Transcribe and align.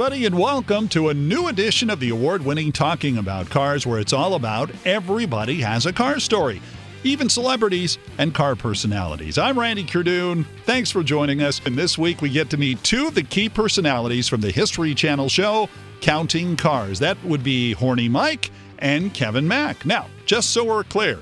everybody, 0.00 0.26
and 0.26 0.38
welcome 0.38 0.86
to 0.86 1.08
a 1.08 1.14
new 1.14 1.48
edition 1.48 1.90
of 1.90 1.98
the 1.98 2.10
award 2.10 2.44
winning 2.44 2.70
Talking 2.70 3.18
About 3.18 3.50
Cars, 3.50 3.84
where 3.84 3.98
it's 3.98 4.12
all 4.12 4.34
about 4.34 4.70
everybody 4.84 5.60
has 5.62 5.86
a 5.86 5.92
car 5.92 6.20
story, 6.20 6.62
even 7.02 7.28
celebrities 7.28 7.98
and 8.16 8.32
car 8.32 8.54
personalities. 8.54 9.38
I'm 9.38 9.58
Randy 9.58 9.82
Cardoon. 9.82 10.46
Thanks 10.66 10.88
for 10.92 11.02
joining 11.02 11.42
us. 11.42 11.60
And 11.66 11.74
this 11.74 11.98
week 11.98 12.22
we 12.22 12.28
get 12.28 12.48
to 12.50 12.56
meet 12.56 12.80
two 12.84 13.08
of 13.08 13.16
the 13.16 13.24
key 13.24 13.48
personalities 13.48 14.28
from 14.28 14.40
the 14.40 14.52
History 14.52 14.94
Channel 14.94 15.28
show, 15.28 15.68
Counting 16.00 16.54
Cars. 16.54 17.00
That 17.00 17.20
would 17.24 17.42
be 17.42 17.72
Horny 17.72 18.08
Mike 18.08 18.52
and 18.78 19.12
Kevin 19.12 19.48
Mack. 19.48 19.84
Now, 19.84 20.06
just 20.26 20.50
so 20.50 20.62
we're 20.62 20.84
clear, 20.84 21.18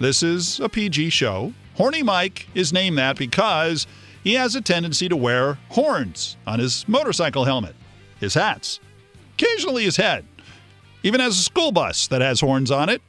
this 0.00 0.22
is 0.22 0.60
a 0.60 0.68
PG 0.68 1.08
show. 1.08 1.54
Horny 1.76 2.02
Mike 2.02 2.46
is 2.54 2.74
named 2.74 2.98
that 2.98 3.16
because 3.16 3.86
he 4.22 4.34
has 4.34 4.54
a 4.54 4.60
tendency 4.60 5.08
to 5.08 5.16
wear 5.16 5.56
horns 5.70 6.36
on 6.46 6.58
his 6.58 6.86
motorcycle 6.86 7.46
helmet, 7.46 7.74
his 8.22 8.34
hats, 8.34 8.80
occasionally 9.34 9.84
his 9.84 9.96
head, 9.96 10.24
even 11.02 11.20
has 11.20 11.38
a 11.38 11.42
school 11.42 11.72
bus 11.72 12.06
that 12.06 12.22
has 12.22 12.40
horns 12.40 12.70
on 12.70 12.88
it 12.88 13.02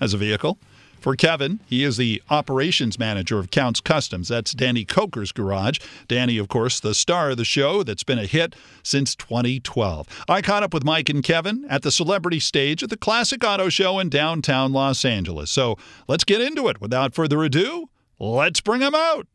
as 0.00 0.14
a 0.14 0.18
vehicle. 0.18 0.58
For 1.00 1.14
Kevin, 1.14 1.60
he 1.64 1.84
is 1.84 1.96
the 1.96 2.20
operations 2.28 2.98
manager 2.98 3.38
of 3.38 3.50
Counts 3.50 3.80
Customs. 3.80 4.28
That's 4.28 4.52
Danny 4.52 4.84
Koker's 4.84 5.30
garage. 5.30 5.78
Danny, 6.08 6.38
of 6.38 6.48
course, 6.48 6.80
the 6.80 6.92
star 6.92 7.30
of 7.30 7.36
the 7.36 7.44
show 7.44 7.84
that's 7.84 8.02
been 8.02 8.18
a 8.18 8.26
hit 8.26 8.56
since 8.82 9.14
2012. 9.14 10.24
I 10.28 10.42
caught 10.42 10.64
up 10.64 10.74
with 10.74 10.84
Mike 10.84 11.08
and 11.08 11.22
Kevin 11.22 11.64
at 11.70 11.82
the 11.82 11.92
celebrity 11.92 12.40
stage 12.40 12.82
at 12.82 12.90
the 12.90 12.96
Classic 12.96 13.42
Auto 13.44 13.68
Show 13.68 14.00
in 14.00 14.08
downtown 14.08 14.72
Los 14.72 15.04
Angeles. 15.04 15.52
So 15.52 15.76
let's 16.08 16.24
get 16.24 16.40
into 16.40 16.66
it. 16.68 16.80
Without 16.80 17.14
further 17.14 17.44
ado, 17.44 17.88
let's 18.18 18.60
bring 18.60 18.80
them 18.80 18.94
out. 18.94 19.28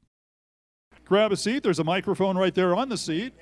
Grab 1.06 1.32
a 1.32 1.38
seat. 1.38 1.64
There's 1.64 1.80
a 1.80 1.84
microphone 1.86 2.38
right 2.38 2.54
there 2.54 2.76
on 2.76 2.90
the 2.90 2.98
seat. 2.98 3.34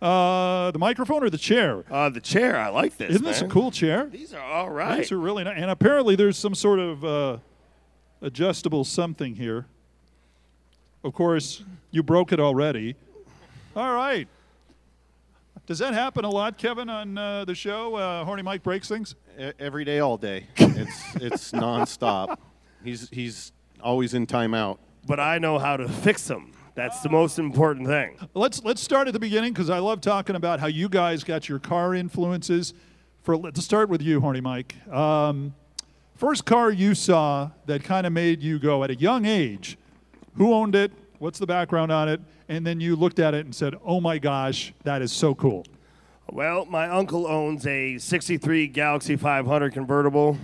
Uh, 0.00 0.70
the 0.70 0.78
microphone 0.78 1.24
or 1.24 1.30
the 1.30 1.38
chair? 1.38 1.84
Uh, 1.90 2.08
the 2.08 2.20
chair, 2.20 2.56
I 2.56 2.68
like 2.68 2.96
this. 2.98 3.10
Isn't 3.10 3.24
this 3.24 3.40
a 3.42 3.48
cool 3.48 3.70
chair? 3.72 4.06
These 4.06 4.32
are 4.32 4.40
all 4.42 4.70
right. 4.70 4.98
These 4.98 5.10
are 5.12 5.18
really 5.18 5.42
nice. 5.44 5.56
And 5.60 5.70
apparently 5.70 6.14
there's 6.14 6.38
some 6.38 6.54
sort 6.54 6.78
of 6.78 7.04
uh, 7.04 7.38
adjustable 8.22 8.84
something 8.84 9.34
here. 9.34 9.66
Of 11.02 11.14
course, 11.14 11.64
you 11.90 12.02
broke 12.02 12.32
it 12.32 12.38
already. 12.40 12.94
All 13.74 13.92
right. 13.94 14.28
Does 15.66 15.78
that 15.80 15.92
happen 15.94 16.24
a 16.24 16.30
lot, 16.30 16.56
Kevin, 16.58 16.88
on 16.88 17.18
uh, 17.18 17.44
the 17.44 17.54
show? 17.54 17.94
Uh, 17.96 18.24
Horny 18.24 18.42
Mike 18.42 18.62
breaks 18.62 18.88
things? 18.88 19.14
E- 19.38 19.50
every 19.58 19.84
day, 19.84 19.98
all 19.98 20.16
day. 20.16 20.46
It's 20.78 21.16
it's 21.16 21.52
nonstop. 21.52 22.38
He's 22.84 23.08
he's 23.10 23.52
always 23.82 24.14
in 24.14 24.28
timeout. 24.28 24.78
but 25.08 25.18
I 25.18 25.38
know 25.38 25.58
how 25.58 25.76
to 25.76 25.88
fix 25.88 26.22
them. 26.28 26.52
That's 26.78 27.00
the 27.00 27.08
most 27.08 27.40
important 27.40 27.88
thing. 27.88 28.16
Let's 28.34 28.62
let's 28.62 28.80
start 28.80 29.08
at 29.08 29.12
the 29.12 29.18
beginning 29.18 29.52
because 29.52 29.68
I 29.68 29.80
love 29.80 30.00
talking 30.00 30.36
about 30.36 30.60
how 30.60 30.68
you 30.68 30.88
guys 30.88 31.24
got 31.24 31.48
your 31.48 31.58
car 31.58 31.92
influences. 31.92 32.72
For 33.24 33.36
let's 33.36 33.64
start 33.64 33.88
with 33.88 34.00
you, 34.00 34.20
Horny 34.20 34.40
Mike. 34.40 34.76
Um, 34.88 35.56
first 36.14 36.44
car 36.44 36.70
you 36.70 36.94
saw 36.94 37.50
that 37.66 37.82
kind 37.82 38.06
of 38.06 38.12
made 38.12 38.44
you 38.44 38.60
go 38.60 38.84
at 38.84 38.92
a 38.92 38.94
young 38.94 39.26
age. 39.26 39.76
Who 40.36 40.54
owned 40.54 40.76
it? 40.76 40.92
What's 41.18 41.40
the 41.40 41.48
background 41.48 41.90
on 41.90 42.08
it? 42.08 42.20
And 42.48 42.64
then 42.64 42.80
you 42.80 42.94
looked 42.94 43.18
at 43.18 43.34
it 43.34 43.44
and 43.44 43.52
said, 43.52 43.74
"Oh 43.84 44.00
my 44.00 44.18
gosh, 44.18 44.72
that 44.84 45.02
is 45.02 45.10
so 45.10 45.34
cool." 45.34 45.66
Well, 46.30 46.64
my 46.66 46.88
uncle 46.88 47.26
owns 47.26 47.66
a 47.66 47.98
63 47.98 48.68
Galaxie 48.68 49.16
500 49.16 49.72
convertible. 49.72 50.38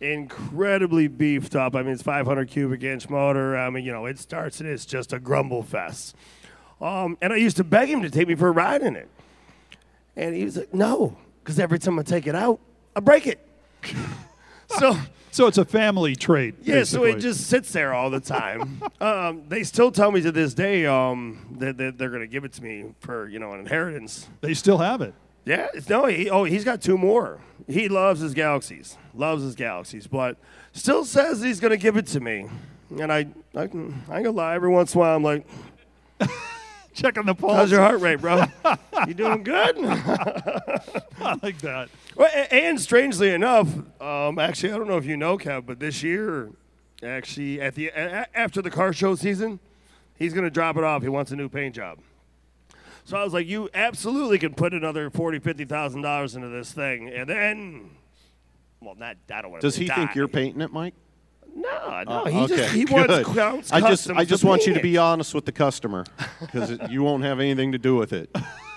Incredibly 0.00 1.08
beefed 1.08 1.56
up. 1.56 1.74
I 1.74 1.82
mean, 1.82 1.92
it's 1.92 2.02
500 2.02 2.48
cubic 2.48 2.82
inch 2.82 3.08
motor. 3.10 3.56
I 3.56 3.68
mean, 3.70 3.84
you 3.84 3.92
know, 3.92 4.06
it 4.06 4.18
starts 4.18 4.60
and 4.60 4.68
it's 4.68 4.86
just 4.86 5.12
a 5.12 5.18
grumble 5.18 5.62
fest. 5.62 6.14
Um, 6.80 7.18
and 7.20 7.32
I 7.32 7.36
used 7.36 7.56
to 7.56 7.64
beg 7.64 7.88
him 7.88 8.02
to 8.02 8.10
take 8.10 8.28
me 8.28 8.34
for 8.36 8.48
a 8.48 8.52
ride 8.52 8.82
in 8.82 8.94
it. 8.94 9.08
And 10.14 10.34
he 10.34 10.44
was 10.44 10.56
like, 10.56 10.72
no, 10.72 11.16
because 11.42 11.58
every 11.58 11.78
time 11.78 11.98
I 11.98 12.02
take 12.02 12.26
it 12.26 12.34
out, 12.34 12.60
I 12.94 13.00
break 13.00 13.26
it. 13.26 13.44
so. 14.78 14.96
So 15.30 15.46
it's 15.46 15.58
a 15.58 15.64
family 15.64 16.16
trait. 16.16 16.54
Yeah, 16.62 16.84
so 16.84 17.04
it 17.04 17.18
just 17.18 17.48
sits 17.48 17.70
there 17.72 17.92
all 17.92 18.10
the 18.10 18.18
time. 18.18 18.82
um, 19.00 19.42
they 19.48 19.62
still 19.62 19.92
tell 19.92 20.10
me 20.10 20.20
to 20.22 20.32
this 20.32 20.54
day 20.54 20.86
um, 20.86 21.54
that, 21.58 21.76
that 21.76 21.98
they're 21.98 22.08
going 22.08 22.22
to 22.22 22.26
give 22.26 22.44
it 22.44 22.54
to 22.54 22.62
me 22.64 22.86
for 23.00 23.28
you 23.28 23.38
know 23.38 23.52
an 23.52 23.60
inheritance. 23.60 24.26
they 24.40 24.54
still 24.54 24.78
have 24.78 25.00
it. 25.02 25.14
Yeah, 25.48 25.68
no, 25.88 26.04
he, 26.04 26.28
oh, 26.28 26.44
he's 26.44 26.62
got 26.62 26.82
two 26.82 26.98
more. 26.98 27.38
He 27.66 27.88
loves 27.88 28.20
his 28.20 28.34
Galaxies, 28.34 28.98
loves 29.14 29.42
his 29.42 29.54
Galaxies, 29.54 30.06
but 30.06 30.36
still 30.72 31.06
says 31.06 31.40
he's 31.40 31.58
going 31.58 31.70
to 31.70 31.78
give 31.78 31.96
it 31.96 32.06
to 32.08 32.20
me. 32.20 32.48
And 32.90 33.10
I, 33.10 33.28
I, 33.54 33.66
can, 33.66 34.02
I 34.10 34.16
ain't 34.16 34.24
gonna 34.24 34.30
lie. 34.32 34.54
Every 34.54 34.68
once 34.68 34.94
in 34.94 34.98
a 34.98 35.00
while, 35.00 35.16
I'm 35.16 35.22
like, 35.22 35.46
Checking 36.92 37.24
the 37.24 37.34
pulse. 37.34 37.54
"How's 37.54 37.70
your 37.70 37.80
heart 37.80 38.00
rate, 38.00 38.20
bro? 38.20 38.44
you 39.06 39.14
doing 39.14 39.42
good?" 39.44 39.76
I 39.78 41.38
like 41.42 41.58
that. 41.60 41.88
Well, 42.16 42.28
and 42.50 42.80
strangely 42.80 43.30
enough, 43.30 43.68
um, 44.02 44.38
actually, 44.38 44.72
I 44.72 44.78
don't 44.78 44.88
know 44.88 44.96
if 44.96 45.06
you 45.06 45.16
know, 45.16 45.38
Kev, 45.38 45.64
but 45.64 45.78
this 45.78 46.02
year, 46.02 46.50
actually, 47.02 47.60
at 47.60 47.76
the 47.76 47.92
after 47.92 48.60
the 48.60 48.70
car 48.70 48.92
show 48.92 49.14
season, 49.14 49.60
he's 50.18 50.34
going 50.34 50.44
to 50.44 50.50
drop 50.50 50.76
it 50.76 50.82
off. 50.82 51.02
He 51.02 51.08
wants 51.08 51.30
a 51.30 51.36
new 51.36 51.48
paint 51.48 51.76
job. 51.76 51.98
So 53.08 53.16
I 53.16 53.24
was 53.24 53.32
like, 53.32 53.46
you 53.46 53.70
absolutely 53.72 54.38
can 54.38 54.52
put 54.52 54.74
another 54.74 55.08
forty, 55.08 55.38
fifty 55.38 55.64
thousand 55.64 56.02
dollars 56.02 56.36
into 56.36 56.48
this 56.48 56.72
thing, 56.72 57.08
and 57.08 57.26
then, 57.26 57.90
well, 58.82 58.96
not 58.96 59.16
I 59.32 59.40
don't 59.40 59.50
want 59.50 59.62
to. 59.62 59.66
Does 59.66 59.76
he 59.76 59.88
think 59.88 60.14
you're 60.14 60.28
painting 60.28 60.60
it, 60.60 60.70
Mike? 60.70 60.92
No, 61.56 62.02
no, 62.06 62.12
Uh, 62.12 62.24
he 62.26 62.46
just 62.46 62.52
okay, 62.52 62.68
he 62.68 62.84
wants 62.84 63.06
good. 63.14 63.24
Counts 63.34 63.72
I 63.72 63.80
just 63.80 64.10
I 64.10 64.26
just 64.26 64.44
want 64.44 64.66
you 64.66 64.74
to 64.74 64.80
be 64.82 64.98
honest 64.98 65.34
with 65.34 65.46
the 65.46 65.52
customer 65.52 66.04
because 66.38 66.76
you 66.90 67.02
won't 67.02 67.24
have 67.24 67.40
anything 67.40 67.72
to 67.72 67.78
do 67.78 67.96
with 67.96 68.12
it. 68.12 68.28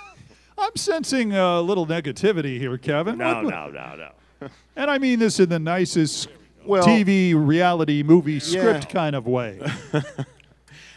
I'm 0.58 0.78
sensing 0.78 1.34
a 1.34 1.60
little 1.60 1.86
negativity 1.86 2.58
here, 2.58 2.78
Kevin. 2.78 3.18
No, 3.18 3.44
What- 3.44 3.54
no, 3.54 3.68
no, 3.70 3.96
no. 3.98 4.48
And 4.78 4.90
I 4.90 4.98
mean 4.98 5.20
this 5.20 5.42
in 5.42 5.50
the 5.50 5.60
nicest 5.60 6.30
Well- 6.66 6.86
TV 6.86 7.34
reality 7.36 8.02
movie 8.02 8.40
script 8.40 8.88
kind 8.88 9.14
of 9.14 9.28
way. 9.28 9.60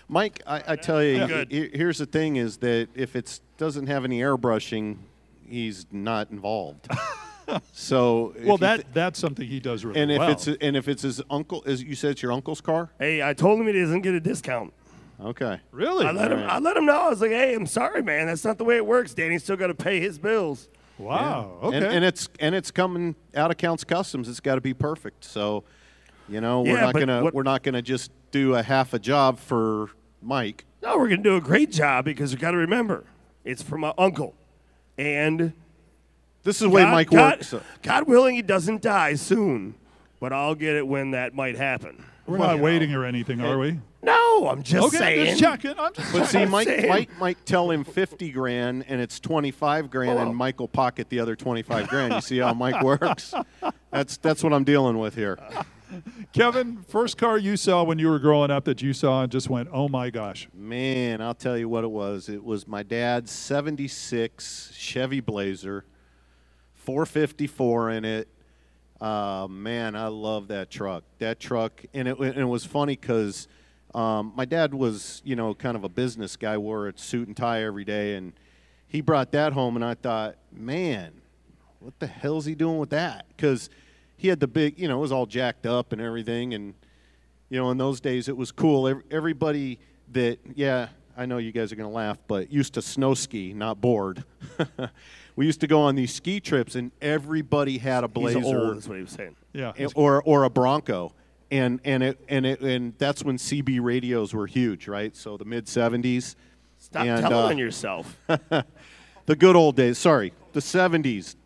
Mike, 0.08 0.42
I, 0.46 0.62
I 0.68 0.76
tell 0.76 1.02
you, 1.02 1.26
Good. 1.26 1.50
here's 1.74 1.98
the 1.98 2.06
thing: 2.06 2.36
is 2.36 2.58
that 2.58 2.88
if 2.94 3.16
it 3.16 3.40
doesn't 3.58 3.86
have 3.86 4.04
any 4.04 4.20
airbrushing, 4.20 4.98
he's 5.48 5.86
not 5.90 6.30
involved. 6.30 6.88
so 7.72 8.34
well, 8.42 8.56
that 8.58 8.80
thi- 8.80 8.86
that's 8.92 9.18
something 9.18 9.46
he 9.46 9.60
does 9.60 9.84
really 9.84 10.00
and 10.00 10.10
if 10.10 10.18
well. 10.18 10.30
it's 10.30 10.46
and 10.46 10.76
if 10.76 10.88
it's 10.88 11.02
his 11.02 11.20
uncle, 11.30 11.62
as 11.66 11.82
you 11.82 11.94
said, 11.94 12.12
it's 12.12 12.22
your 12.22 12.32
uncle's 12.32 12.60
car. 12.60 12.90
Hey, 12.98 13.22
I 13.22 13.34
told 13.34 13.60
him 13.60 13.66
he 13.66 13.72
doesn't 13.72 14.00
get 14.02 14.14
a 14.14 14.20
discount. 14.20 14.72
Okay. 15.20 15.60
really 15.70 16.06
I 16.06 16.10
let 16.10 16.32
him. 16.32 16.41
I 16.41 16.58
let 16.58 16.76
him 16.76 16.86
know. 16.86 16.98
I 17.02 17.08
was 17.08 17.20
like, 17.20 17.30
"Hey, 17.30 17.54
I'm 17.54 17.66
sorry, 17.66 18.02
man. 18.02 18.26
That's 18.26 18.44
not 18.44 18.58
the 18.58 18.64
way 18.64 18.76
it 18.76 18.84
works. 18.86 19.14
Danny's 19.14 19.44
still 19.44 19.56
got 19.56 19.68
to 19.68 19.74
pay 19.74 20.00
his 20.00 20.18
bills." 20.18 20.68
wow. 20.98 21.58
Okay. 21.62 21.76
And, 21.76 21.86
and 21.86 22.04
it's 22.04 22.28
and 22.41 22.54
it's 22.54 22.70
coming 22.70 23.14
out 23.34 23.50
of 23.50 23.56
Counts 23.56 23.84
Customs. 23.84 24.28
It's 24.28 24.41
got 24.41 24.56
to 24.56 24.60
be 24.60 24.74
perfect. 24.74 25.24
So, 25.24 25.64
you 26.28 26.41
know, 26.41 26.62
we're 26.62 26.74
Yeah, 26.76 26.80
not 26.80 26.94
gonna 26.94 27.22
what- 27.22 27.34
we're 27.34 27.42
not 27.44 27.62
gonna 27.62 27.82
just 27.82 28.10
do 28.34 28.56
a 28.56 28.65
half 28.65 28.93
a 28.93 28.99
job 28.99 29.39
for 29.39 29.91
Mike. 30.21 30.65
No, 30.83 30.99
we're 30.99 31.09
gonna 31.09 31.22
do 31.22 31.37
a 31.37 31.41
great 31.41 31.71
job 31.71 32.05
because 32.05 32.33
you 32.33 32.39
got 32.39 32.50
to 32.50 32.56
remember, 32.56 33.05
it's 33.45 33.62
for 33.62 33.78
my 33.78 33.95
uncle, 33.97 34.34
and 34.99 35.53
This 36.43 36.56
is 36.56 36.62
the 36.62 36.69
way 36.69 36.83
God, 36.83 36.93
Mike 36.93 37.11
God, 37.11 37.39
works. 37.39 37.55
God 37.83 38.09
willing, 38.09 38.34
he 38.34 38.43
doesn't 38.43 38.83
die 38.83 39.15
soon, 39.15 39.77
but 40.19 40.33
I'll 40.33 40.56
get 40.56 40.75
it 40.75 40.87
when 40.87 41.12
that 41.12 41.33
might 41.34 41.56
happen. 41.56 42.05
We're 42.27 42.39
not 42.39 42.59
waiting 42.59 42.93
or 42.93 43.05
anything, 43.05 43.41
are 43.41 43.56
we? 43.59 43.78
No, 44.03 44.49
I'm 44.49 44.62
just 44.62 44.89
Okay, 44.89 44.99
saying. 44.99 45.27
just 45.27 45.41
checking. 45.41 45.78
I'm 45.78 45.95
just 45.95 46.12
But 46.12 46.27
see, 46.27 46.45
Mike, 46.45 46.66
saying. 46.66 46.89
Mike 46.89 47.19
might 47.19 47.47
tell 47.47 47.71
him 47.71 47.84
fifty 47.84 48.33
grand, 48.33 48.84
and 48.89 49.01
it's 49.01 49.21
twenty 49.21 49.53
five 49.53 49.91
grand, 49.91 50.19
and 50.19 50.31
oh. 50.31 50.33
Mike 50.33 50.59
will 50.59 50.69
pocket 50.69 51.09
the 51.09 51.21
other 51.21 51.37
twenty 51.37 51.62
five 51.62 51.89
grand. 51.89 52.12
You 52.12 52.21
see 52.21 52.39
how 52.39 52.53
Mike 52.53 52.83
works? 52.83 53.33
That's 53.93 54.16
that's 54.16 54.43
what 54.43 54.53
I'm 54.53 54.65
dealing 54.65 54.99
with 54.99 55.15
here. 55.15 55.39
Kevin, 56.32 56.82
first 56.82 57.16
car 57.19 57.38
you 57.38 57.56
saw 57.56 57.82
when 57.82 57.99
you 57.99 58.09
were 58.09 58.19
growing 58.19 58.50
up 58.50 58.65
that 58.65 58.82
you 58.82 58.93
saw 58.93 59.22
and 59.22 59.32
just 59.32 59.50
went, 59.50 59.69
"Oh 59.72 59.88
my 59.88 60.10
gosh." 60.10 60.49
Man, 60.54 61.21
I'll 61.21 61.34
tell 61.34 61.57
you 61.57 61.68
what 61.68 61.84
it 61.84 61.91
was. 61.91 62.28
It 62.28 62.45
was 62.45 62.66
my 62.66 62.83
dad's 62.83 63.30
'76 63.30 64.72
Chevy 64.77 65.21
Blazer, 65.21 65.84
454 66.74 67.91
in 67.91 68.04
it. 68.04 68.28
Uh, 69.01 69.47
man, 69.51 69.97
I 69.97 70.09
love 70.09 70.48
that 70.48 70.71
truck. 70.71 71.04
That 71.18 71.41
truck, 71.41 71.84
and 71.92 72.09
it, 72.09 72.18
and 72.18 72.39
it 72.39 72.45
was 72.45 72.65
funny 72.65 72.97
because 72.97 73.48
um, 73.95 74.33
my 74.34 74.45
dad 74.45 74.74
was, 74.74 75.22
you 75.24 75.36
know, 75.36 75.54
kind 75.54 75.77
of 75.77 75.84
a 75.84 75.89
business 75.89 76.36
guy, 76.36 76.57
wore 76.57 76.89
a 76.89 76.98
suit 76.98 77.28
and 77.28 77.36
tie 77.36 77.63
every 77.63 77.84
day, 77.84 78.16
and 78.16 78.33
he 78.89 79.01
brought 79.01 79.33
that 79.33 79.53
home, 79.53 79.77
and 79.77 79.84
I 79.84 79.95
thought, 79.95 80.36
man, 80.53 81.13
what 81.80 81.98
the 82.01 82.07
hell's 82.07 82.45
he 82.45 82.54
doing 82.54 82.78
with 82.78 82.91
that? 82.91 83.27
Because 83.28 83.68
he 84.16 84.28
had 84.28 84.41
the 84.41 84.47
big, 84.47 84.78
you 84.78 84.89
know, 84.89 84.99
it 84.99 85.01
was 85.01 85.13
all 85.13 85.27
jacked 85.27 85.66
up 85.66 85.93
and 85.93 86.01
everything, 86.01 86.55
and 86.55 86.75
you 87.49 87.59
know, 87.59 87.71
in 87.71 87.78
those 87.78 88.01
days 88.01 88.28
it 88.28 88.37
was 88.37 88.53
cool. 88.53 89.03
Everybody 89.11 89.78
that, 90.13 90.39
yeah, 90.55 90.89
I 91.16 91.27
know 91.27 91.39
you 91.39 91.53
guys 91.53 91.72
are 91.72 91.77
going 91.77 91.89
to 91.89 91.95
laugh, 91.95 92.19
but 92.27 92.53
used 92.53 92.75
to 92.75 92.83
snow 92.83 93.15
ski, 93.15 93.53
not 93.53 93.81
board. 93.81 94.25
we 95.37 95.47
used 95.47 95.61
to 95.61 95.66
go 95.66 95.81
on 95.81 95.95
these 95.95 96.13
ski 96.13 96.41
trips, 96.41 96.75
and 96.75 96.91
everybody 97.01 97.78
had 97.78 98.05
a 98.05 98.09
He's 98.09 98.15
blazer 98.15 98.45
old, 98.45 98.78
is 98.78 98.89
what 98.89 98.97
he 98.97 99.03
was 99.03 99.13
saying. 99.13 99.37
Yeah. 99.53 99.72
or 99.95 100.22
or 100.22 100.45
a 100.45 100.51
Bronco. 100.51 101.13
And 101.51 101.81
and 101.84 102.03
it 102.03 102.19
and 102.28 102.47
it 102.47 102.61
and 102.63 102.95
that's 102.99 103.22
when 103.22 103.37
CB 103.37 103.78
radios 103.81 104.34
were 104.34 104.47
huge, 104.47 104.89
right? 104.89 105.15
So 105.15 105.37
the 105.37 105.45
mid 105.45 105.66
'70s. 105.66 106.34
Stop 106.78 107.07
and, 107.07 107.22
telling 107.27 107.59
uh, 107.59 107.61
yourself. 107.61 108.19
The 109.27 109.37
good 109.37 109.57
old 109.57 109.77
days. 109.77 109.99
Sorry, 109.99 110.33
the 110.53 110.61
70s. 110.61 111.37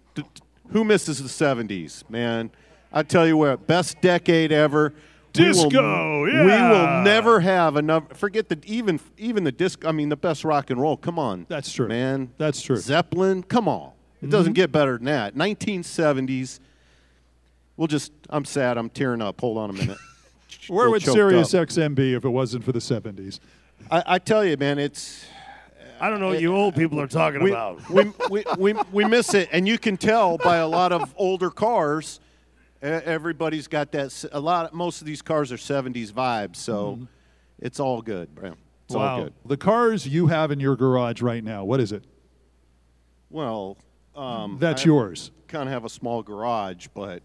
Who 0.70 0.84
misses 0.84 1.22
the 1.22 1.28
70s, 1.28 2.08
man? 2.10 2.50
I 2.92 3.02
tell 3.02 3.26
you 3.26 3.36
what, 3.36 3.66
best 3.66 4.00
decade 4.00 4.52
ever. 4.52 4.92
We 5.36 5.44
will- 5.44 5.52
Disco, 5.52 6.22
We 6.24 6.32
will 6.32 7.02
never 7.02 7.40
have 7.40 7.76
enough. 7.76 8.16
Forget 8.16 8.48
the 8.48 8.58
even 8.64 8.98
even 9.18 9.44
the 9.44 9.52
disc. 9.52 9.84
I 9.84 9.92
mean, 9.92 10.08
the 10.08 10.16
best 10.16 10.44
rock 10.44 10.70
and 10.70 10.80
roll. 10.80 10.96
Come 10.96 11.18
on, 11.18 11.46
That's 11.48 11.72
true. 11.72 11.86
man. 11.86 12.30
That's 12.38 12.60
true. 12.60 12.76
Zeppelin. 12.76 13.42
Come 13.42 13.68
on, 13.68 13.90
it 13.90 14.24
mm-hmm. 14.24 14.30
doesn't 14.30 14.54
get 14.54 14.72
better 14.72 14.96
than 14.96 15.04
that. 15.04 15.34
1970s. 15.36 16.60
We'll 17.76 17.88
just. 17.88 18.10
I'm 18.30 18.44
sad. 18.44 18.78
I'm 18.78 18.90
tearing 18.90 19.22
up. 19.22 19.40
Hold 19.40 19.58
on 19.58 19.70
a 19.70 19.74
minute. 19.74 19.98
Where 20.68 20.88
Little 20.88 20.92
would 20.92 21.02
Sirius 21.02 21.54
up. 21.54 21.68
XM 21.68 21.94
be 21.94 22.14
if 22.14 22.24
it 22.24 22.30
wasn't 22.30 22.64
for 22.64 22.72
the 22.72 22.78
70s? 22.78 23.38
I, 23.90 24.02
I 24.06 24.18
tell 24.18 24.44
you, 24.44 24.56
man, 24.56 24.78
it's 24.78 25.26
I 26.00 26.10
don't 26.10 26.20
know 26.20 26.28
what 26.28 26.40
you 26.40 26.54
old 26.54 26.74
people 26.74 27.00
are 27.00 27.06
talking 27.06 27.42
we, 27.42 27.50
about. 27.50 27.88
we, 27.90 28.12
we, 28.30 28.44
we, 28.58 28.74
we 28.92 29.04
miss 29.04 29.34
it, 29.34 29.48
and 29.52 29.66
you 29.66 29.78
can 29.78 29.96
tell 29.96 30.38
by 30.38 30.58
a 30.58 30.68
lot 30.68 30.92
of 30.92 31.14
older 31.16 31.50
cars. 31.50 32.20
Everybody's 32.80 33.66
got 33.66 33.90
that. 33.92 34.24
A 34.32 34.40
lot. 34.40 34.72
Most 34.72 35.00
of 35.00 35.06
these 35.06 35.22
cars 35.22 35.50
are 35.50 35.56
'70s 35.56 36.12
vibes, 36.12 36.56
so 36.56 37.00
it's 37.58 37.80
all 37.80 38.02
good, 38.02 38.34
bro. 38.34 38.54
It's 38.86 38.94
all 38.94 39.24
good. 39.24 39.34
The 39.44 39.56
cars 39.56 40.06
you 40.06 40.28
have 40.28 40.50
in 40.50 40.60
your 40.60 40.76
garage 40.76 41.20
right 41.20 41.42
now, 41.42 41.64
what 41.64 41.80
is 41.80 41.92
it? 41.92 42.04
Well, 43.30 43.76
um, 44.16 44.58
That's 44.58 44.82
I 44.82 44.86
yours. 44.86 45.30
Kind 45.48 45.68
of 45.68 45.72
have 45.72 45.84
a 45.84 45.88
small 45.88 46.22
garage, 46.22 46.88
but 46.94 47.22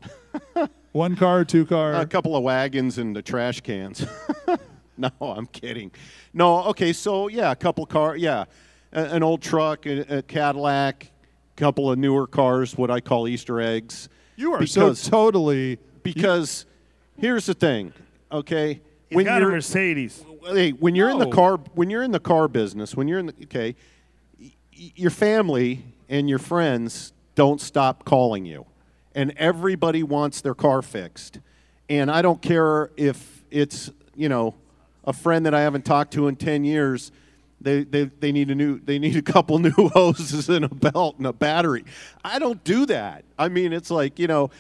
One 0.94 1.16
car, 1.16 1.44
two 1.44 1.66
car. 1.66 1.96
a 1.96 2.06
couple 2.06 2.36
of 2.36 2.44
wagons 2.44 2.98
and 2.98 3.16
the 3.16 3.22
trash 3.22 3.62
cans. 3.62 4.06
no, 4.98 5.10
I'm 5.20 5.48
kidding. 5.48 5.92
No, 6.34 6.64
okay, 6.66 6.94
so 6.94 7.28
yeah, 7.28 7.52
a 7.52 7.56
couple 7.56 7.86
car, 7.86 8.16
yeah, 8.16 8.46
a, 8.92 9.04
an 9.06 9.24
old 9.24 9.42
truck, 9.42 9.86
a, 9.86 10.18
a 10.18 10.22
Cadillac, 10.22 11.06
a 11.06 11.60
couple 11.60 11.92
of 11.92 11.98
newer 11.98 12.28
cars, 12.28 12.78
what 12.78 12.92
I 12.92 13.00
call 13.00 13.28
Easter 13.28 13.60
eggs. 13.60 14.10
you 14.36 14.54
are 14.54 14.60
because, 14.60 15.00
so 15.00 15.10
totally. 15.10 15.80
because 16.04 16.66
here's 17.18 17.46
the 17.46 17.54
thing, 17.54 17.94
okay, 18.32 18.82
He's 19.10 19.24
got 19.26 19.44
a 19.44 19.46
Mercedes. 19.46 20.26
hey, 20.48 20.72
when 20.72 20.96
you're 20.96 21.10
in 21.10 21.20
the 21.20 21.30
car 21.30 21.58
when 21.76 21.90
you're 21.90 22.04
in 22.04 22.12
the 22.12 22.20
car 22.20 22.48
business, 22.48 22.96
when 22.96 23.08
you're 23.08 23.20
in 23.20 23.28
the 23.28 23.36
okay, 23.44 23.76
your 24.72 25.12
family 25.12 25.84
and 26.10 26.30
your 26.30 26.40
friends 26.40 27.14
don't 27.36 27.62
stop 27.62 28.06
calling 28.06 28.46
you. 28.46 28.66
And 29.16 29.34
everybody 29.38 30.04
wants 30.04 30.42
their 30.42 30.56
car 30.56 30.82
fixed. 30.82 31.40
And 31.90 32.10
I 32.10 32.22
don't 32.22 32.42
care 32.42 32.92
if 32.98 33.44
it's, 33.52 33.92
you 34.16 34.30
know, 34.30 34.56
a 35.06 35.14
friend 35.14 35.46
that 35.46 35.54
I 35.54 35.62
haven't 35.62 35.86
talked 35.86 36.14
to 36.14 36.28
in 36.28 36.36
10 36.36 36.64
years. 36.64 37.12
They, 37.62 37.84
they, 37.84 38.06
they 38.06 38.32
need 38.32 38.50
a 38.50 38.56
new 38.56 38.80
they 38.80 39.00
need 39.00 39.16
a 39.16 39.22
couple 39.22 39.58
new 39.60 39.90
hoses 39.90 40.50
and 40.50 40.66
a 40.66 40.70
belt 40.70 41.18
and 41.18 41.26
a 41.26 41.34
battery. 41.34 41.86
I 42.24 42.40
don't 42.40 42.62
do 42.64 42.86
that. 42.88 43.24
I 43.40 43.48
mean, 43.48 43.72
it's 43.72 43.90
like 43.90 44.20
you 44.20 44.28
know, 44.28 44.52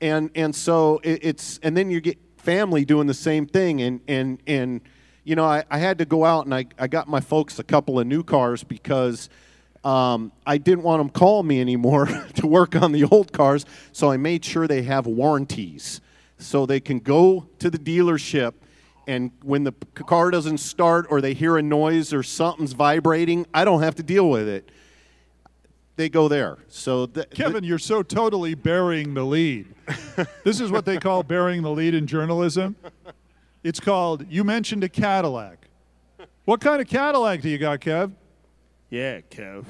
and 0.00 0.30
and 0.34 0.54
so 0.54 1.00
it, 1.02 1.20
it's 1.22 1.58
and 1.62 1.76
then 1.76 1.90
you 1.90 2.00
get 2.00 2.18
family 2.36 2.84
doing 2.84 3.06
the 3.06 3.14
same 3.14 3.46
thing 3.46 3.80
and 3.80 4.00
and 4.08 4.42
and 4.46 4.80
you 5.24 5.36
know 5.36 5.44
I, 5.44 5.64
I 5.70 5.78
had 5.78 5.98
to 5.98 6.04
go 6.04 6.24
out 6.24 6.44
and 6.44 6.54
I, 6.54 6.66
I 6.78 6.88
got 6.88 7.08
my 7.08 7.20
folks 7.20 7.58
a 7.58 7.64
couple 7.64 7.98
of 7.98 8.06
new 8.06 8.24
cars 8.24 8.64
because 8.64 9.28
um, 9.84 10.32
I 10.46 10.58
didn't 10.58 10.82
want 10.82 11.00
them 11.00 11.08
calling 11.08 11.46
me 11.46 11.60
anymore 11.60 12.06
to 12.34 12.46
work 12.46 12.74
on 12.76 12.92
the 12.92 13.04
old 13.04 13.32
cars 13.32 13.64
so 13.92 14.10
I 14.10 14.16
made 14.16 14.44
sure 14.44 14.66
they 14.66 14.82
have 14.82 15.06
warranties 15.06 16.00
so 16.38 16.66
they 16.66 16.80
can 16.80 16.98
go 16.98 17.46
to 17.60 17.70
the 17.70 17.78
dealership 17.78 18.54
and 19.06 19.30
when 19.42 19.64
the 19.64 19.72
car 19.94 20.30
doesn't 20.30 20.58
start 20.58 21.06
or 21.10 21.20
they 21.20 21.34
hear 21.34 21.56
a 21.56 21.62
noise 21.62 22.12
or 22.12 22.22
something's 22.22 22.72
vibrating 22.72 23.46
I 23.52 23.64
don't 23.64 23.82
have 23.82 23.94
to 23.96 24.02
deal 24.02 24.28
with 24.28 24.48
it 24.48 24.70
they 25.96 26.08
go 26.08 26.28
there 26.28 26.58
so 26.68 27.06
th- 27.06 27.30
Kevin, 27.30 27.64
you're 27.64 27.78
so 27.78 28.02
totally 28.02 28.54
burying 28.54 29.14
the 29.14 29.24
lead. 29.24 29.66
this 30.44 30.60
is 30.60 30.70
what 30.70 30.84
they 30.84 30.98
call 30.98 31.22
burying 31.22 31.62
the 31.62 31.70
lead 31.70 31.94
in 31.94 32.06
journalism. 32.06 32.76
It's 33.62 33.78
called, 33.78 34.26
you 34.28 34.42
mentioned 34.42 34.82
a 34.84 34.88
Cadillac. 34.88 35.68
What 36.44 36.60
kind 36.60 36.80
of 36.80 36.88
Cadillac 36.88 37.42
do 37.42 37.48
you 37.48 37.58
got, 37.58 37.80
Kev? 37.80 38.12
Yeah, 38.90 39.20
Kev. 39.20 39.64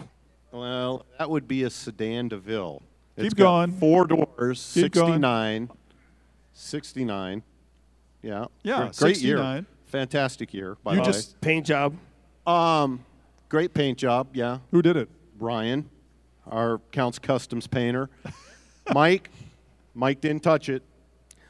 Well, 0.50 1.04
that 1.18 1.28
would 1.28 1.46
be 1.46 1.64
a 1.64 1.70
sedan 1.70 2.28
DeVille. 2.28 2.82
Keep 3.16 3.24
It's 3.26 3.34
got 3.34 3.66
going. 3.66 3.72
Four 3.72 4.06
doors, 4.06 4.72
Keep 4.74 4.92
going. 4.92 5.68
69. 6.52 7.42
69. 8.22 8.30
Yeah. 8.32 8.46
Yeah, 8.62 8.78
Great, 8.84 8.96
great 8.96 9.18
year. 9.18 9.66
Fantastic 9.86 10.54
year, 10.54 10.76
by 10.82 10.92
You 10.94 11.00
the 11.00 11.04
just- 11.04 11.40
Paint 11.40 11.66
job. 11.66 11.94
Um, 12.46 13.04
great 13.48 13.72
paint 13.74 13.98
job, 13.98 14.28
yeah. 14.32 14.58
Who 14.70 14.82
did 14.82 14.96
it? 14.96 15.08
Ryan, 15.38 15.88
our 16.46 16.78
Counts 16.90 17.18
Customs 17.18 17.66
painter. 17.66 18.08
Mike, 18.94 19.30
Mike 19.94 20.20
didn't 20.20 20.42
touch 20.42 20.68
it. 20.68 20.82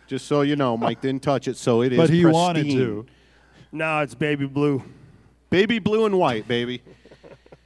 Just 0.07 0.27
so 0.27 0.43
you 0.43 0.57
know, 0.57 0.77
Mike 0.77 1.01
didn't 1.01 1.23
touch 1.23 1.49
it, 1.49 1.57
so 1.57 1.81
it 1.83 1.93
is 1.95 1.99
But 1.99 2.11
he 2.11 2.27
wanted 2.27 2.69
to. 2.71 3.07
No, 3.71 4.01
it's 4.01 4.15
baby 4.15 4.47
blue. 4.47 4.83
Baby 5.49 5.79
blue 5.79 6.05
and 6.05 6.19
white, 6.19 6.47
baby. 6.47 6.83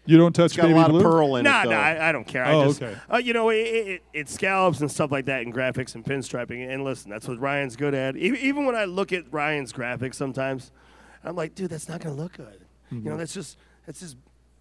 You 0.07 0.17
don't 0.19 0.33
touch 0.35 0.47
It's 0.53 0.57
got 0.57 0.63
baby 0.65 0.75
a 0.75 0.77
lot 0.77 0.91
blue? 0.91 0.99
of 1.01 1.05
pearl 1.05 1.37
in 1.37 1.45
Nah, 1.45 1.63
it, 1.63 1.65
though. 1.65 1.71
nah, 1.71 1.77
I, 1.81 2.09
I 2.09 2.13
don't 2.13 2.27
care. 2.27 2.47
Oh, 2.47 2.63
I 2.63 2.67
just, 2.67 2.83
okay. 2.83 2.97
uh, 3.13 3.17
you 3.19 3.33
know, 3.33 3.51
it, 3.51 3.57
it, 3.57 4.03
it 4.13 4.29
scallops 4.29 4.81
and 4.81 4.91
stuff 4.91 5.11
like 5.11 5.25
that 5.27 5.43
and 5.43 5.53
graphics 5.53 5.95
and 5.95 6.05
pinstriping. 6.05 6.69
And 6.73 6.85
listen, 6.85 7.11
that's 7.11 7.27
what 7.29 7.39
Ryan's 7.41 7.77
good 7.77 7.95
at. 7.95 8.17
E- 8.17 8.39
Even 8.41 8.67
when 8.67 8.75
I 8.77 8.85
look 8.85 9.13
at 9.13 9.25
Ryan's 9.33 9.73
graphics 9.73 10.15
sometimes, 10.15 10.71
I'm 11.25 11.35
like, 11.37 11.55
dude, 11.55 11.71
that's 11.71 11.89
not 11.89 12.01
going 12.01 12.15
to 12.17 12.23
look 12.23 12.35
good. 12.35 12.61
You 12.91 12.99
Mm-hmm. 12.99 13.09
know, 13.09 13.17
that's 13.17 13.35
just, 13.35 13.59
that's 13.85 13.99
just, 14.01 14.17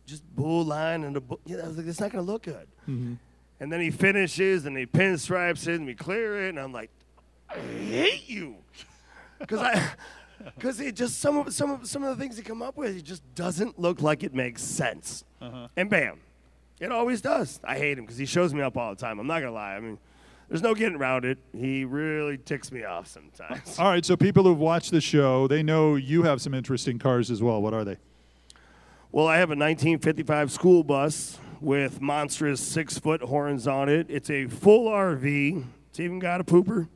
just 0.07 0.23
bull 0.35 0.63
line 0.65 1.03
and 1.03 1.15
a 1.15 1.21
bull. 1.21 1.39
You 1.45 1.57
know, 1.57 1.63
I 1.63 1.67
was 1.67 1.77
like, 1.77 1.85
that's 1.85 1.99
not 1.99 2.11
going 2.11 2.25
to 2.25 2.31
look 2.31 2.43
good. 2.43 2.67
Mm-hmm. 2.89 3.13
And 3.59 3.71
then 3.71 3.81
he 3.81 3.91
finishes 3.91 4.65
and 4.65 4.75
he 4.77 4.85
pinstripes 4.85 5.67
it 5.67 5.75
and 5.75 5.85
we 5.85 5.93
clear 5.95 6.45
it. 6.45 6.49
And 6.49 6.59
I'm 6.59 6.71
like, 6.73 6.89
I 7.49 7.59
hate 7.59 8.27
you. 8.27 8.55
Because 9.39 9.59
I. 9.61 9.89
Because 10.55 10.79
it 10.79 10.95
just 10.95 11.19
some 11.19 11.37
of 11.37 11.53
some 11.53 11.71
of 11.71 11.87
some 11.87 12.03
of 12.03 12.15
the 12.15 12.21
things 12.21 12.37
he 12.37 12.43
come 12.43 12.61
up 12.61 12.77
with, 12.77 12.97
it 12.97 13.03
just 13.03 13.23
doesn't 13.35 13.79
look 13.79 14.01
like 14.01 14.23
it 14.23 14.33
makes 14.33 14.61
sense. 14.61 15.23
Uh-huh. 15.41 15.67
And 15.77 15.89
bam, 15.89 16.19
it 16.79 16.91
always 16.91 17.21
does. 17.21 17.59
I 17.63 17.77
hate 17.77 17.97
him 17.97 18.05
because 18.05 18.17
he 18.17 18.25
shows 18.25 18.53
me 18.53 18.61
up 18.61 18.77
all 18.77 18.89
the 18.93 18.99
time. 18.99 19.19
I'm 19.19 19.27
not 19.27 19.39
gonna 19.39 19.51
lie. 19.53 19.75
I 19.75 19.79
mean, 19.79 19.97
there's 20.49 20.61
no 20.61 20.75
getting 20.75 20.97
around 20.97 21.25
it. 21.25 21.37
He 21.53 21.85
really 21.85 22.37
ticks 22.37 22.71
me 22.71 22.83
off 22.83 23.07
sometimes. 23.07 23.79
All 23.79 23.87
right, 23.89 24.05
so 24.05 24.15
people 24.15 24.43
who've 24.43 24.59
watched 24.59 24.91
the 24.91 25.01
show, 25.01 25.47
they 25.47 25.63
know 25.63 25.95
you 25.95 26.21
have 26.23 26.39
some 26.41 26.53
interesting 26.53 26.99
cars 26.99 27.31
as 27.31 27.41
well. 27.41 27.61
What 27.61 27.73
are 27.73 27.83
they? 27.83 27.97
well, 29.11 29.27
I 29.27 29.37
have 29.37 29.49
a 29.49 29.55
1955 29.57 30.51
school 30.51 30.83
bus 30.83 31.39
with 31.61 32.01
monstrous 32.01 32.59
six 32.61 32.99
foot 32.99 33.21
horns 33.21 33.67
on 33.67 33.89
it. 33.89 34.07
It's 34.09 34.29
a 34.29 34.45
full 34.47 34.89
RV. 34.89 35.63
It's 35.89 35.99
even 35.99 36.19
got 36.19 36.41
a 36.41 36.43
pooper. 36.43 36.89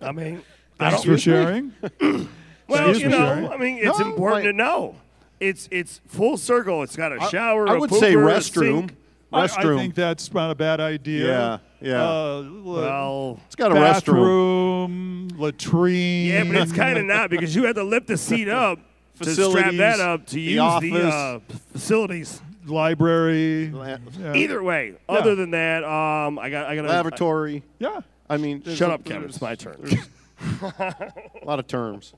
I 0.00 0.10
mean, 0.12 0.42
Thanks 0.78 1.04
for 1.04 1.18
sharing. 1.18 1.72
Well, 2.68 2.90
Excuse 2.90 3.02
you 3.02 3.08
me, 3.10 3.18
know, 3.18 3.34
Sherry. 3.34 3.48
I 3.48 3.56
mean, 3.58 3.78
it's 3.78 3.98
No, 3.98 4.06
important 4.06 4.44
like- 4.44 4.50
to 4.50 4.52
know. 4.52 4.94
It's 5.38 5.68
it's 5.70 6.00
full 6.06 6.36
circle. 6.38 6.82
It's 6.82 6.96
got 6.96 7.12
a 7.12 7.20
shower. 7.30 7.68
I 7.68 7.76
would 7.76 7.90
say 7.90 8.14
pooper, 8.14 8.32
a 8.34 8.38
restroom. 8.38 8.78
sink. 8.88 8.96
I, 9.32 9.42
I 9.42 9.48
think 9.48 9.94
that's 9.94 10.32
not 10.32 10.50
a 10.50 10.54
bad 10.54 10.80
idea. 10.80 11.60
Yeah, 11.82 11.90
yeah. 11.90 12.02
Uh, 12.08 12.44
Well, 12.64 13.40
it's 13.46 13.54
got 13.56 13.70
a 13.70 13.74
restroom. 13.74 15.38
latrine. 15.38 16.26
yeah, 16.26 16.44
but 16.44 16.56
it's 16.56 16.72
kind 16.84 16.98
of 16.98 17.04
not 17.04 17.28
because 17.30 17.54
you 17.54 17.64
had 17.64 17.74
to 17.76 17.84
lift 17.84 18.06
the 18.06 18.16
seat 18.16 18.48
up 18.48 18.78
to 19.20 19.30
strap 19.30 19.74
that 19.74 20.00
up 20.00 20.26
to 20.26 20.34
the 20.36 20.40
use 20.40 20.60
office. 20.60 20.90
the 20.90 21.06
uh, 21.08 21.38
facilities. 21.72 22.40
library. 22.66 23.70
La- 23.72 23.98
Either 24.34 24.62
way, 24.62 24.94
other 25.08 25.34
than 25.34 25.50
that, 25.50 25.84
um, 25.84 26.38
I 26.38 26.48
got 26.50 26.66
I 26.66 26.76
got 26.76 26.84
a 26.86 26.88
Lavatory. 26.88 27.62
Yeah. 27.78 28.00
I 28.30 28.38
mean, 28.38 28.62
Shut 28.74 28.90
up, 28.90 29.04
Kevin. 29.04 29.28
It's 29.28 29.40
my 29.40 29.54
turn. 29.54 29.76
A 30.62 31.44
lot 31.44 31.58
of 31.58 31.66
terms. 31.66 32.12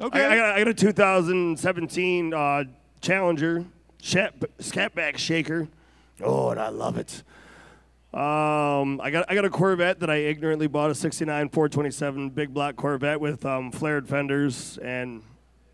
Okay. 0.00 0.24
I, 0.24 0.32
I, 0.32 0.36
got, 0.36 0.54
I 0.54 0.58
got 0.58 0.68
a 0.68 0.74
2017 0.74 2.32
uh, 2.32 2.64
Challenger 3.00 3.64
shat, 4.00 4.34
Scat 4.60 4.94
Pack 4.94 5.18
Shaker. 5.18 5.68
Oh, 6.22 6.50
and 6.50 6.60
I 6.60 6.68
love 6.68 6.98
it. 6.98 7.22
Um, 8.14 9.00
I 9.02 9.10
got 9.10 9.26
I 9.28 9.34
got 9.34 9.44
a 9.44 9.50
Corvette 9.50 10.00
that 10.00 10.08
I 10.08 10.16
ignorantly 10.16 10.66
bought 10.66 10.90
a 10.90 10.94
'69 10.94 11.50
427 11.50 12.30
big 12.30 12.54
black 12.54 12.74
Corvette 12.76 13.20
with 13.20 13.44
um, 13.44 13.70
flared 13.70 14.08
fenders 14.08 14.78
and 14.78 15.22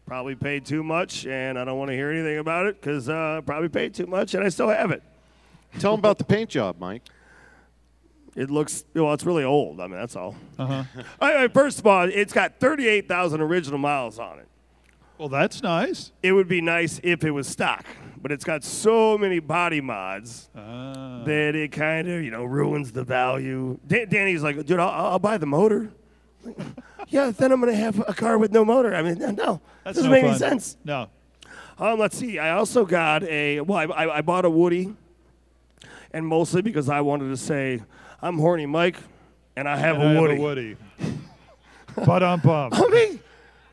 probably 0.07 0.35
paid 0.35 0.67
too 0.67 0.83
much, 0.83 1.27
and 1.27 1.59
I 1.59 1.65
don't 1.65 1.79
want 1.79 1.91
to 1.91 1.95
hear 1.95 2.11
anything 2.11 2.39
about 2.39 2.67
it 2.67 2.81
because 2.81 3.09
uh, 3.09 3.41
probably 3.47 3.69
paid 3.69 3.95
too 3.95 4.07
much, 4.07 4.35
and 4.35 4.43
I 4.45 4.49
still 4.49 4.69
have 4.69 4.91
it. 4.91 5.03
Tell 5.79 5.93
them 5.93 6.01
about 6.01 6.19
the 6.19 6.25
paint 6.25 6.51
job, 6.51 6.77
Mike. 6.79 7.03
It 8.37 8.51
looks 8.51 8.85
well. 8.95 9.13
It's 9.13 9.25
really 9.25 9.45
old. 9.45 9.81
I 9.81 9.87
mean, 9.87 9.99
that's 9.99 10.17
all. 10.17 10.35
Uh-huh. 10.59 10.85
I, 11.21 11.45
I, 11.45 11.49
first 11.49 11.79
of 11.79 11.87
all, 11.87 12.09
it's 12.09 12.33
got 12.33 12.59
38,000 12.59 13.41
original 13.41 13.79
miles 13.79 14.19
on 14.19 14.39
it. 14.41 14.49
Well, 15.19 15.29
that's 15.29 15.63
nice. 15.63 16.11
It 16.23 16.33
would 16.33 16.49
be 16.49 16.61
nice 16.61 17.01
if 17.05 17.23
it 17.23 17.31
was 17.31 17.47
stock, 17.47 17.87
but 18.21 18.33
it's 18.33 18.45
got 18.45 18.65
so 18.65 19.17
many 19.17 19.39
body 19.39 19.81
mods 19.81 20.49
Ah. 20.57 21.23
that 21.25 21.55
it 21.55 21.71
kind 21.71 22.09
of 22.09 22.23
you 22.25 22.33
know 22.33 22.43
ruins 22.45 22.91
the 22.91 23.05
value. 23.05 23.79
Dan- 23.87 24.09
Danny's 24.09 24.43
like, 24.43 24.57
dude, 24.67 24.81
I'll, 24.81 24.89
I'll 25.13 25.19
buy 25.21 25.39
the 25.39 25.47
motor. 25.47 25.93
yeah, 27.09 27.31
then 27.31 27.53
I'm 27.53 27.61
gonna 27.61 27.75
have 27.77 28.03
a 28.09 28.13
car 28.13 28.39
with 28.39 28.51
no 28.51 28.65
motor. 28.65 28.93
I 28.95 29.03
mean, 29.03 29.19
no, 29.19 29.61
That's 29.85 29.97
doesn't 29.97 30.05
no 30.05 30.11
make 30.11 30.25
any 30.25 30.37
sense. 30.37 30.77
No. 30.85 31.09
Um, 31.79 31.99
let's 31.99 32.17
see. 32.19 32.39
I 32.41 32.51
also 32.51 32.85
got 32.85 33.23
a 33.23 33.61
well. 33.61 33.79
I, 33.79 33.85
I, 34.05 34.17
I 34.19 34.21
bought 34.21 34.45
a 34.45 34.51
Woody 34.51 34.95
and 36.13 36.27
mostly 36.27 36.61
because 36.63 36.89
I 36.89 37.01
wanted 37.01 37.29
to 37.29 37.37
say 37.37 37.83
I'm 38.23 38.39
horny 38.39 38.67
Mike, 38.67 38.97
and 39.57 39.69
I 39.69 39.77
have 39.77 39.97
And 39.97 40.05
a 40.05 40.07
I 40.07 40.13
have 40.13 40.21
Woody. 40.23 40.37
a 40.37 40.41
Woody. 40.41 40.77
but 42.07 42.23
I'm 42.23 42.41
bummed. 42.41 42.75
I 42.75 42.89
mean, 42.89 43.21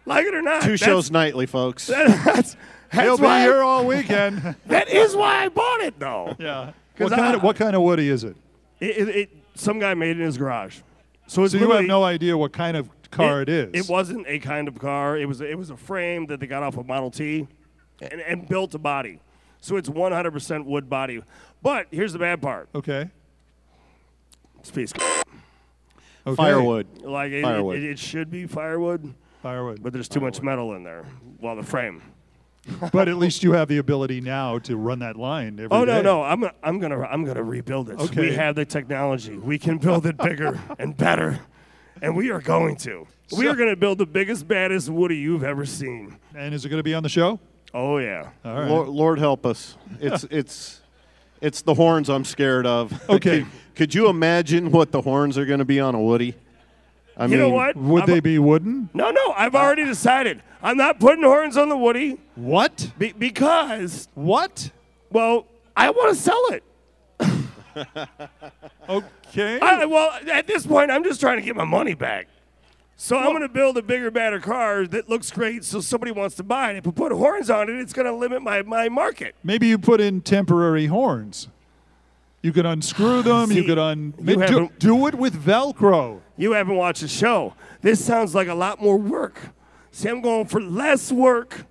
like 0.05 0.25
it 0.25 0.33
or 0.33 0.41
not, 0.41 0.61
Two 0.63 0.69
that's- 0.77 0.79
shows 0.79 1.11
nightly, 1.11 1.45
folks. 1.45 1.87
That's, 2.23 2.23
that's 2.25 2.57
He'll 3.05 3.17
be 3.17 3.23
why 3.23 3.41
here 3.41 3.61
all 3.63 3.85
weekend. 3.85 4.55
that 4.67 4.89
is 4.89 5.15
why 5.15 5.45
I 5.45 5.49
bought 5.49 5.79
it 5.81 5.97
though. 5.99 6.35
yeah. 6.39 6.73
'Cause 6.97 7.09
What 7.11 7.17
kind, 7.17 7.33
I- 7.33 7.37
of, 7.37 7.43
what 7.43 7.55
kind 7.55 7.75
of 7.75 7.81
Woody 7.83 8.09
is 8.09 8.23
it? 8.25 8.35
It, 8.81 8.97
it, 8.97 9.15
it, 9.15 9.29
some 9.55 9.79
guy 9.79 9.93
made 9.93 10.09
it 10.11 10.19
in 10.19 10.25
his 10.25 10.37
garage. 10.37 10.79
So 11.27 11.43
it's 11.43 11.53
So 11.53 11.57
you 11.57 11.63
have 11.63 11.69
literally- 11.69 11.87
no 11.87 12.03
idea 12.03 12.37
what 12.37 12.51
kind 12.51 12.75
of 12.75 12.89
car 13.11 13.41
it 13.41 13.47
is. 13.49 13.69
It 13.73 13.89
wasn't 13.89 14.25
a 14.27 14.39
kind 14.39 14.67
of 14.67 14.77
car. 14.77 15.17
It 15.17 15.25
was 15.27 15.39
it 15.41 15.57
was 15.57 15.69
a 15.69 15.77
frame 15.77 16.25
that 16.27 16.39
they 16.41 16.47
got 16.47 16.63
off 16.63 16.75
of 16.77 16.85
Model 16.87 17.09
T, 17.11 17.47
and, 18.01 18.19
and 18.21 18.47
built 18.47 18.75
a 18.75 18.79
body. 18.79 19.19
So 19.61 19.77
it's 19.77 19.87
100% 19.89 20.65
wood 20.65 20.89
body. 20.89 21.21
But 21.61 21.87
here's 21.91 22.11
the 22.13 22.19
bad 22.19 22.41
part. 22.41 22.67
Okay. 22.75 23.09
It's 24.61 24.69
piece 24.71 24.91
of 24.93 25.01
okay. 26.27 26.35
Firewood. 26.35 26.87
like 27.01 27.31
it, 27.31 27.41
Firewood. 27.41 27.77
It, 27.79 27.83
it 27.83 27.99
should 27.99 28.29
be 28.29 28.45
firewood, 28.45 29.13
Firewood. 29.41 29.81
but 29.81 29.91
there's 29.91 30.07
too 30.07 30.19
much 30.19 30.41
metal 30.41 30.73
in 30.75 30.83
there. 30.83 31.05
Well, 31.39 31.55
the 31.55 31.63
frame. 31.63 32.01
But 32.93 33.07
at 33.09 33.17
least 33.17 33.41
you 33.41 33.53
have 33.53 33.69
the 33.69 33.79
ability 33.79 34.21
now 34.21 34.59
to 34.59 34.77
run 34.77 34.99
that 34.99 35.15
line 35.15 35.53
every 35.59 35.69
Oh 35.71 35.83
no 35.83 35.95
day. 35.97 36.01
no! 36.03 36.21
I'm 36.21 36.41
gonna, 36.41 36.53
I'm 36.61 36.77
gonna 36.79 37.01
I'm 37.01 37.25
gonna 37.25 37.41
rebuild 37.41 37.89
it. 37.89 37.99
Okay. 37.99 38.21
We 38.29 38.35
have 38.35 38.53
the 38.53 38.65
technology. 38.65 39.35
We 39.35 39.57
can 39.57 39.79
build 39.79 40.05
it 40.05 40.15
bigger 40.15 40.59
and 40.79 40.95
better, 40.95 41.39
and 42.03 42.15
we 42.15 42.29
are 42.29 42.39
going 42.39 42.75
to. 42.77 43.07
we 43.35 43.47
are 43.47 43.55
gonna 43.55 43.75
build 43.75 43.97
the 43.97 44.05
biggest, 44.05 44.47
baddest 44.47 44.89
Woody 44.89 45.17
you've 45.17 45.43
ever 45.43 45.65
seen. 45.65 46.17
And 46.35 46.53
is 46.53 46.63
it 46.63 46.69
going 46.69 46.77
to 46.79 46.83
be 46.83 46.93
on 46.93 47.01
the 47.01 47.09
show? 47.09 47.39
Oh 47.73 47.97
yeah. 47.97 48.29
All 48.45 48.53
right. 48.53 48.69
Lord, 48.69 48.89
Lord 48.89 49.17
help 49.17 49.43
us. 49.43 49.75
It's 49.99 50.23
it's 50.29 50.80
it's 51.41 51.61
the 51.63 51.73
horns 51.73 52.09
I'm 52.09 52.23
scared 52.25 52.65
of. 52.65 52.91
Okay. 53.09 53.39
could, 53.41 53.47
could 53.75 53.95
you 53.95 54.07
imagine 54.09 54.71
what 54.71 54.91
the 54.91 55.01
horns 55.01 55.37
are 55.37 55.45
going 55.45 55.59
to 55.59 55.65
be 55.65 55.79
on 55.79 55.95
a 55.95 56.01
Woody? 56.01 56.35
I 57.17 57.25
You 57.25 57.29
mean, 57.31 57.39
know 57.39 57.49
what? 57.49 57.75
Would 57.75 58.03
I'm- 58.03 58.09
they 58.09 58.19
be 58.19 58.39
wooden? 58.39 58.89
No, 58.93 59.11
no. 59.11 59.33
I've 59.35 59.55
already 59.55 59.85
decided. 59.85 60.41
I'm 60.63 60.77
not 60.77 60.99
putting 60.99 61.23
horns 61.23 61.57
on 61.57 61.69
the 61.69 61.77
Woody 61.77 62.17
What? 62.35 62.91
be- 62.97 63.11
because, 63.13 64.07
What? 64.13 64.71
well, 65.11 65.45
I 65.75 65.89
want 65.89 66.15
to 66.15 66.21
sell 66.21 66.47
it. 66.51 66.63
Okay. 68.89 69.59
I, 69.61 69.85
well, 69.85 70.11
at 70.29 70.45
this 70.47 70.65
point, 70.67 70.91
I'm 70.91 71.03
just 71.05 71.21
trying 71.21 71.37
to 71.37 71.41
get 71.41 71.55
my 71.55 71.63
money 71.63 71.93
back. 71.93 72.27
So 73.03 73.17
I'm 73.17 73.31
going 73.31 73.41
to 73.41 73.49
build 73.49 73.79
a 73.79 73.81
bigger, 73.81 74.11
better 74.11 74.39
car 74.39 74.85
that 74.85 75.09
looks 75.09 75.31
great, 75.31 75.65
so 75.65 75.81
somebody 75.81 76.11
wants 76.11 76.35
to 76.35 76.43
buy 76.43 76.69
it. 76.69 76.77
If 76.77 76.87
I 76.87 76.91
put 76.91 77.11
horns 77.11 77.49
on 77.49 77.67
it, 77.67 77.79
it's 77.79 77.93
going 77.93 78.05
to 78.05 78.13
limit 78.13 78.43
my, 78.43 78.61
my 78.61 78.89
market. 78.89 79.33
Maybe 79.43 79.65
you 79.65 79.79
put 79.79 79.99
in 79.99 80.21
temporary 80.21 80.85
horns. 80.85 81.47
You 82.43 82.53
could 82.53 82.67
unscrew 82.67 83.21
them. 83.23 83.51
you 83.51 83.63
could 83.63 83.79
un. 83.79 84.13
you 84.19 84.45
do, 84.45 84.69
do 84.77 85.07
it 85.07 85.15
with 85.15 85.33
Velcro. 85.33 86.21
You 86.37 86.51
haven't 86.51 86.75
watched 86.75 87.01
the 87.01 87.07
show. 87.07 87.55
This 87.81 88.05
sounds 88.05 88.35
like 88.35 88.47
a 88.47 88.53
lot 88.53 88.79
more 88.79 88.97
work. 88.97 89.49
See, 89.89 90.07
I'm 90.07 90.21
going 90.21 90.45
for 90.45 90.61
less 90.61 91.11
work, 91.11 91.65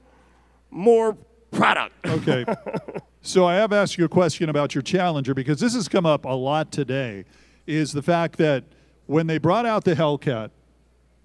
more 0.68 1.16
product. 1.52 1.94
Okay. 2.08 2.44
so 3.22 3.46
I 3.46 3.54
have 3.54 3.72
asked 3.72 3.96
you 3.99 4.04
a 4.04 4.08
question 4.08 4.49
about 4.49 4.75
your 4.75 4.82
Challenger 4.82 5.32
because 5.32 5.60
this 5.60 5.75
has 5.75 5.87
come 5.87 6.06
up 6.06 6.25
a 6.25 6.34
lot 6.34 6.72
today. 6.72 7.25
Is 7.68 7.92
the 7.92 8.02
fact 8.02 8.37
that 8.38 8.64
when 9.06 9.28
they 9.28 9.38
brought 9.38 9.64
out 9.64 9.84
the 9.84 9.94
Hellcat, 9.94 10.50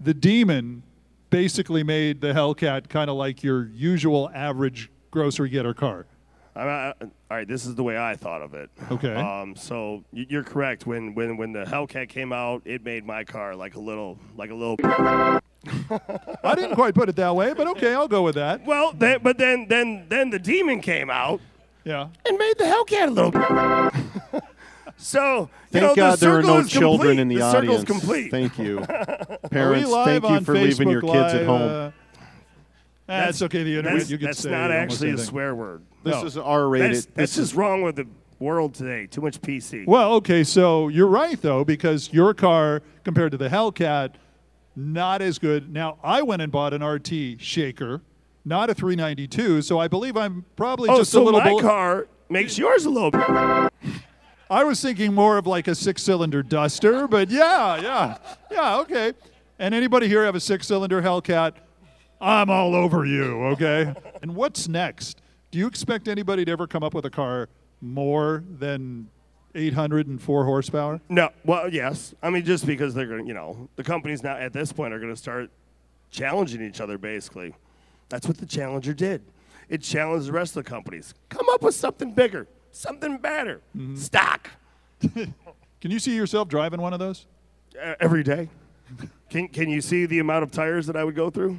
the 0.00 0.14
Demon 0.14 0.82
basically 1.30 1.82
made 1.82 2.20
the 2.20 2.32
Hellcat 2.32 2.88
kind 2.88 3.10
of 3.10 3.16
like 3.16 3.42
your 3.42 3.66
usual 3.68 4.30
average 4.34 4.90
grocery 5.10 5.48
getter 5.48 5.74
car. 5.74 6.06
I, 6.54 6.94
all 7.00 7.08
right, 7.30 7.46
this 7.46 7.66
is 7.66 7.74
the 7.74 7.82
way 7.82 7.98
I 7.98 8.14
thought 8.16 8.40
of 8.40 8.54
it. 8.54 8.70
Okay. 8.90 9.14
Um, 9.14 9.54
so 9.56 10.02
you're 10.12 10.42
correct. 10.44 10.86
When 10.86 11.14
when 11.14 11.36
when 11.36 11.52
the 11.52 11.64
Hellcat 11.64 12.08
came 12.08 12.32
out, 12.32 12.62
it 12.64 12.82
made 12.82 13.04
my 13.04 13.24
car 13.24 13.54
like 13.54 13.74
a 13.74 13.80
little 13.80 14.18
like 14.38 14.50
a 14.50 14.54
little. 14.54 14.76
I 16.44 16.54
didn't 16.54 16.74
quite 16.74 16.94
put 16.94 17.08
it 17.10 17.16
that 17.16 17.34
way, 17.34 17.52
but 17.52 17.66
okay, 17.68 17.92
I'll 17.94 18.08
go 18.08 18.22
with 18.22 18.36
that. 18.36 18.64
Well, 18.64 18.94
but 18.94 19.36
then 19.36 19.66
then 19.68 20.06
then 20.08 20.30
the 20.30 20.38
Demon 20.38 20.80
came 20.80 21.10
out 21.10 21.40
Yeah. 21.84 22.08
and 22.24 22.38
made 22.38 22.54
the 22.56 22.64
Hellcat 22.64 23.08
a 23.08 23.10
little. 23.10 24.02
so 24.96 25.40
you 25.40 25.48
Thank 25.80 25.82
know, 25.84 25.94
God 25.94 26.18
the 26.18 26.26
there 26.26 26.38
are 26.38 26.42
no 26.42 26.64
children 26.64 27.16
complete. 27.16 27.18
in 27.20 27.28
the, 27.28 27.36
the 27.36 27.42
audience. 27.42 27.80
circle's 27.80 27.84
complete. 27.84 28.30
Thank 28.30 28.58
you, 28.58 28.80
parents. 29.50 29.90
Thank 29.90 30.24
you 30.28 30.40
for 30.40 30.54
Facebook 30.54 30.78
leaving 30.78 30.90
your 30.90 31.02
kids 31.02 31.34
at 31.34 31.46
home. 31.46 31.62
uh, 31.62 31.90
that's, 33.06 33.40
okay. 33.42 33.62
The 33.62 33.76
internet, 33.76 33.98
That's, 33.98 34.10
you 34.10 34.18
can 34.18 34.26
that's 34.26 34.40
say 34.40 34.50
not 34.50 34.70
almost 34.72 34.94
actually 34.94 35.10
a 35.12 35.18
swear 35.18 35.54
word. 35.54 35.82
this 36.02 36.14
no. 36.14 36.24
is 36.24 36.36
R-rated. 36.36 36.90
That's, 36.90 37.06
that's 37.06 37.16
this 37.16 37.30
is 37.38 37.48
just 37.50 37.54
wrong 37.56 37.82
with 37.82 37.96
the 37.96 38.06
world 38.40 38.74
today. 38.74 39.06
Too 39.06 39.20
much 39.20 39.40
PC. 39.40 39.86
Well, 39.86 40.14
okay, 40.14 40.42
so 40.42 40.88
you're 40.88 41.06
right 41.06 41.40
though 41.40 41.64
because 41.64 42.12
your 42.12 42.34
car 42.34 42.82
compared 43.04 43.30
to 43.32 43.38
the 43.38 43.48
Hellcat, 43.48 44.14
not 44.74 45.22
as 45.22 45.38
good. 45.38 45.72
Now 45.72 45.98
I 46.02 46.22
went 46.22 46.42
and 46.42 46.50
bought 46.50 46.74
an 46.74 46.82
RT 46.82 47.40
shaker, 47.40 48.02
not 48.44 48.70
a 48.70 48.74
392, 48.74 49.62
so 49.62 49.78
I 49.78 49.86
believe 49.88 50.16
I'm 50.16 50.44
probably 50.56 50.90
oh, 50.90 50.98
just 50.98 51.12
so 51.12 51.22
a 51.22 51.24
little 51.24 51.40
Oh, 51.40 51.44
so 51.44 51.50
my 51.50 51.54
bit. 51.54 51.62
car 51.62 52.08
makes 52.28 52.58
yours 52.58 52.86
a 52.86 52.90
little. 52.90 53.10
I 54.48 54.62
was 54.62 54.80
thinking 54.80 55.12
more 55.12 55.38
of 55.38 55.46
like 55.46 55.66
a 55.66 55.74
six-cylinder 55.74 56.44
Duster, 56.44 57.08
but 57.08 57.30
yeah, 57.30 57.80
yeah, 57.80 58.18
yeah, 58.50 58.78
okay. 58.78 59.12
And 59.58 59.74
anybody 59.74 60.06
here 60.06 60.24
have 60.24 60.36
a 60.36 60.40
six-cylinder 60.40 61.02
Hellcat? 61.02 61.54
I'm 62.20 62.48
all 62.48 62.74
over 62.74 63.04
you, 63.04 63.42
okay? 63.46 63.92
and 64.22 64.36
what's 64.36 64.68
next? 64.68 65.20
Do 65.50 65.58
you 65.58 65.66
expect 65.66 66.06
anybody 66.06 66.44
to 66.44 66.52
ever 66.52 66.66
come 66.66 66.84
up 66.84 66.94
with 66.94 67.04
a 67.04 67.10
car 67.10 67.48
more 67.80 68.44
than 68.48 69.08
804 69.56 70.44
horsepower? 70.44 71.00
No, 71.08 71.30
well, 71.44 71.72
yes. 71.72 72.14
I 72.22 72.30
mean, 72.30 72.44
just 72.44 72.66
because 72.66 72.94
they're 72.94 73.06
going 73.06 73.22
to, 73.22 73.28
you 73.28 73.34
know, 73.34 73.68
the 73.74 73.82
companies 73.82 74.22
now 74.22 74.36
at 74.36 74.52
this 74.52 74.72
point 74.72 74.94
are 74.94 75.00
going 75.00 75.12
to 75.12 75.20
start 75.20 75.50
challenging 76.10 76.62
each 76.62 76.80
other, 76.80 76.98
basically. 76.98 77.52
That's 78.08 78.28
what 78.28 78.38
the 78.38 78.46
Challenger 78.46 78.94
did. 78.94 79.22
It 79.68 79.82
challenged 79.82 80.28
the 80.28 80.32
rest 80.32 80.56
of 80.56 80.64
the 80.64 80.70
companies. 80.70 81.14
Come 81.30 81.48
up 81.50 81.62
with 81.62 81.74
something 81.74 82.12
bigger, 82.12 82.46
something 82.76 83.18
better. 83.18 83.60
Mm-hmm. 83.76 83.96
Stock 83.96 84.50
Can 85.14 85.90
you 85.90 85.98
see 85.98 86.16
yourself 86.16 86.48
driving 86.48 86.80
one 86.80 86.92
of 86.92 86.98
those? 86.98 87.26
uh, 87.80 87.94
every 88.00 88.22
day. 88.22 88.48
Can, 89.28 89.48
can 89.48 89.68
you 89.68 89.80
see 89.82 90.06
the 90.06 90.18
amount 90.20 90.42
of 90.42 90.50
tires 90.50 90.86
that 90.86 90.96
I 90.96 91.04
would 91.04 91.14
go 91.14 91.28
through? 91.30 91.58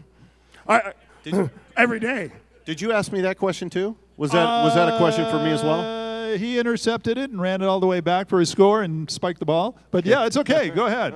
I, 0.68 0.94
every 1.78 2.00
day. 2.00 2.32
Did 2.66 2.82
you 2.82 2.92
ask 2.92 3.12
me 3.12 3.22
that 3.22 3.38
question 3.38 3.70
too? 3.70 3.96
Was 4.18 4.32
that 4.32 4.64
was 4.64 4.74
that 4.74 4.92
a 4.94 4.98
question 4.98 5.30
for 5.30 5.38
me 5.38 5.52
as 5.52 5.62
well? 5.64 5.80
Uh, 6.34 6.38
he 6.38 6.58
intercepted 6.58 7.18
it 7.18 7.30
and 7.30 7.40
ran 7.40 7.62
it 7.62 7.66
all 7.66 7.80
the 7.80 7.86
way 7.88 8.00
back 8.00 8.28
for 8.30 8.40
his 8.40 8.50
score 8.50 8.82
and 8.82 9.10
spiked 9.12 9.40
the 9.40 9.46
ball. 9.46 9.78
But 9.92 10.06
yeah, 10.06 10.26
it's 10.26 10.38
okay. 10.38 10.70
Go 10.70 10.88
ahead. 10.88 11.14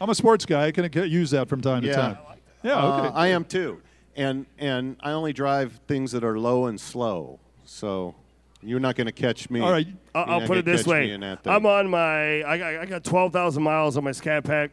I'm 0.00 0.08
a 0.08 0.14
sports 0.14 0.46
guy. 0.46 0.66
I 0.68 0.72
can 0.72 0.90
use 1.10 1.30
that 1.32 1.48
from 1.48 1.60
time 1.60 1.82
to 1.82 1.88
Yeah. 1.88 1.96
time. 1.96 2.18
Yeah, 2.62 2.72
Uh, 2.76 2.98
okay. 3.06 3.14
I 3.14 3.26
am 3.28 3.44
too, 3.44 3.82
and 4.16 4.46
and 4.58 4.96
I 5.00 5.10
only 5.12 5.32
drive 5.34 5.78
things 5.86 6.12
that 6.12 6.24
are 6.24 6.38
low 6.38 6.66
and 6.66 6.80
slow. 6.80 7.38
So 7.64 8.14
you're 8.62 8.80
not 8.80 8.96
going 8.96 9.06
to 9.06 9.12
catch 9.12 9.50
me. 9.50 9.60
all 9.60 9.70
right. 9.70 9.86
I'll, 10.14 10.40
I'll 10.40 10.46
put 10.46 10.58
it 10.58 10.64
this 10.64 10.86
way. 10.86 11.10
in 11.10 11.20
that 11.20 11.42
thing. 11.42 11.52
I'm 11.52 11.64
on 11.66 11.88
my, 11.88 12.42
I 12.44 12.58
got, 12.58 12.74
I 12.76 12.86
got 12.86 13.04
12,000 13.04 13.62
miles 13.62 13.96
on 13.96 14.04
my 14.04 14.12
Scat 14.12 14.44
Pack. 14.44 14.70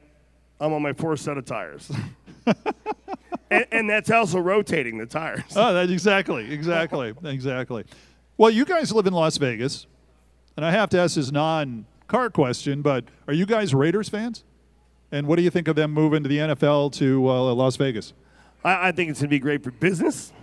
I'm 0.59 0.73
on 0.73 0.81
my 0.81 0.93
fourth 0.93 1.19
set 1.19 1.37
of 1.37 1.45
tires. 1.45 1.91
and, 3.51 3.65
and 3.71 3.89
that's 3.89 4.09
also 4.09 4.39
rotating 4.39 4.97
the 4.97 5.05
tires. 5.05 5.43
Oh, 5.55 5.73
that's 5.73 5.91
exactly, 5.91 6.51
exactly, 6.51 7.13
exactly. 7.23 7.85
Well, 8.37 8.49
you 8.49 8.65
guys 8.65 8.91
live 8.91 9.07
in 9.07 9.13
Las 9.13 9.37
Vegas, 9.37 9.87
and 10.55 10.65
I 10.65 10.71
have 10.71 10.89
to 10.89 10.99
ask 10.99 11.15
this 11.15 11.31
non-car 11.31 12.29
question, 12.29 12.81
but 12.81 13.05
are 13.27 13.33
you 13.33 13.45
guys 13.45 13.73
Raiders 13.73 14.09
fans? 14.09 14.43
And 15.11 15.27
what 15.27 15.37
do 15.37 15.41
you 15.41 15.49
think 15.49 15.67
of 15.67 15.75
them 15.75 15.93
moving 15.93 16.23
to 16.23 16.29
the 16.29 16.37
NFL 16.37 16.91
to 16.93 17.29
uh, 17.29 17.53
Las 17.53 17.77
Vegas? 17.77 18.13
I, 18.63 18.89
I 18.89 18.91
think 18.91 19.09
it's 19.09 19.19
going 19.19 19.29
to 19.29 19.33
be 19.33 19.39
great 19.39 19.63
for 19.63 19.71
business, 19.71 20.33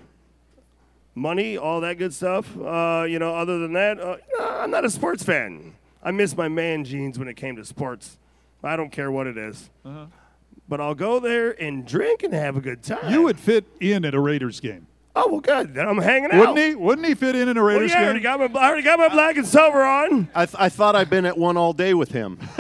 money, 1.14 1.56
all 1.56 1.80
that 1.83 1.99
good 1.99 2.12
stuff. 2.14 2.56
Uh, 2.59 3.04
you 3.09 3.18
know, 3.18 3.35
other 3.35 3.59
than 3.59 3.73
that, 3.75 4.00
uh, 4.00 4.16
nah, 4.38 4.62
I'm 4.62 4.71
not 4.71 4.85
a 4.85 4.90
sports 4.90 5.23
fan. 5.23 5.75
I 6.02 6.11
miss 6.11 6.37
my 6.37 6.49
man 6.49 6.85
jeans 6.85 7.18
when 7.18 7.28
it 7.28 7.35
came 7.35 7.56
to 7.56 7.64
sports. 7.64 8.18
I 8.62 8.76
don't 8.76 8.90
care 8.90 9.11
what 9.11 9.26
it 9.26 9.37
is. 9.37 9.71
But 10.66 10.80
I'll 10.80 10.94
go 10.94 11.21
there 11.21 11.50
and 11.62 11.87
drink 11.87 12.23
and 12.23 12.33
have 12.33 12.56
a 12.56 12.61
good 12.61 12.83
time. 12.83 13.12
You 13.12 13.23
would 13.23 13.38
fit 13.38 13.66
in 13.80 14.04
at 14.06 14.14
a 14.14 14.21
Raiders 14.21 14.61
game, 14.61 14.87
Oh 15.16 15.28
well, 15.30 15.40
good. 15.40 15.75
Then 15.75 15.87
I'm 15.87 15.99
hanging 15.99 16.30
out. 16.33 16.38
wouldn't 16.40 16.59
he? 16.59 16.75
Wouldn't 16.75 17.06
he 17.06 17.14
fit 17.14 17.37
in 17.37 17.49
in 17.49 17.56
a 17.56 17.62
Well, 17.62 17.75
Raiders 17.75 17.90
yeah, 17.92 18.00
I 18.00 18.04
already 18.04 18.21
game? 18.21 18.38
got 18.38 18.52
my 18.52 18.61
I 18.61 18.66
already 18.68 18.83
got 18.83 18.99
my 18.99 19.09
black 19.09 19.37
and 19.37 19.47
silver 19.47 19.85
on. 19.85 20.28
I, 20.35 20.47
th- 20.47 20.56
I 20.59 20.68
thought 20.71 20.97
I'd 20.97 21.11
been 21.11 21.26
at 21.26 21.37
one 21.38 21.56
all 21.59 21.73
day 21.75 21.92
with 21.94 22.11
him. 22.12 22.38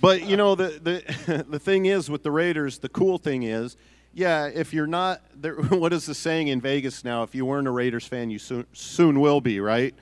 but 0.00 0.22
you 0.22 0.36
know 0.36 0.54
the 0.54 0.78
the 1.26 1.44
the 1.48 1.58
thing 1.58 1.86
is 1.86 2.10
with 2.10 2.22
the 2.22 2.30
Raiders, 2.30 2.78
the 2.78 2.88
cool 2.88 3.18
thing 3.18 3.42
is, 3.42 3.76
yeah, 4.18 4.46
if 4.46 4.74
you're 4.74 4.88
not, 4.88 5.22
there, 5.36 5.54
what 5.54 5.92
is 5.92 6.06
the 6.06 6.14
saying 6.14 6.48
in 6.48 6.60
Vegas 6.60 7.04
now? 7.04 7.22
If 7.22 7.34
you 7.34 7.46
weren't 7.46 7.68
a 7.68 7.70
Raiders 7.70 8.04
fan, 8.06 8.30
you 8.30 8.38
soon 8.38 8.66
soon 8.72 9.20
will 9.20 9.40
be, 9.40 9.60
right? 9.60 9.94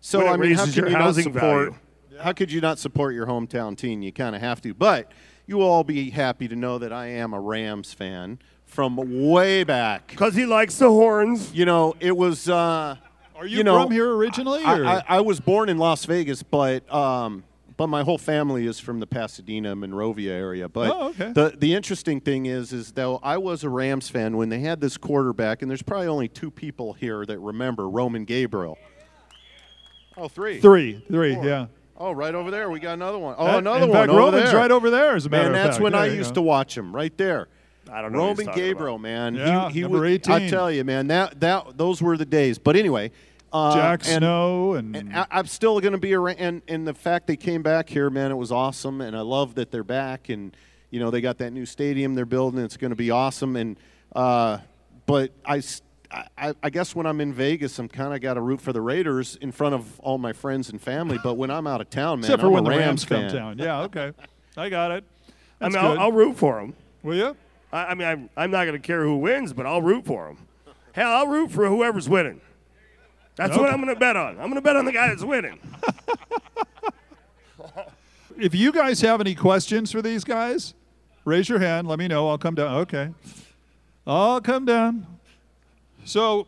So 0.00 0.26
I 0.26 0.36
mean, 0.36 0.54
how 0.54 0.62
raises 0.62 0.64
could 0.66 0.76
your 0.76 0.86
you 0.88 0.92
not 0.92 1.02
housing 1.02 1.24
support? 1.24 1.68
value. 1.70 2.20
How 2.20 2.32
could 2.32 2.50
you 2.52 2.60
not 2.60 2.78
support 2.78 3.14
your 3.14 3.26
hometown 3.26 3.76
team? 3.76 4.02
You 4.02 4.12
kind 4.12 4.34
of 4.34 4.42
have 4.42 4.60
to. 4.62 4.74
But 4.74 5.12
you 5.46 5.58
will 5.58 5.66
all 5.66 5.84
be 5.84 6.10
happy 6.10 6.48
to 6.48 6.56
know 6.56 6.78
that 6.78 6.92
I 6.92 7.06
am 7.06 7.32
a 7.32 7.40
Rams 7.40 7.94
fan 7.94 8.40
from 8.64 9.30
way 9.30 9.64
back. 9.64 10.08
Because 10.08 10.34
he 10.34 10.44
likes 10.44 10.76
the 10.78 10.88
horns. 10.88 11.54
You 11.54 11.64
know, 11.64 11.94
it 12.00 12.16
was. 12.16 12.48
Uh, 12.48 12.54
Are 12.54 12.98
Are 13.36 13.46
you, 13.46 13.58
you 13.58 13.64
know, 13.64 13.82
from 13.82 13.92
here 13.92 14.12
originally? 14.12 14.64
I, 14.64 14.78
or? 14.78 14.84
I, 14.84 15.04
I 15.08 15.20
was 15.20 15.38
born 15.38 15.68
in 15.68 15.78
Las 15.78 16.04
Vegas, 16.04 16.42
but 16.42 16.92
um, 16.92 17.44
but 17.82 17.88
my 17.88 18.04
whole 18.04 18.16
family 18.16 18.64
is 18.64 18.78
from 18.78 19.00
the 19.00 19.08
Pasadena, 19.08 19.74
Monrovia 19.74 20.32
area. 20.32 20.68
But 20.68 20.90
Oh, 20.94 21.08
okay. 21.08 21.32
the 21.32 21.52
the 21.58 21.74
interesting 21.74 22.20
thing 22.20 22.46
is, 22.46 22.72
is 22.72 22.92
though 22.92 23.18
I 23.24 23.38
was 23.38 23.64
a 23.64 23.68
Rams 23.68 24.08
fan 24.08 24.36
when 24.36 24.50
they 24.50 24.60
had 24.60 24.80
this 24.80 24.96
quarterback, 24.96 25.62
and 25.62 25.68
there's 25.70 25.82
probably 25.82 26.06
only 26.06 26.28
two 26.28 26.52
people 26.52 26.92
here 26.92 27.26
that 27.26 27.40
remember 27.40 27.88
Roman 27.88 28.24
Gabriel. 28.24 28.78
Oh, 30.16 30.28
three. 30.28 30.60
three, 30.60 31.02
three, 31.08 31.34
Four. 31.34 31.44
yeah. 31.44 31.66
Oh, 31.96 32.12
right 32.12 32.34
over 32.36 32.52
there, 32.52 32.70
we 32.70 32.78
got 32.78 32.92
another 32.94 33.18
one. 33.18 33.34
Oh, 33.36 33.46
Uh, 33.46 33.58
another 33.58 33.84
in 33.86 33.90
one 33.90 33.98
fact, 33.98 34.10
over 34.10 34.18
Roman's 34.18 34.50
there. 34.52 34.60
right 34.60 34.70
over 34.70 34.90
there. 34.90 35.16
As 35.16 35.26
a 35.26 35.28
matter 35.28 35.50
Man, 35.50 35.58
of 35.58 35.64
that's 35.64 35.76
fact. 35.78 35.82
when 35.82 35.94
I 35.96 36.06
used 36.06 36.30
go. 36.30 36.34
to 36.36 36.42
watch 36.42 36.78
him 36.78 36.94
right 36.94 37.16
there. 37.18 37.48
I 37.90 38.00
don't 38.00 38.12
know. 38.12 38.18
Roman 38.18 38.46
Gabriel, 38.54 38.94
about. 38.94 39.00
man. 39.02 39.34
Yeah, 39.34 39.66
he, 39.68 39.74
he 39.74 39.80
number 39.82 39.98
would, 40.00 40.08
18. 40.10 40.32
I 40.32 40.48
tell 40.48 40.70
you, 40.70 40.84
man, 40.84 41.08
that 41.08 41.40
that 41.40 41.76
those 41.78 42.00
were 42.00 42.16
the 42.16 42.24
days. 42.24 42.58
But 42.58 42.76
anyway, 42.76 43.10
uh, 43.52 43.74
Jack 43.74 44.00
and- 44.06 44.18
Snow 44.18 44.74
and, 44.74 44.96
and 44.96 45.14
I, 45.16 45.26
I'm 45.30 45.46
still 45.46 45.80
going 45.80 45.92
to 45.92 45.98
be 45.98 46.14
around. 46.14 46.36
And, 46.38 46.62
and 46.68 46.86
the 46.86 46.94
fact 46.94 47.26
they 47.26 47.36
came 47.36 47.62
back 47.62 47.88
here, 47.88 48.10
man, 48.10 48.30
it 48.30 48.36
was 48.36 48.50
awesome. 48.52 49.00
And 49.00 49.16
I 49.16 49.20
love 49.20 49.54
that 49.56 49.70
they're 49.70 49.84
back. 49.84 50.28
And 50.28 50.56
you 50.90 51.00
know, 51.00 51.10
they 51.10 51.20
got 51.20 51.38
that 51.38 51.52
new 51.52 51.64
stadium 51.66 52.14
they're 52.14 52.24
building. 52.26 52.60
It's 52.60 52.76
going 52.76 52.90
to 52.90 52.96
be 52.96 53.10
awesome. 53.10 53.56
And 53.56 53.78
uh, 54.14 54.58
but 55.06 55.32
I 55.46 55.60
guess 56.70 56.94
when 56.94 57.06
I'm 57.06 57.20
in 57.20 57.32
Vegas, 57.32 57.78
I'm 57.78 57.88
kind 57.88 58.14
of 58.14 58.20
got 58.20 58.34
to 58.34 58.40
root 58.40 58.60
for 58.60 58.72
the 58.72 58.80
Raiders 58.80 59.36
in 59.36 59.52
front 59.52 59.74
of 59.74 59.98
all 60.00 60.18
my 60.18 60.32
friends 60.32 60.68
and 60.70 60.80
family. 60.80 61.18
But 61.22 61.34
when 61.34 61.50
I'm 61.50 61.66
out 61.66 61.80
of 61.80 61.88
town, 61.90 62.20
man, 62.20 62.24
except 62.24 62.40
for 62.40 62.48
I'm 62.48 62.52
when 62.52 62.66
a 62.66 62.70
the 62.70 62.76
Rams 62.76 62.86
Rams 62.86 63.04
come 63.06 63.20
fan. 63.22 63.34
down. 63.34 63.58
Yeah, 63.58 63.80
okay, 63.82 64.12
I 64.56 64.68
got 64.68 64.90
it. 64.90 65.04
I 65.60 65.68
mean, 65.68 65.76
I'll. 65.78 65.98
I'll 65.98 66.12
root 66.12 66.36
for 66.36 66.60
them. 66.60 66.74
Will 67.02 67.16
you? 67.16 67.36
I, 67.72 67.86
I 67.86 67.94
mean, 67.94 68.06
I'm, 68.06 68.30
I'm 68.36 68.50
not 68.50 68.64
going 68.64 68.74
to 68.80 68.86
care 68.86 69.02
who 69.02 69.16
wins, 69.16 69.52
but 69.54 69.64
I'll 69.64 69.80
root 69.80 70.04
for 70.04 70.26
them. 70.26 70.74
Hell, 70.92 71.10
I'll 71.10 71.26
root 71.28 71.50
for 71.50 71.66
whoever's 71.68 72.08
winning. 72.08 72.40
That's 73.36 73.56
what 73.56 73.70
I'm 73.70 73.80
going 73.82 73.94
to 73.94 73.98
bet 73.98 74.16
on. 74.16 74.32
I'm 74.38 74.50
going 74.50 74.54
to 74.54 74.60
bet 74.60 74.76
on 74.76 74.84
the 74.84 74.92
guy 74.92 75.08
that's 75.08 75.24
winning. 75.24 75.58
If 78.38 78.54
you 78.54 78.72
guys 78.72 79.00
have 79.02 79.20
any 79.20 79.34
questions 79.34 79.92
for 79.92 80.00
these 80.02 80.24
guys, 80.24 80.74
raise 81.24 81.48
your 81.48 81.58
hand. 81.58 81.86
Let 81.86 81.98
me 81.98 82.08
know. 82.08 82.28
I'll 82.28 82.38
come 82.38 82.54
down. 82.54 82.78
Okay, 82.78 83.10
I'll 84.06 84.40
come 84.40 84.64
down. 84.64 85.06
So 86.04 86.46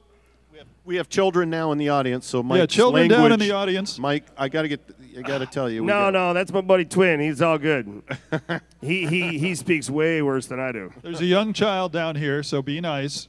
We 0.85 0.97
have 0.97 1.09
children 1.09 1.51
now 1.51 1.73
in 1.73 1.79
the 1.79 1.91
audience, 1.91 2.27
so 2.27 2.43
Mike's 2.43 2.59
yeah, 2.59 2.67
children 2.67 3.09
language, 3.09 3.19
down 3.19 3.33
in 3.33 3.39
the 3.39 3.53
audience. 3.53 3.99
Mike, 3.99 4.25
I 4.37 4.49
got 4.49 4.63
to 4.63 4.69
get, 4.69 4.81
I 5.17 5.23
got 5.23 5.39
to 5.39 5.47
tell 5.47 5.71
you, 5.71 5.83
No, 5.85 5.93
got- 5.93 6.13
no, 6.13 6.35
that's 6.35 6.53
my 6.53 6.63
buddy 6.63 6.85
Twin. 6.85 7.21
He's 7.21 7.41
all 7.41 7.59
good. 7.59 8.03
he, 8.81 9.07
he, 9.07 9.39
he 9.39 9.55
speaks 9.55 9.89
way 9.89 10.21
worse 10.23 10.47
than 10.47 10.59
I 10.59 10.73
do. 10.73 10.93
There's 11.03 11.21
a 11.21 11.27
young 11.27 11.53
child 11.53 11.93
down 11.93 12.17
here, 12.17 12.43
so 12.43 12.61
be 12.63 12.81
nice. 12.81 13.29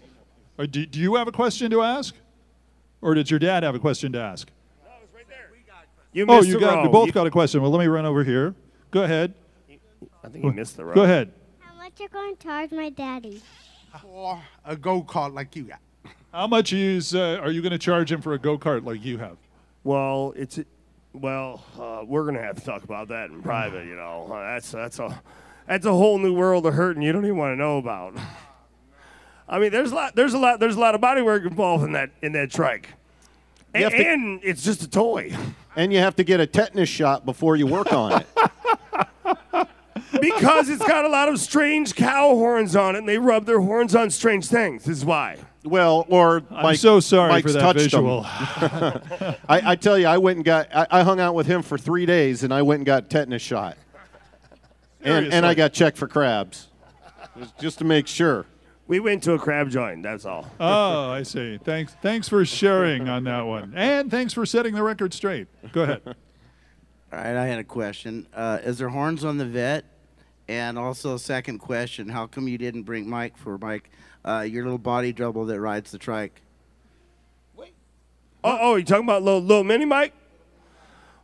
Or 0.58 0.66
do, 0.66 0.86
do 0.86 1.00
you 1.00 1.16
have 1.16 1.28
a 1.28 1.32
question 1.32 1.70
to 1.72 1.82
ask, 1.82 2.16
or 3.02 3.14
did 3.14 3.30
your 3.30 3.40
dad 3.40 3.64
have 3.64 3.76
a 3.76 3.80
question 3.80 4.12
to 4.14 4.20
ask? 4.20 4.50
You 6.14 6.26
Oh, 6.30 6.38
missed 6.38 6.48
you 6.48 6.54
the 6.54 6.60
got 6.62 6.76
row. 6.78 6.84
you 6.84 6.90
both 6.90 7.08
You- 7.08 7.12
got 7.12 7.28
a 7.28 7.32
question. 7.32 7.62
Well, 7.62 7.72
let 7.72 7.80
me 7.80 7.88
run 7.88 8.06
over 8.06 8.24
here. 8.24 8.56
Go 8.92 9.04
ahead. 9.04 9.34
I 10.24 10.30
think 10.30 10.46
you 10.46 10.52
missed 10.54 10.78
the 10.78 10.86
row. 10.86 10.94
Go 10.96 11.04
ahead. 11.04 11.32
How 11.60 11.76
much 11.76 12.00
are 12.00 12.04
you 12.04 12.10
going 12.10 12.36
to 12.38 12.42
charge 12.44 12.72
my 12.72 12.90
daddy? 12.90 13.42
or 14.04 14.42
a 14.66 14.76
go 14.76 15.02
kart 15.04 15.34
like 15.34 15.56
you 15.56 15.64
got. 15.64 15.80
How 16.34 16.48
much 16.48 16.72
is 16.74 17.14
uh, 17.16 17.40
are 17.42 17.52
you 17.52 17.62
going 17.62 17.72
to 17.72 17.78
charge 17.78 18.12
him 18.12 18.22
for 18.22 18.34
a 18.34 18.40
go 18.40 18.58
kart 18.58 18.86
like 18.86 19.04
you 19.04 19.18
have? 19.18 19.38
Well, 19.84 20.34
it's 20.36 20.60
well, 21.14 21.64
uh, 21.80 22.04
we're 22.06 22.26
gonna 22.26 22.42
have 22.42 22.58
to 22.58 22.66
talk 22.66 22.84
about 22.84 23.08
that 23.10 23.30
in 23.30 23.42
private. 23.42 23.86
You 23.86 23.96
know, 23.96 24.28
that's 24.30 24.72
that's 24.72 25.00
a 25.00 25.22
that's 25.68 25.86
a 25.86 25.92
whole 25.94 26.18
new 26.18 26.34
world 26.34 26.66
of 26.66 26.74
hurting 26.74 27.02
you 27.04 27.12
don't 27.14 27.24
even 27.24 27.38
want 27.38 27.54
to 27.54 27.56
know 27.58 27.78
about. 27.78 28.16
I 29.48 29.60
mean, 29.60 29.72
there's 29.72 29.92
a 29.92 29.96
lot, 29.96 30.16
there's 30.16 30.34
a 30.34 30.40
lot, 30.40 30.60
there's 30.60 30.76
a 30.76 30.80
lot 30.80 30.96
of 30.96 31.02
bodywork 31.02 31.46
involved 31.46 31.84
in 31.84 31.92
that 31.94 32.10
in 32.22 32.32
that 32.34 32.50
trike, 32.52 32.90
and, 33.74 33.92
to- 33.92 34.08
and 34.08 34.40
it's 34.44 34.64
just 34.64 34.82
a 34.84 34.90
toy 34.90 35.36
and 35.76 35.92
you 35.92 36.00
have 36.00 36.16
to 36.16 36.24
get 36.24 36.40
a 36.40 36.48
tetanus 36.48 36.90
shot 36.90 37.26
before 37.26 37.56
you 37.56 37.68
work 37.68 37.92
on 37.94 38.22
it. 38.22 38.28
because 40.22 40.70
it's 40.70 40.86
got 40.88 41.06
a 41.06 41.10
lot 41.10 41.28
of 41.30 41.40
strange 41.40 41.96
cow 41.96 42.30
horns 42.30 42.76
on 42.76 42.96
it, 42.96 43.00
and 43.00 43.10
they 43.10 43.18
rub 43.18 43.46
their 43.46 43.60
horns 43.60 43.96
on 43.96 44.10
strange 44.10 44.48
things. 44.48 44.88
Is 44.88 45.04
why. 45.06 45.38
Well, 45.64 46.06
or 46.10 46.44
I'm 46.52 46.76
so 46.76 47.00
sorry 47.00 47.30
Mike's 47.30 47.48
for 47.48 47.54
that 47.54 47.62
touched 47.62 47.80
visual. 47.80 48.22
I, 49.50 49.72
I 49.72 49.76
tell 49.76 49.98
you, 49.98 50.08
I 50.08 50.18
went 50.18 50.38
and 50.38 50.46
got. 50.46 50.74
I, 50.76 50.88
I 50.92 51.04
hung 51.04 51.20
out 51.20 51.36
with 51.36 51.48
him 51.48 51.62
for 51.62 51.78
three 51.78 52.06
days, 52.06 52.44
and 52.44 52.54
I 52.54 52.62
went 52.62 52.80
and 52.80 52.86
got 52.86 53.10
tetanus 53.10 53.42
shot, 53.42 53.78
and 55.02 55.34
and 55.34 55.46
I 55.46 55.54
got 55.56 55.74
checked 55.74 55.98
for 55.98 56.08
crabs, 56.08 56.68
just- 57.38 57.58
just 57.60 57.78
to 57.80 57.84
make 57.84 58.08
sure. 58.08 58.46
We 58.88 59.00
went 59.00 59.24
to 59.24 59.34
a 59.34 59.40
crab 59.40 59.70
joint. 59.70 60.04
That's 60.04 60.26
all. 60.26 60.50
Oh, 60.60 61.10
I 61.10 61.24
see. 61.24 61.58
Thanks. 61.58 61.96
Thanks 62.02 62.30
for 62.30 62.46
sharing 62.46 63.10
on 63.10 63.24
that 63.24 63.42
one, 63.42 63.74
and 63.76 64.12
thanks 64.12 64.32
for 64.34 64.46
setting 64.46 64.76
the 64.76 64.84
record 64.84 65.14
straight. 65.14 65.48
Go 65.72 65.84
ahead. 65.84 66.02
All 67.12 67.20
right, 67.20 67.36
I 67.36 67.48
had 67.48 67.60
a 67.60 67.64
question. 67.64 68.28
Uh, 68.34 68.60
is 68.64 68.78
there 68.78 68.90
horns 68.90 69.24
on 69.24 69.38
the 69.38 69.46
vet? 69.46 69.86
And 70.48 70.78
also, 70.78 71.16
a 71.16 71.20
second 71.20 71.60
question: 71.60 72.10
How 72.10 72.28
come 72.28 72.48
you 72.48 72.60
didn't 72.60 72.84
bring 72.84 73.10
Mike 73.10 73.38
for 73.38 73.58
Mike, 73.58 73.90
uh, 74.24 74.42
your 74.42 74.64
little 74.64 74.78
body 74.78 75.14
double 75.14 75.46
that 75.46 75.60
rides 75.60 75.92
the 75.92 75.98
trike? 75.98 76.42
Wait. 77.56 77.74
Oh, 78.44 78.58
oh, 78.62 78.76
you 78.76 78.84
talking 78.84 79.06
about 79.06 79.24
little, 79.24 79.42
little 79.42 79.64
mini 79.64 79.86
Mike? 79.86 80.14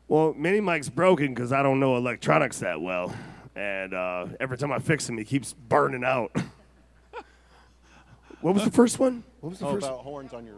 Well, 0.07 0.33
mini 0.33 0.61
Mike's 0.61 0.89
broken 0.89 1.33
because 1.33 1.51
I 1.51 1.61
don't 1.61 1.79
know 1.79 1.95
electronics 1.95 2.59
that 2.59 2.81
well, 2.81 3.13
and 3.55 3.93
uh, 3.93 4.27
every 4.39 4.57
time 4.57 4.71
I 4.71 4.79
fix 4.79 5.07
him, 5.07 5.17
he 5.19 5.25
keeps 5.25 5.53
burning 5.53 6.03
out. 6.03 6.35
what 8.41 8.53
was 8.53 8.63
the 8.63 8.71
first 8.71 8.99
one? 8.99 9.23
What 9.39 9.51
was 9.51 9.59
the 9.59 9.67
Oh, 9.67 9.73
first? 9.73 9.87
about 9.87 9.99
horns 9.99 10.33
on 10.33 10.45
your. 10.45 10.55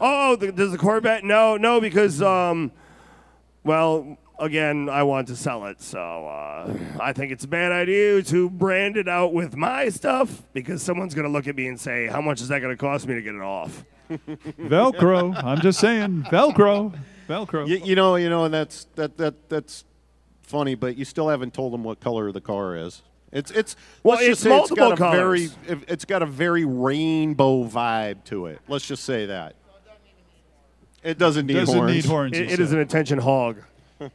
Oh, 0.00 0.34
the, 0.36 0.50
does 0.50 0.72
the 0.72 0.78
Corvette? 0.78 1.24
No, 1.24 1.56
no, 1.58 1.78
because 1.80 2.22
um, 2.22 2.72
well, 3.64 4.16
again, 4.38 4.88
I 4.88 5.02
want 5.02 5.28
to 5.28 5.36
sell 5.36 5.66
it, 5.66 5.82
so 5.82 6.26
uh, 6.26 6.74
I 7.00 7.12
think 7.12 7.32
it's 7.32 7.44
a 7.44 7.48
bad 7.48 7.70
idea 7.70 8.22
to 8.22 8.48
brand 8.48 8.96
it 8.96 9.08
out 9.08 9.34
with 9.34 9.56
my 9.56 9.90
stuff 9.90 10.42
because 10.54 10.82
someone's 10.82 11.14
gonna 11.14 11.28
look 11.28 11.46
at 11.46 11.54
me 11.56 11.66
and 11.68 11.78
say, 11.78 12.06
"How 12.06 12.20
much 12.22 12.40
is 12.40 12.48
that 12.48 12.60
gonna 12.60 12.76
cost 12.76 13.06
me 13.06 13.14
to 13.14 13.22
get 13.22 13.34
it 13.34 13.42
off?" 13.42 13.84
Velcro. 14.58 15.42
I'm 15.42 15.60
just 15.60 15.80
saying, 15.80 16.24
Velcro. 16.30 16.98
Velcro. 17.28 17.66
You, 17.68 17.76
you 17.78 17.94
know, 17.94 18.16
you 18.16 18.28
know, 18.28 18.44
and 18.44 18.54
that's 18.54 18.84
that 18.96 19.16
that 19.18 19.48
that's 19.48 19.84
funny, 20.42 20.74
but 20.74 20.96
you 20.96 21.04
still 21.04 21.28
haven't 21.28 21.54
told 21.54 21.72
them 21.72 21.84
what 21.84 22.00
color 22.00 22.30
the 22.32 22.40
car 22.40 22.76
is. 22.76 23.02
It's 23.34 23.50
it's 23.50 23.76
Well, 24.02 24.16
let's 24.16 24.26
it's 24.28 24.40
just 24.40 24.42
say 24.44 24.56
it's 24.58 24.70
got 24.70 24.78
multiple 24.90 25.08
a 25.08 25.10
very 25.10 25.48
colors. 25.48 25.84
it's 25.88 26.04
got 26.06 26.22
a 26.22 26.26
very 26.26 26.64
rainbow 26.64 27.64
vibe 27.64 28.24
to 28.24 28.46
it. 28.46 28.60
Let's 28.68 28.86
just 28.86 29.04
say 29.04 29.26
that. 29.26 29.56
It 31.02 31.18
doesn't 31.18 31.46
need 31.46 31.54
Doesn't 31.54 31.76
horns. 31.76 31.92
need 31.92 32.04
horns. 32.06 32.38
It, 32.38 32.52
it 32.52 32.60
is 32.60 32.72
an 32.72 32.78
attention 32.78 33.18
hog. 33.18 33.58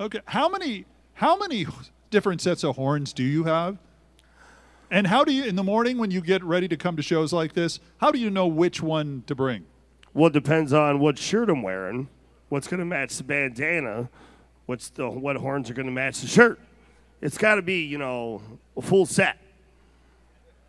Okay. 0.00 0.20
How 0.26 0.48
many 0.48 0.84
how 1.14 1.38
many 1.38 1.64
different 2.10 2.40
sets 2.40 2.64
of 2.64 2.74
horns 2.74 3.12
do 3.12 3.22
you 3.22 3.44
have? 3.44 3.78
And 4.90 5.06
how 5.06 5.22
do 5.22 5.32
you 5.32 5.44
in 5.44 5.54
the 5.54 5.62
morning 5.62 5.96
when 5.96 6.10
you 6.10 6.20
get 6.20 6.42
ready 6.42 6.66
to 6.68 6.76
come 6.76 6.96
to 6.96 7.02
shows 7.02 7.32
like 7.32 7.52
this, 7.52 7.78
how 7.98 8.10
do 8.10 8.18
you 8.18 8.28
know 8.28 8.48
which 8.48 8.82
one 8.82 9.22
to 9.28 9.36
bring? 9.36 9.64
Well, 10.12 10.26
it 10.26 10.32
depends 10.32 10.72
on 10.72 10.98
what 10.98 11.18
shirt 11.18 11.48
I'm 11.48 11.62
wearing, 11.62 12.08
what's 12.48 12.66
going 12.66 12.80
to 12.80 12.86
match 12.86 13.16
the 13.16 13.22
bandana, 13.22 14.08
what's 14.66 14.88
the 14.90 15.08
what 15.08 15.36
horns 15.36 15.70
are 15.70 15.74
going 15.74 15.86
to 15.86 15.92
match 15.92 16.20
the 16.20 16.26
shirt. 16.26 16.58
It's 17.22 17.38
got 17.38 17.54
to 17.54 17.62
be, 17.62 17.84
you 17.84 17.98
know, 17.98 18.42
a 18.76 18.82
full 18.82 19.06
set. 19.06 19.38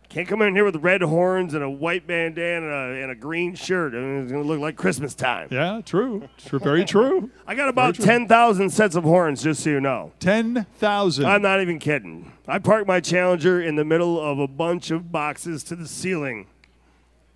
Can't 0.08 0.28
come 0.28 0.42
in 0.42 0.54
here 0.54 0.64
with 0.64 0.76
red 0.76 1.02
horns 1.02 1.54
and 1.54 1.64
a 1.64 1.68
white 1.68 2.06
bandana 2.06 3.00
and 3.02 3.10
a 3.10 3.16
green 3.16 3.56
shirt. 3.56 3.94
I 3.94 3.96
mean, 3.96 4.22
it's 4.22 4.30
going 4.30 4.44
to 4.44 4.48
look 4.48 4.60
like 4.60 4.76
Christmas 4.76 5.12
time. 5.12 5.48
Yeah, 5.50 5.80
true. 5.84 6.28
True 6.38 6.60
very 6.60 6.84
true. 6.84 7.30
I 7.48 7.56
got 7.56 7.68
about 7.68 7.96
10,000 7.96 8.70
sets 8.70 8.94
of 8.94 9.02
horns, 9.02 9.42
just 9.42 9.64
so 9.64 9.70
you 9.70 9.80
know. 9.80 10.12
Ten 10.20 10.66
thousand. 10.78 11.26
I'm 11.26 11.42
not 11.42 11.60
even 11.60 11.80
kidding. 11.80 12.30
I 12.46 12.60
parked 12.60 12.86
my 12.86 13.00
Challenger 13.00 13.60
in 13.60 13.74
the 13.74 13.84
middle 13.84 14.20
of 14.20 14.38
a 14.38 14.46
bunch 14.46 14.92
of 14.92 15.10
boxes 15.10 15.64
to 15.64 15.74
the 15.74 15.88
ceiling. 15.88 16.46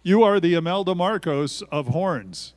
You 0.04 0.22
are 0.22 0.38
the 0.38 0.54
Imelda 0.54 0.94
Marcos 0.94 1.62
of 1.72 1.88
horns. 1.88 2.54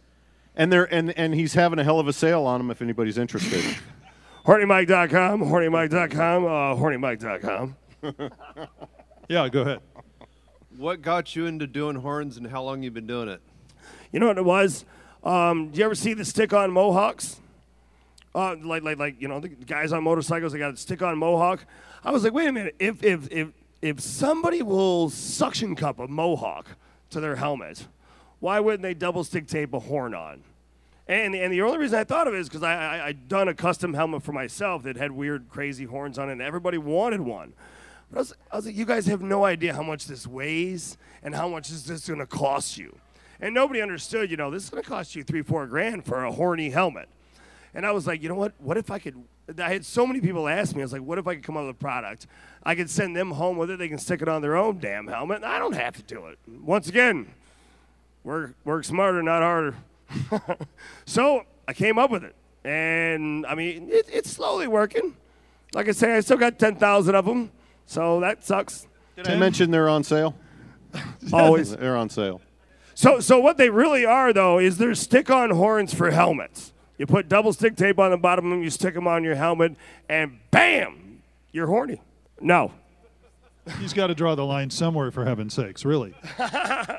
And 0.55 0.71
they're 0.71 0.93
and 0.93 1.17
and 1.17 1.33
he's 1.33 1.55
having 1.55 1.79
a 1.79 1.83
hell 1.83 1.99
of 1.99 2.07
a 2.07 2.13
sale 2.13 2.43
on 2.43 2.59
them 2.59 2.69
if 2.69 2.81
anybody's 2.81 3.17
interested. 3.17 3.77
HornyMike.com, 4.45 5.41
HornyMike.com, 5.41 6.45
uh, 6.45 6.75
HornyMike.com. 6.75 7.75
Yeah, 9.31 9.47
go 9.47 9.61
ahead. 9.61 9.79
What 10.75 11.01
got 11.01 11.37
you 11.37 11.45
into 11.45 11.65
doing 11.65 11.95
horns 11.95 12.35
and 12.35 12.47
how 12.47 12.63
long 12.63 12.83
you 12.83 12.91
been 12.91 13.07
doing 13.07 13.29
it? 13.29 13.39
You 14.11 14.19
know 14.19 14.27
what 14.27 14.37
it 14.37 14.43
was? 14.43 14.83
Um, 15.23 15.69
do 15.69 15.79
you 15.79 15.85
ever 15.85 15.95
see 15.95 16.13
the 16.13 16.25
stick-on 16.25 16.69
mohawks? 16.69 17.39
Uh, 18.35 18.57
like, 18.61 18.83
like, 18.83 18.97
like, 18.99 19.21
you 19.21 19.29
know, 19.29 19.39
the 19.39 19.47
guys 19.47 19.93
on 19.93 20.03
motorcycles, 20.03 20.51
they 20.51 20.59
got 20.59 20.73
a 20.73 20.75
stick-on 20.75 21.17
mohawk. 21.17 21.65
I 22.03 22.11
was 22.11 22.25
like, 22.25 22.33
wait 22.33 22.49
a 22.49 22.51
minute. 22.51 22.75
If, 22.77 23.01
if, 23.05 23.31
if, 23.31 23.47
if 23.81 24.01
somebody 24.01 24.61
will 24.61 25.09
suction 25.09 25.77
cup 25.77 25.99
a 25.99 26.09
mohawk 26.09 26.67
to 27.11 27.21
their 27.21 27.37
helmet, 27.37 27.87
why 28.41 28.59
wouldn't 28.59 28.83
they 28.83 28.93
double 28.93 29.23
stick 29.23 29.47
tape 29.47 29.73
a 29.73 29.79
horn 29.79 30.13
on? 30.13 30.43
And, 31.07 31.35
and 31.35 31.51
the 31.51 31.61
only 31.61 31.77
reason 31.77 31.99
I 31.99 32.03
thought 32.03 32.27
of 32.27 32.33
it 32.33 32.39
is 32.39 32.47
because 32.47 32.63
I, 32.63 32.73
I, 32.73 33.07
I'd 33.07 33.27
done 33.27 33.47
a 33.47 33.53
custom 33.53 33.93
helmet 33.93 34.23
for 34.23 34.31
myself 34.31 34.83
that 34.83 34.97
had 34.97 35.11
weird, 35.11 35.49
crazy 35.49 35.85
horns 35.85 36.17
on 36.17 36.29
it, 36.29 36.33
and 36.33 36.41
everybody 36.41 36.77
wanted 36.77 37.21
one. 37.21 37.53
But 38.11 38.17
I 38.17 38.19
was, 38.19 38.33
I 38.51 38.55
was 38.57 38.65
like, 38.65 38.75
you 38.75 38.85
guys 38.85 39.05
have 39.07 39.21
no 39.21 39.43
idea 39.43 39.73
how 39.73 39.83
much 39.83 40.05
this 40.05 40.27
weighs 40.27 40.97
and 41.23 41.33
how 41.35 41.47
much 41.47 41.69
is 41.69 41.85
this 41.85 42.07
going 42.07 42.19
to 42.19 42.25
cost 42.25 42.77
you. 42.77 42.95
And 43.39 43.53
nobody 43.55 43.81
understood, 43.81 44.29
you 44.29 44.37
know, 44.37 44.51
this 44.51 44.63
is 44.63 44.69
going 44.69 44.83
to 44.83 44.87
cost 44.87 45.15
you 45.15 45.23
three, 45.23 45.41
four 45.41 45.65
grand 45.65 46.05
for 46.05 46.23
a 46.23 46.31
horny 46.31 46.69
helmet. 46.69 47.09
And 47.73 47.85
I 47.85 47.91
was 47.91 48.05
like, 48.05 48.21
you 48.21 48.29
know 48.29 48.35
what? 48.35 48.53
What 48.59 48.77
if 48.77 48.91
I 48.91 48.99
could? 48.99 49.15
I 49.57 49.69
had 49.69 49.85
so 49.85 50.05
many 50.05 50.21
people 50.21 50.47
ask 50.47 50.75
me. 50.75 50.81
I 50.81 50.85
was 50.85 50.93
like, 50.93 51.01
what 51.01 51.17
if 51.17 51.27
I 51.27 51.35
could 51.35 51.43
come 51.43 51.57
up 51.57 51.65
with 51.65 51.75
a 51.75 51.79
product? 51.79 52.27
I 52.63 52.75
could 52.75 52.89
send 52.89 53.15
them 53.15 53.31
home 53.31 53.57
with 53.57 53.71
it. 53.71 53.79
They 53.79 53.87
can 53.87 53.97
stick 53.97 54.21
it 54.21 54.27
on 54.27 54.41
their 54.41 54.55
own 54.55 54.79
damn 54.79 55.07
helmet. 55.07 55.37
And 55.37 55.45
I 55.45 55.57
don't 55.57 55.73
have 55.73 55.95
to 55.95 56.03
do 56.03 56.27
it. 56.27 56.37
Once 56.47 56.87
again, 56.87 57.27
work 58.23 58.53
work 58.63 58.83
smarter, 58.83 59.23
not 59.23 59.41
harder. 59.41 59.75
so 61.05 61.43
I 61.67 61.73
came 61.73 61.97
up 61.97 62.11
with 62.11 62.23
it, 62.23 62.35
and 62.63 63.45
I 63.45 63.55
mean, 63.55 63.89
it, 63.89 64.07
it's 64.11 64.29
slowly 64.29 64.67
working. 64.67 65.15
Like 65.73 65.87
I 65.87 65.91
say, 65.91 66.15
I 66.15 66.19
still 66.19 66.37
got 66.37 66.59
ten 66.59 66.75
thousand 66.75 67.15
of 67.15 67.25
them, 67.25 67.51
so 67.85 68.19
that 68.19 68.43
sucks. 68.43 68.87
Did 69.15 69.27
I 69.27 69.35
mention 69.37 69.71
they're 69.71 69.89
on 69.89 70.03
sale? 70.03 70.35
Always. 71.33 71.75
They're 71.77 71.95
on 71.95 72.09
sale. 72.09 72.41
So, 72.93 73.19
so 73.19 73.39
what 73.39 73.57
they 73.57 73.69
really 73.69 74.05
are, 74.05 74.33
though, 74.33 74.59
is 74.59 74.77
they're 74.77 74.95
stick-on 74.95 75.51
horns 75.51 75.93
for 75.93 76.11
helmets. 76.11 76.73
You 76.97 77.05
put 77.07 77.29
double 77.29 77.53
stick 77.53 77.75
tape 77.75 77.97
on 77.97 78.11
the 78.11 78.17
bottom 78.17 78.45
of 78.45 78.51
them, 78.51 78.63
you 78.63 78.69
stick 78.69 78.93
them 78.93 79.07
on 79.07 79.23
your 79.23 79.35
helmet, 79.35 79.75
and 80.07 80.39
bam, 80.51 81.23
you're 81.51 81.67
horny. 81.67 82.01
No, 82.39 82.73
He's 83.79 83.93
got 83.93 84.07
to 84.07 84.15
draw 84.15 84.35
the 84.35 84.45
line 84.45 84.69
somewhere, 84.69 85.11
for 85.11 85.25
heaven's 85.25 85.53
sakes, 85.53 85.85
really. 85.85 86.15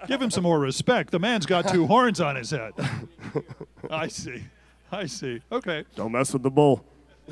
Give 0.07 0.23
him 0.23 0.31
some 0.31 0.45
more 0.45 0.61
respect. 0.61 1.11
The 1.11 1.19
man's 1.19 1.47
got 1.47 1.69
two 1.69 1.87
horns 1.87 2.21
on 2.21 2.37
his 2.37 2.51
head. 2.51 2.73
I 3.91 4.09
see. 4.09 4.45
I 4.91 5.07
see. 5.07 5.41
Okay. 5.51 5.85
don't 5.97 6.13
mess 6.13 6.33
with 6.33 6.43
the 6.43 6.51
bull. 6.51 6.85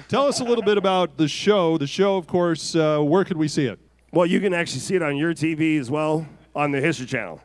Tell 0.08 0.26
us 0.26 0.40
a 0.40 0.44
little 0.44 0.64
bit 0.64 0.78
about 0.78 1.16
the 1.16 1.28
show. 1.28 1.78
The 1.78 1.86
show, 1.86 2.16
of 2.16 2.26
course, 2.26 2.74
uh, 2.74 3.00
where 3.00 3.24
could 3.24 3.36
we 3.36 3.48
see 3.48 3.66
it? 3.66 3.78
Well, 4.12 4.26
you 4.26 4.40
can 4.40 4.54
actually 4.54 4.80
see 4.80 4.96
it 4.96 5.02
on 5.02 5.16
your 5.16 5.34
TV 5.34 5.78
as 5.78 5.90
well 5.90 6.26
on 6.54 6.72
the 6.72 6.80
History 6.80 7.06
Channel. 7.06 7.40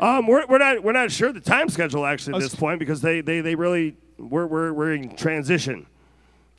Um, 0.00 0.26
we're, 0.26 0.46
we're 0.46 0.58
not 0.58 0.82
we're 0.82 0.92
not 0.92 1.12
sure 1.12 1.32
the 1.32 1.40
time 1.40 1.68
schedule 1.68 2.04
actually 2.06 2.34
at 2.36 2.40
this 2.40 2.54
point 2.54 2.78
because 2.78 3.02
they, 3.02 3.20
they, 3.20 3.40
they 3.40 3.54
really 3.54 3.96
we're, 4.18 4.46
we're, 4.46 4.72
we're 4.72 4.94
in 4.94 5.14
transition, 5.14 5.86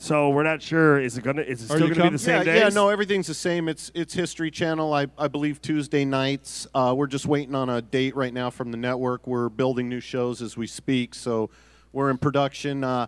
so 0.03 0.29
we're 0.31 0.43
not 0.43 0.61
sure 0.61 0.99
is 0.99 1.17
it 1.17 1.23
gonna 1.23 1.43
is 1.43 1.63
it 1.63 1.71
Are 1.71 1.77
still 1.77 1.87
gonna 1.87 1.95
com- 1.95 2.09
be 2.09 2.15
the 2.15 2.19
same 2.19 2.39
yeah, 2.39 2.43
days? 2.43 2.59
yeah, 2.61 2.69
no, 2.69 2.89
everything's 2.89 3.27
the 3.27 3.33
same. 3.33 3.69
It's 3.69 3.89
it's 3.93 4.13
History 4.13 4.51
Channel. 4.51 4.93
I, 4.93 5.07
I 5.17 5.29
believe 5.29 5.61
Tuesday 5.61 6.03
nights. 6.03 6.67
Uh, 6.75 6.93
we're 6.95 7.07
just 7.07 7.25
waiting 7.25 7.55
on 7.55 7.69
a 7.69 7.81
date 7.81 8.13
right 8.13 8.33
now 8.33 8.49
from 8.49 8.71
the 8.71 8.77
network. 8.77 9.25
We're 9.25 9.47
building 9.47 9.87
new 9.87 10.01
shows 10.01 10.41
as 10.41 10.57
we 10.57 10.67
speak, 10.67 11.15
so 11.15 11.49
we're 11.93 12.09
in 12.09 12.17
production. 12.17 12.83
Uh, 12.83 13.07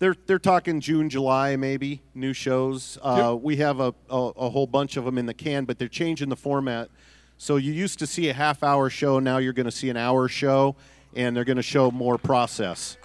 they're 0.00 0.16
they're 0.26 0.38
talking 0.38 0.80
June, 0.80 1.08
July, 1.08 1.56
maybe 1.56 2.02
new 2.14 2.34
shows. 2.34 2.98
Uh, 3.00 3.34
We 3.40 3.56
have 3.56 3.80
a, 3.80 3.94
a 4.10 4.16
a 4.36 4.50
whole 4.50 4.66
bunch 4.66 4.98
of 4.98 5.06
them 5.06 5.16
in 5.16 5.24
the 5.24 5.34
can, 5.34 5.64
but 5.64 5.78
they're 5.78 5.88
changing 5.88 6.28
the 6.28 6.36
format. 6.36 6.90
So 7.38 7.56
you 7.56 7.72
used 7.72 7.98
to 8.00 8.06
see 8.06 8.28
a 8.28 8.34
half 8.34 8.62
hour 8.62 8.90
show. 8.90 9.18
Now 9.18 9.38
you're 9.38 9.54
going 9.54 9.64
to 9.64 9.72
see 9.72 9.88
an 9.88 9.96
hour 9.96 10.28
show, 10.28 10.76
and 11.14 11.34
they're 11.34 11.44
going 11.44 11.56
to 11.56 11.62
show 11.62 11.90
more 11.90 12.18
process. 12.18 12.98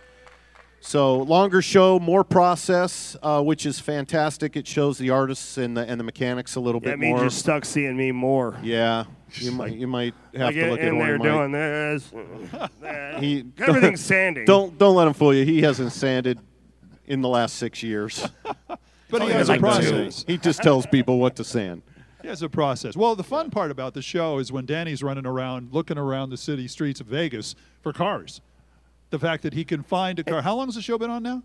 So 0.86 1.16
longer 1.20 1.62
show, 1.62 1.98
more 1.98 2.26
process, 2.26 3.16
uh, 3.24 3.42
which 3.42 3.66
is 3.66 3.80
fantastic. 3.80 4.58
It 4.58 4.68
shows 4.68 4.98
the 4.98 5.12
artists 5.12 5.58
and 5.58 5.78
the 5.78 5.82
and 5.90 5.98
the 5.98 6.04
mechanics 6.04 6.56
a 6.56 6.60
little 6.60 6.82
Yeah, 6.84 6.90
bit 6.92 7.00
me 7.00 7.10
more. 7.10 7.24
just 7.24 7.40
stuck 7.40 7.64
seeing 7.64 7.96
me 7.96 8.12
more. 8.12 8.58
yeah, 8.62 9.06
you 9.36 9.54
might 9.54 9.74
you 9.76 9.88
might 9.88 10.14
have 10.36 10.48
Like 10.48 10.56
to 10.56 10.70
look 10.72 10.80
at 10.82 10.88
in 10.90 10.98
there 11.00 11.18
Horny 11.18 11.30
Mike. 11.30 11.40
doing 11.40 11.52
this. 11.54 12.12
He 13.22 13.46
Everything's 13.60 14.02
sanding. 14.04 14.44
Don't 14.46 14.78
don't 14.78 14.96
let 14.96 15.08
him 15.08 15.14
fool 15.14 15.34
you. 15.34 15.46
He 15.46 15.62
hasn't 15.62 15.94
sanded 15.94 16.38
in 17.08 17.22
the 17.22 17.30
last 17.30 17.56
six 17.56 17.82
years. 17.82 18.28
But 19.10 19.22
he 19.22 19.30
has 19.30 19.48
a 19.48 19.60
process. 19.60 20.26
he 20.26 20.40
just 20.40 20.64
tells 20.64 20.88
people 20.88 21.20
what 21.20 21.36
to 21.36 21.44
sand. 21.44 21.84
He 22.24 22.28
has 22.30 22.42
a 22.42 22.50
process. 22.50 22.98
Well, 22.98 23.16
the 23.16 23.24
fun 23.24 23.52
part 23.52 23.70
about 23.70 23.94
the 23.94 24.02
show 24.02 24.40
is 24.40 24.52
when 24.52 24.66
Danny's 24.66 25.04
running 25.04 25.28
around, 25.28 25.72
looking 25.72 26.00
around 26.00 26.32
the 26.32 26.38
city 26.38 26.68
streets 26.68 27.00
of 27.00 27.06
Vegas 27.06 27.54
for 27.82 27.94
cars. 27.94 28.42
The 29.14 29.20
fact 29.20 29.44
that 29.44 29.54
he 29.54 29.64
can 29.64 29.84
find 29.84 30.18
a 30.18 30.24
car. 30.24 30.42
How 30.42 30.56
long 30.56 30.66
has 30.66 30.74
the 30.74 30.82
show 30.82 30.98
been 30.98 31.12
on 31.12 31.22
now? 31.22 31.44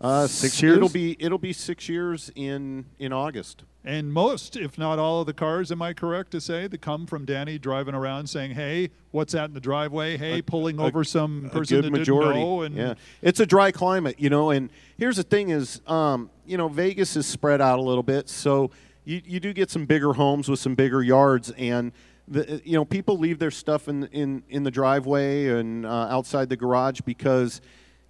Uh, 0.00 0.28
Six 0.28 0.62
It'll 0.62 0.82
years? 0.82 0.92
be 0.92 1.16
it'll 1.18 1.36
be 1.36 1.52
six 1.52 1.88
years 1.88 2.30
in 2.36 2.84
in 3.00 3.12
August. 3.12 3.64
And 3.84 4.12
most, 4.12 4.56
if 4.56 4.78
not 4.78 5.00
all, 5.00 5.22
of 5.22 5.26
the 5.26 5.32
cars, 5.32 5.72
am 5.72 5.82
I 5.82 5.94
correct 5.94 6.30
to 6.30 6.40
say, 6.40 6.68
that 6.68 6.80
come 6.80 7.06
from 7.06 7.24
Danny 7.24 7.58
driving 7.58 7.96
around 7.96 8.28
saying, 8.28 8.52
"Hey, 8.52 8.90
what's 9.10 9.32
that 9.32 9.46
in 9.46 9.54
the 9.54 9.60
driveway? 9.60 10.16
Hey, 10.16 10.42
pulling 10.42 10.78
over 10.78 11.02
some 11.02 11.50
person 11.52 11.78
a 11.78 11.82
that 11.82 11.90
majority. 11.90 12.34
didn't 12.34 12.48
know." 12.48 12.62
And 12.62 12.76
yeah, 12.76 12.94
it's 13.20 13.40
a 13.40 13.46
dry 13.46 13.72
climate, 13.72 14.14
you 14.20 14.30
know. 14.30 14.50
And 14.50 14.70
here's 14.96 15.16
the 15.16 15.24
thing: 15.24 15.50
is 15.50 15.80
um, 15.88 16.30
you 16.46 16.56
know 16.56 16.68
Vegas 16.68 17.16
is 17.16 17.26
spread 17.26 17.60
out 17.60 17.80
a 17.80 17.82
little 17.82 18.04
bit, 18.04 18.28
so 18.28 18.70
you, 19.04 19.20
you 19.24 19.40
do 19.40 19.52
get 19.52 19.70
some 19.70 19.86
bigger 19.86 20.12
homes 20.12 20.48
with 20.48 20.60
some 20.60 20.76
bigger 20.76 21.02
yards, 21.02 21.50
and 21.58 21.90
the, 22.28 22.60
you 22.64 22.72
know 22.74 22.84
people 22.84 23.18
leave 23.18 23.38
their 23.38 23.50
stuff 23.50 23.88
in 23.88 24.04
in 24.06 24.42
in 24.48 24.62
the 24.62 24.70
driveway 24.70 25.48
and 25.48 25.84
uh, 25.84 26.06
outside 26.10 26.48
the 26.48 26.56
garage 26.56 27.00
because 27.00 27.60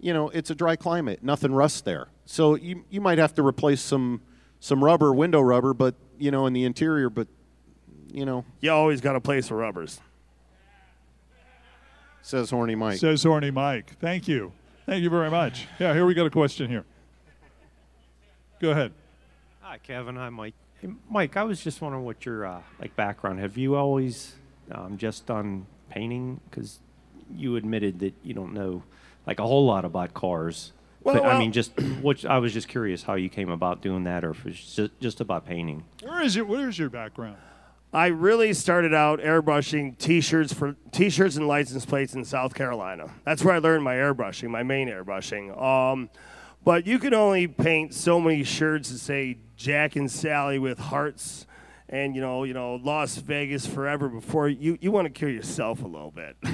you 0.00 0.12
know 0.12 0.28
it's 0.30 0.50
a 0.50 0.54
dry 0.54 0.76
climate, 0.76 1.22
nothing 1.22 1.52
rusts 1.52 1.80
there. 1.80 2.08
So 2.24 2.54
you 2.54 2.84
you 2.90 3.00
might 3.00 3.18
have 3.18 3.34
to 3.34 3.42
replace 3.46 3.80
some 3.80 4.20
some 4.60 4.82
rubber, 4.84 5.12
window 5.12 5.40
rubber, 5.40 5.74
but 5.74 5.94
you 6.18 6.30
know 6.30 6.46
in 6.46 6.52
the 6.52 6.64
interior, 6.64 7.10
but 7.10 7.26
you 8.12 8.24
know 8.26 8.44
You 8.60 8.70
always 8.70 9.00
got 9.00 9.16
a 9.16 9.20
place 9.20 9.48
for 9.48 9.56
rubbers. 9.56 10.00
says 12.22 12.50
horny 12.50 12.74
Mike. 12.74 12.98
says 12.98 13.22
Horny 13.22 13.50
Mike. 13.50 13.98
Thank 13.98 14.28
you. 14.28 14.52
Thank 14.86 15.02
you 15.02 15.10
very 15.10 15.30
much. 15.30 15.66
Yeah, 15.78 15.94
here 15.94 16.04
we 16.06 16.14
got 16.14 16.26
a 16.26 16.30
question 16.30 16.68
here. 16.68 16.84
Go 18.60 18.70
ahead. 18.70 18.92
Hi, 19.60 19.78
Kevin. 19.78 20.16
Hi, 20.16 20.28
Mike. 20.28 20.54
Hey, 20.82 20.88
Mike, 21.08 21.36
I 21.36 21.44
was 21.44 21.62
just 21.62 21.80
wondering 21.80 22.04
what 22.04 22.26
your 22.26 22.44
uh, 22.44 22.60
like 22.80 22.96
background. 22.96 23.38
Have 23.38 23.56
you 23.56 23.76
always 23.76 24.34
um, 24.72 24.98
just 24.98 25.26
done 25.26 25.66
painting? 25.88 26.40
Because 26.50 26.80
you 27.32 27.54
admitted 27.54 28.00
that 28.00 28.14
you 28.24 28.34
don't 28.34 28.52
know 28.52 28.82
like 29.24 29.38
a 29.38 29.46
whole 29.46 29.64
lot 29.64 29.84
about 29.84 30.12
cars. 30.12 30.72
Well, 31.04 31.14
but 31.14 31.24
I 31.24 31.38
mean, 31.38 31.52
just 31.52 31.72
what 32.00 32.24
I 32.24 32.38
was 32.38 32.52
just 32.52 32.66
curious 32.66 33.04
how 33.04 33.14
you 33.14 33.28
came 33.28 33.48
about 33.48 33.80
doing 33.80 34.04
that, 34.04 34.24
or 34.24 34.30
if 34.30 34.44
it's 34.44 34.74
just, 34.74 35.00
just 35.00 35.20
about 35.20 35.46
painting. 35.46 35.84
Where 36.02 36.22
is 36.22 36.36
it? 36.36 36.46
Where 36.48 36.68
is 36.68 36.78
your 36.78 36.90
background? 36.90 37.36
I 37.92 38.06
really 38.06 38.52
started 38.54 38.94
out 38.94 39.20
airbrushing 39.20 39.98
T-shirts 39.98 40.52
for 40.52 40.76
T-shirts 40.92 41.36
and 41.36 41.46
license 41.46 41.84
plates 41.84 42.14
in 42.14 42.24
South 42.24 42.54
Carolina. 42.54 43.10
That's 43.24 43.44
where 43.44 43.54
I 43.54 43.58
learned 43.58 43.84
my 43.84 43.94
airbrushing, 43.94 44.48
my 44.48 44.62
main 44.62 44.88
airbrushing. 44.88 45.60
Um, 45.60 46.08
but 46.64 46.86
you 46.86 46.98
can 46.98 47.14
only 47.14 47.46
paint 47.46 47.94
so 47.94 48.20
many 48.20 48.44
shirts 48.44 48.90
that 48.90 48.98
say 48.98 49.38
Jack 49.56 49.96
and 49.96 50.10
Sally 50.10 50.58
with 50.58 50.78
hearts, 50.78 51.46
and 51.88 52.14
you 52.14 52.20
know, 52.20 52.44
you 52.44 52.54
know, 52.54 52.76
Las 52.76 53.16
Vegas 53.16 53.66
forever 53.66 54.08
before 54.08 54.48
you 54.48 54.78
you 54.80 54.90
want 54.90 55.06
to 55.06 55.10
kill 55.10 55.28
yourself 55.28 55.82
a 55.82 55.86
little 55.86 56.10
bit. 56.10 56.36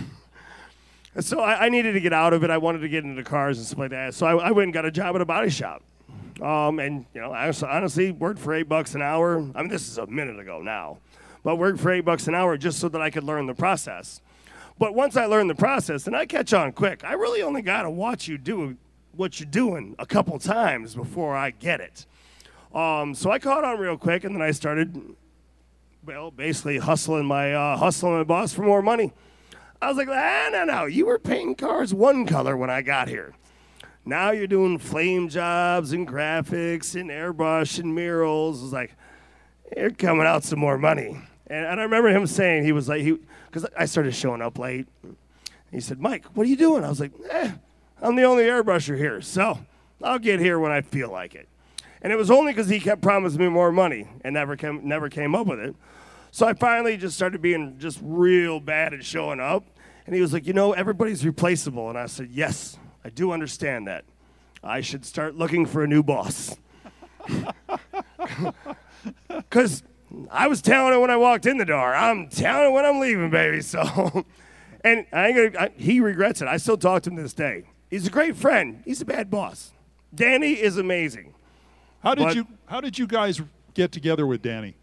So 1.21 1.41
I, 1.41 1.67
I 1.67 1.69
needed 1.69 1.93
to 1.93 2.01
get 2.01 2.13
out 2.13 2.33
of 2.33 2.45
it. 2.45 2.51
I 2.51 2.59
wanted 2.59 2.81
to 2.81 2.89
get 2.89 3.03
into 3.03 3.21
the 3.21 3.29
cars 3.29 3.59
and 3.59 3.67
stuff 3.67 3.79
like 3.81 3.91
that. 3.91 4.15
So 4.15 4.27
I, 4.27 4.49
I 4.49 4.51
went 4.53 4.67
and 4.67 4.73
got 4.73 4.85
a 4.85 4.91
job 4.91 5.17
at 5.17 5.21
a 5.21 5.25
body 5.25 5.51
shop. 5.51 5.83
Um, 6.41 6.79
and 6.79 7.07
you 7.13 7.21
know, 7.21 7.33
I 7.33 7.53
honestly 7.69 8.13
worked 8.13 8.39
for 8.39 8.55
eight 8.55 8.69
bucks 8.69 8.95
an 8.95 9.03
hour. 9.03 9.39
I 9.55 9.63
mean, 9.63 9.69
this 9.69 9.89
is 9.89 9.99
a 9.99 10.07
minute 10.07 10.39
ago 10.39 10.63
now, 10.63 10.99
but 11.43 11.57
worked 11.57 11.81
for 11.81 11.91
eight 11.91 12.05
bucks 12.05 12.29
an 12.29 12.37
hour 12.37 12.57
just 12.57 12.79
so 12.79 12.89
that 12.91 13.01
I 13.01 13.11
could 13.11 13.25
learn 13.25 13.47
the 13.47 13.55
process. 13.55 14.21
But 14.79 14.95
once 14.95 15.17
I 15.17 15.27
learned 15.27 15.51
the 15.51 15.57
process, 15.57 16.07
and 16.07 16.15
I 16.15 16.25
catch 16.25 16.53
on 16.53 16.71
quick, 16.71 17.03
I 17.03 17.15
really 17.15 17.43
only 17.43 17.63
got 17.63 17.83
to 17.83 17.91
watch 17.91 18.29
you 18.29 18.39
do 18.39 18.77
what 19.13 19.41
you're 19.41 19.49
doing 19.49 19.95
a 19.99 20.07
couple 20.07 20.39
times 20.39 20.95
before 20.95 21.37
I 21.37 21.51
get 21.51 21.81
it. 21.81 22.07
Um, 22.75 23.15
so 23.15 23.31
I 23.31 23.39
caught 23.39 23.65
on 23.65 23.79
real 23.79 23.97
quick, 23.97 24.25
and 24.25 24.35
then 24.35 24.43
I 24.43 24.51
started, 24.51 25.17
well, 26.05 26.31
basically 26.31 26.79
hustling 26.79 27.27
my 27.27 27.55
uh, 27.55 27.77
hustling 27.77 28.15
my 28.15 28.25
boss 28.25 28.53
for 28.53 28.63
more 28.63 28.83
money. 28.83 29.13
I 29.81 29.89
was 29.89 29.97
like, 29.97 30.09
ah, 30.09 30.49
no, 30.53 30.65
no, 30.65 30.87
you 30.87 31.07
were 31.07 31.19
painting 31.19 31.55
cars 31.55 31.95
one 31.95 32.27
color 32.27 32.57
when 32.57 32.69
I 32.69 32.83
got 32.83 33.09
here. 33.09 33.35
Now 34.05 34.31
you're 34.31 34.47
doing 34.47 34.79
flame 34.79 35.29
jobs 35.29 35.93
and 35.93 36.09
graphics 36.09 36.99
and 36.99 37.11
airbrush 37.11 37.79
and 37.79 37.95
murals. 37.95 38.63
It's 38.63 38.73
like, 38.73 38.95
you're 39.77 39.91
coming 39.91 40.27
out 40.27 40.45
some 40.45 40.59
more 40.59 40.79
money. 40.79 41.21
And, 41.47 41.67
and 41.67 41.81
I 41.81 41.83
remember 41.83 42.09
him 42.09 42.27
saying, 42.27 42.65
he 42.65 42.73
was 42.73 42.89
like, 42.89 43.03
he, 43.03 43.19
because 43.47 43.67
I 43.77 43.85
started 43.85 44.15
showing 44.15 44.43
up 44.43 44.59
late. 44.59 44.89
He 45.71 45.81
said, 45.81 46.01
Mike, 46.01 46.25
what 46.35 46.47
are 46.47 46.51
you 46.51 46.57
doing? 46.57 46.85
I 46.85 46.89
was 46.89 47.01
like, 47.01 47.13
eh, 47.31 47.53
I'm 48.01 48.17
the 48.17 48.25
only 48.25 48.45
airbrusher 48.45 48.97
here, 48.97 49.21
so 49.21 49.59
I'll 50.03 50.19
get 50.19 50.41
here 50.41 50.59
when 50.59 50.73
I 50.73 50.81
feel 50.81 51.11
like 51.11 51.35
it. 51.35 51.49
And 52.01 52.13
it 52.13 52.17
was 52.17 52.31
only 52.31 52.53
because 52.53 52.69
he 52.69 52.79
kept 52.79 53.03
promising 53.03 53.41
me 53.41 53.49
more 53.49 53.73
money 53.73 54.07
and 54.23 54.35
never 54.35 54.57
came, 54.57 54.87
never 54.87 55.09
came 55.09 55.35
up 55.35 55.47
with 55.47 55.59
it. 55.59 55.75
So 56.31 56.47
I 56.47 56.53
finally 56.53 56.97
just 56.97 57.17
started 57.17 57.43
being 57.43 57.79
just 57.79 57.99
real 58.03 58.61
bad 58.61 58.95
at 58.95 59.05
showing 59.05 59.41
up. 59.41 59.65
And 60.07 60.15
he 60.15 60.21
was 60.21 60.33
like, 60.33 60.47
you 60.47 60.53
know, 60.53 60.73
everybody's 60.73 61.27
replaceable. 61.27 61.89
And 61.89 61.99
I 61.99 62.07
said, 62.07 62.29
yes, 62.31 62.79
I 63.05 63.11
do 63.11 63.33
understand 63.33 63.89
that. 63.89 64.05
I 64.63 64.81
should 64.81 65.05
start 65.05 65.35
looking 65.37 65.67
for 65.67 65.83
a 65.83 65.89
new 65.89 66.03
boss. 66.03 66.57
Because 69.29 69.83
I 70.31 70.49
was 70.49 70.61
talented 70.61 71.01
when 71.01 71.11
I 71.11 71.17
walked 71.17 71.47
in 71.47 71.59
the 71.59 71.65
door. 71.65 71.95
I'm 71.95 72.29
talented 72.29 72.75
when 72.75 72.85
I'm 72.85 72.99
leaving, 72.99 73.31
baby. 73.31 73.61
So, 73.61 74.27
and 74.85 75.07
I 75.13 75.51
I, 75.59 75.71
he 75.77 76.01
regrets 76.01 76.43
it. 76.43 76.49
I 76.49 76.57
still 76.57 76.77
talk 76.77 77.03
to 77.03 77.11
him 77.11 77.17
to 77.17 77.23
this 77.23 77.35
day. 77.35 77.65
He's 77.91 78.07
a 78.07 78.11
great 78.11 78.37
friend. 78.37 78.83
He's 78.85 79.01
a 79.01 79.05
bad 79.05 79.31
boss. 79.31 79.73
Danny 80.15 80.53
is 80.53 80.77
amazing. 80.79 81.35
How 82.03 82.15
did 82.15 82.25
But- 82.25 82.37
you 82.37 82.47
How 82.67 82.81
did 82.81 82.99
you 82.99 83.07
guys 83.07 83.41
get 83.75 83.93
together 83.93 84.27
with 84.27 84.43
Danny? 84.43 84.77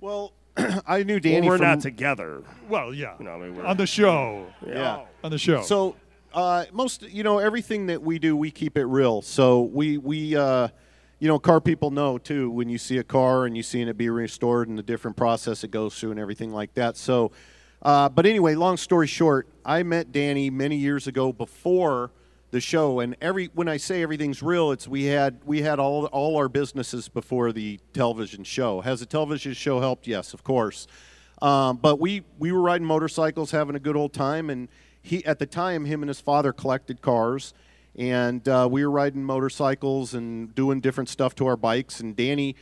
Well, 0.00 0.32
I 0.86 1.02
knew 1.02 1.14
Well, 1.14 1.20
Danny. 1.20 1.46
we're 1.48 1.58
from, 1.58 1.66
not 1.66 1.80
together. 1.80 2.42
Well, 2.68 2.94
yeah. 2.94 3.14
You 3.18 3.24
know, 3.24 3.32
I 3.32 3.38
mean, 3.38 3.54
we're, 3.56 3.64
On 3.64 3.76
the 3.76 3.86
show. 3.86 4.46
Yeah. 4.66 5.04
On 5.24 5.30
the 5.30 5.38
show. 5.38 5.62
So 5.62 5.96
uh, 6.32 6.64
most, 6.72 7.02
you 7.02 7.22
know, 7.22 7.38
everything 7.38 7.86
that 7.86 8.02
we 8.02 8.18
do, 8.18 8.36
we 8.36 8.50
keep 8.50 8.76
it 8.76 8.84
real. 8.86 9.22
So 9.22 9.62
we 9.62 9.98
we 9.98 10.36
uh, 10.36 10.68
you 11.18 11.28
know, 11.28 11.38
car 11.38 11.60
people 11.60 11.90
know 11.90 12.18
too 12.18 12.50
when 12.50 12.68
you 12.68 12.78
see 12.78 12.98
a 12.98 13.04
car 13.04 13.46
and 13.46 13.56
you 13.56 13.62
seeing 13.62 13.88
it 13.88 13.96
be 13.96 14.08
restored 14.10 14.68
and 14.68 14.78
the 14.78 14.82
different 14.82 15.16
process 15.16 15.64
it 15.64 15.70
goes 15.70 15.98
through 15.98 16.10
and 16.12 16.20
everything 16.20 16.52
like 16.52 16.74
that. 16.74 16.96
So, 16.96 17.32
uh, 17.82 18.08
but 18.10 18.26
anyway, 18.26 18.54
long 18.54 18.76
story 18.76 19.06
short, 19.06 19.48
I 19.64 19.82
met 19.82 20.12
Danny 20.12 20.50
many 20.50 20.76
years 20.76 21.06
ago 21.06 21.32
before 21.32 22.10
the 22.50 22.60
show, 22.60 23.00
and 23.00 23.16
every 23.20 23.46
when 23.54 23.68
I 23.68 23.76
say 23.76 24.02
everything's 24.02 24.42
real, 24.42 24.70
it's 24.70 24.86
we 24.86 25.04
had 25.04 25.40
we 25.44 25.62
had 25.62 25.78
all 25.78 26.06
all 26.06 26.36
our 26.36 26.48
businesses 26.48 27.08
before 27.08 27.52
the 27.52 27.80
television 27.92 28.44
show. 28.44 28.80
Has 28.80 29.00
the 29.00 29.06
television 29.06 29.52
show 29.52 29.80
helped? 29.80 30.06
Yes, 30.06 30.32
of 30.32 30.44
course. 30.44 30.86
Um, 31.42 31.76
but 31.76 32.00
we 32.00 32.22
we 32.38 32.52
were 32.52 32.60
riding 32.60 32.86
motorcycles, 32.86 33.50
having 33.50 33.76
a 33.76 33.80
good 33.80 33.96
old 33.96 34.12
time, 34.12 34.50
and 34.50 34.68
he 35.02 35.24
at 35.24 35.38
the 35.38 35.46
time 35.46 35.84
him 35.84 36.02
and 36.02 36.08
his 36.08 36.20
father 36.20 36.52
collected 36.52 37.02
cars 37.02 37.52
and 37.96 38.46
uh, 38.46 38.68
we 38.70 38.84
were 38.84 38.90
riding 38.90 39.24
motorcycles 39.24 40.12
and 40.12 40.54
doing 40.54 40.80
different 40.80 41.08
stuff 41.08 41.34
to 41.36 41.46
our 41.46 41.56
bikes. 41.56 41.98
And 42.00 42.14
Danny 42.14 42.54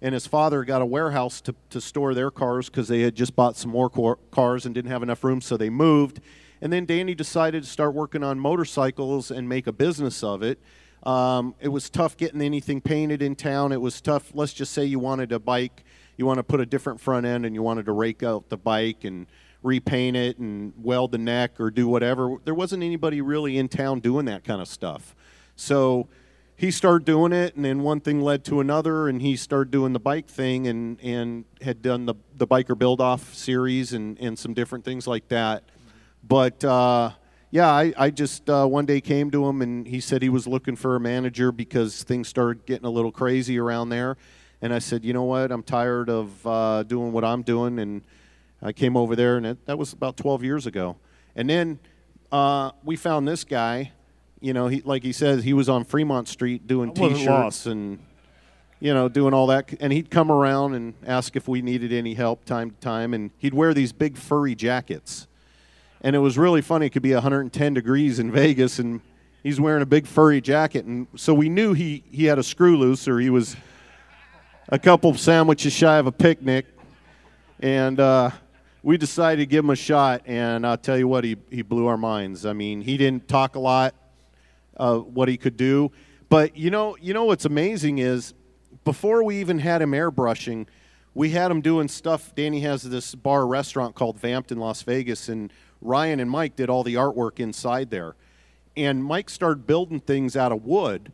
and 0.00 0.14
his 0.14 0.26
father 0.26 0.64
got 0.64 0.80
a 0.80 0.86
warehouse 0.86 1.40
to, 1.42 1.54
to 1.70 1.80
store 1.80 2.14
their 2.14 2.30
cars 2.30 2.70
because 2.70 2.88
they 2.88 3.02
had 3.02 3.14
just 3.14 3.36
bought 3.36 3.56
some 3.56 3.70
more 3.70 3.90
cars 4.30 4.64
and 4.64 4.74
didn't 4.74 4.90
have 4.90 5.02
enough 5.02 5.22
room, 5.22 5.40
so 5.40 5.56
they 5.56 5.68
moved. 5.68 6.20
And 6.60 6.72
then 6.72 6.86
Danny 6.86 7.14
decided 7.14 7.62
to 7.62 7.68
start 7.68 7.94
working 7.94 8.22
on 8.22 8.38
motorcycles 8.38 9.30
and 9.30 9.48
make 9.48 9.66
a 9.66 9.72
business 9.72 10.22
of 10.22 10.42
it. 10.42 10.58
Um, 11.04 11.54
it 11.60 11.68
was 11.68 11.88
tough 11.88 12.16
getting 12.16 12.42
anything 12.42 12.80
painted 12.80 13.22
in 13.22 13.36
town. 13.36 13.72
It 13.72 13.80
was 13.80 14.00
tough. 14.00 14.32
Let's 14.34 14.52
just 14.52 14.72
say 14.72 14.84
you 14.84 14.98
wanted 14.98 15.30
a 15.32 15.38
bike, 15.38 15.84
you 16.16 16.26
want 16.26 16.38
to 16.38 16.42
put 16.42 16.60
a 16.60 16.66
different 16.66 17.00
front 17.00 17.24
end, 17.24 17.46
and 17.46 17.54
you 17.54 17.62
wanted 17.62 17.86
to 17.86 17.92
rake 17.92 18.22
out 18.22 18.48
the 18.48 18.56
bike 18.56 19.04
and 19.04 19.26
repaint 19.62 20.16
it 20.16 20.38
and 20.38 20.72
weld 20.76 21.12
the 21.12 21.18
neck 21.18 21.60
or 21.60 21.70
do 21.70 21.88
whatever. 21.88 22.36
There 22.44 22.54
wasn't 22.54 22.82
anybody 22.82 23.20
really 23.20 23.58
in 23.58 23.68
town 23.68 24.00
doing 24.00 24.26
that 24.26 24.44
kind 24.44 24.60
of 24.60 24.68
stuff. 24.68 25.14
So 25.54 26.08
he 26.56 26.72
started 26.72 27.04
doing 27.04 27.32
it, 27.32 27.54
and 27.54 27.64
then 27.64 27.82
one 27.82 28.00
thing 28.00 28.20
led 28.20 28.44
to 28.46 28.58
another, 28.58 29.08
and 29.08 29.22
he 29.22 29.36
started 29.36 29.70
doing 29.70 29.92
the 29.92 30.00
bike 30.00 30.26
thing 30.26 30.66
and, 30.66 31.00
and 31.00 31.44
had 31.62 31.82
done 31.82 32.06
the, 32.06 32.14
the 32.36 32.48
Biker 32.48 32.76
Build 32.76 33.00
Off 33.00 33.32
series 33.32 33.92
and, 33.92 34.18
and 34.18 34.36
some 34.36 34.54
different 34.54 34.84
things 34.84 35.06
like 35.06 35.28
that. 35.28 35.62
But 36.22 36.62
uh, 36.64 37.12
yeah, 37.50 37.70
I, 37.70 37.92
I 37.96 38.10
just 38.10 38.48
uh, 38.50 38.66
one 38.66 38.86
day 38.86 39.00
came 39.00 39.30
to 39.30 39.46
him, 39.48 39.62
and 39.62 39.86
he 39.86 40.00
said 40.00 40.22
he 40.22 40.28
was 40.28 40.46
looking 40.46 40.76
for 40.76 40.96
a 40.96 41.00
manager 41.00 41.50
because 41.52 42.02
things 42.02 42.28
started 42.28 42.66
getting 42.66 42.86
a 42.86 42.90
little 42.90 43.12
crazy 43.12 43.58
around 43.58 43.88
there. 43.88 44.16
And 44.60 44.74
I 44.74 44.80
said, 44.80 45.04
you 45.04 45.12
know 45.12 45.22
what, 45.22 45.52
I'm 45.52 45.62
tired 45.62 46.10
of 46.10 46.46
uh, 46.46 46.82
doing 46.82 47.12
what 47.12 47.24
I'm 47.24 47.42
doing, 47.42 47.78
and 47.78 48.02
I 48.60 48.72
came 48.72 48.96
over 48.96 49.14
there, 49.14 49.36
and 49.36 49.46
it, 49.46 49.66
that 49.66 49.78
was 49.78 49.92
about 49.92 50.16
12 50.16 50.42
years 50.42 50.66
ago. 50.66 50.96
And 51.36 51.48
then 51.48 51.78
uh, 52.32 52.72
we 52.84 52.96
found 52.96 53.26
this 53.26 53.44
guy. 53.44 53.92
You 54.40 54.52
know, 54.52 54.68
he 54.68 54.82
like 54.82 55.02
he 55.02 55.12
says, 55.12 55.44
he 55.44 55.52
was 55.52 55.68
on 55.68 55.84
Fremont 55.84 56.28
Street 56.28 56.66
doing 56.66 56.90
I 56.96 57.00
wasn't 57.00 57.18
T-shirts 57.18 57.28
lost. 57.28 57.66
and 57.66 57.98
you 58.80 58.94
know 58.94 59.08
doing 59.08 59.34
all 59.34 59.46
that. 59.48 59.72
And 59.80 59.92
he'd 59.92 60.10
come 60.10 60.30
around 60.30 60.74
and 60.74 60.94
ask 61.06 61.34
if 61.34 61.48
we 61.48 61.62
needed 61.62 61.92
any 61.92 62.14
help 62.14 62.44
time 62.44 62.70
to 62.70 62.76
time. 62.76 63.14
And 63.14 63.30
he'd 63.38 63.54
wear 63.54 63.74
these 63.74 63.92
big 63.92 64.16
furry 64.16 64.54
jackets, 64.54 65.26
and 66.00 66.14
it 66.16 66.20
was 66.20 66.38
really 66.38 66.62
funny. 66.62 66.86
It 66.86 66.90
could 66.90 67.02
be 67.02 67.14
110 67.14 67.74
degrees 67.74 68.18
in 68.18 68.30
Vegas, 68.32 68.78
and 68.78 69.00
he's 69.42 69.60
wearing 69.60 69.82
a 69.82 69.86
big 69.86 70.06
furry 70.06 70.40
jacket. 70.40 70.84
And 70.84 71.06
so 71.16 71.34
we 71.34 71.48
knew 71.48 71.72
he 71.72 72.04
he 72.10 72.24
had 72.24 72.38
a 72.38 72.42
screw 72.42 72.76
loose, 72.76 73.06
or 73.08 73.18
he 73.20 73.30
was 73.30 73.56
a 74.68 74.78
couple 74.78 75.14
sandwiches 75.14 75.72
shy 75.72 75.96
of 75.96 76.06
a 76.06 76.12
picnic 76.12 76.66
and 77.60 77.98
uh, 77.98 78.30
we 78.82 78.96
decided 78.96 79.42
to 79.42 79.46
give 79.46 79.64
him 79.64 79.70
a 79.70 79.76
shot. 79.76 80.22
And 80.26 80.66
I'll 80.66 80.78
tell 80.78 80.98
you 80.98 81.08
what, 81.08 81.24
he, 81.24 81.36
he 81.50 81.62
blew 81.62 81.86
our 81.86 81.96
minds. 81.96 82.46
I 82.46 82.52
mean, 82.52 82.80
he 82.80 82.96
didn't 82.96 83.28
talk 83.28 83.56
a 83.56 83.60
lot 83.60 83.94
uh, 84.76 84.98
what 84.98 85.28
he 85.28 85.36
could 85.36 85.56
do, 85.56 85.90
but 86.28 86.56
you 86.56 86.70
know, 86.70 86.96
you 87.00 87.14
know 87.14 87.24
what's 87.24 87.44
amazing 87.44 87.98
is 87.98 88.32
before 88.84 89.24
we 89.24 89.40
even 89.40 89.58
had 89.58 89.82
him 89.82 89.90
airbrushing, 89.90 90.66
we 91.14 91.30
had 91.30 91.50
him 91.50 91.60
doing 91.60 91.88
stuff. 91.88 92.32
Danny 92.36 92.60
has 92.60 92.84
this 92.84 93.14
bar 93.14 93.46
restaurant 93.46 93.96
called 93.96 94.20
Vamped 94.20 94.52
in 94.52 94.58
Las 94.58 94.82
Vegas, 94.82 95.28
and 95.28 95.52
Ryan 95.80 96.20
and 96.20 96.30
Mike 96.30 96.56
did 96.56 96.70
all 96.70 96.82
the 96.82 96.94
artwork 96.94 97.40
inside 97.40 97.90
there. 97.90 98.14
And 98.76 99.04
Mike 99.04 99.30
started 99.30 99.66
building 99.66 100.00
things 100.00 100.36
out 100.36 100.52
of 100.52 100.64
wood 100.64 101.12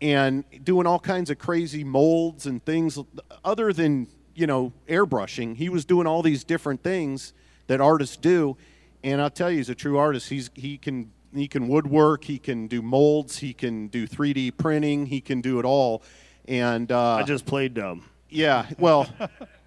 and 0.00 0.44
doing 0.64 0.86
all 0.86 0.98
kinds 0.98 1.30
of 1.30 1.38
crazy 1.38 1.84
molds 1.84 2.46
and 2.46 2.64
things 2.64 2.98
other 3.44 3.72
than 3.72 4.08
you 4.34 4.46
know 4.46 4.72
airbrushing 4.88 5.54
he 5.56 5.68
was 5.68 5.84
doing 5.84 6.06
all 6.06 6.22
these 6.22 6.42
different 6.42 6.82
things 6.82 7.34
that 7.66 7.82
artists 7.82 8.16
do 8.16 8.56
and 9.04 9.20
i'll 9.20 9.28
tell 9.28 9.50
you 9.50 9.58
he's 9.58 9.68
a 9.68 9.74
true 9.74 9.98
artist 9.98 10.30
he's 10.30 10.50
he 10.54 10.78
can 10.78 11.12
he 11.34 11.46
can 11.46 11.68
woodwork 11.68 12.24
he 12.24 12.38
can 12.38 12.66
do 12.66 12.80
molds 12.80 13.38
he 13.38 13.52
can 13.52 13.88
do 13.88 14.08
3d 14.08 14.56
printing 14.56 15.04
he 15.04 15.20
can 15.20 15.42
do 15.42 15.58
it 15.58 15.66
all 15.66 16.02
and 16.46 16.90
uh, 16.90 17.14
I 17.14 17.22
just 17.22 17.46
played 17.46 17.74
dumb. 17.74 18.04
yeah, 18.28 18.66
well, 18.78 19.06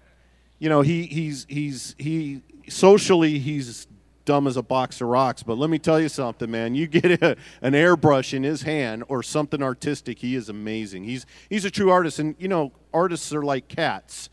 you 0.58 0.68
know, 0.68 0.82
he 0.82 1.04
he's 1.04 1.46
he's 1.48 1.94
he 1.98 2.42
socially 2.68 3.38
he's 3.38 3.86
dumb 4.26 4.46
as 4.46 4.58
a 4.58 4.62
box 4.62 5.00
of 5.00 5.08
rocks. 5.08 5.42
But 5.42 5.56
let 5.56 5.70
me 5.70 5.78
tell 5.78 5.98
you 5.98 6.10
something, 6.10 6.50
man. 6.50 6.74
You 6.74 6.86
get 6.86 7.22
a, 7.22 7.36
an 7.62 7.72
airbrush 7.72 8.34
in 8.34 8.42
his 8.42 8.62
hand 8.62 9.04
or 9.08 9.22
something 9.22 9.62
artistic, 9.62 10.18
he 10.18 10.34
is 10.34 10.50
amazing. 10.50 11.04
He's 11.04 11.24
he's 11.48 11.64
a 11.64 11.70
true 11.70 11.90
artist, 11.90 12.18
and 12.18 12.34
you 12.38 12.48
know, 12.48 12.72
artists 12.92 13.32
are 13.32 13.42
like 13.42 13.68
cats. 13.68 14.28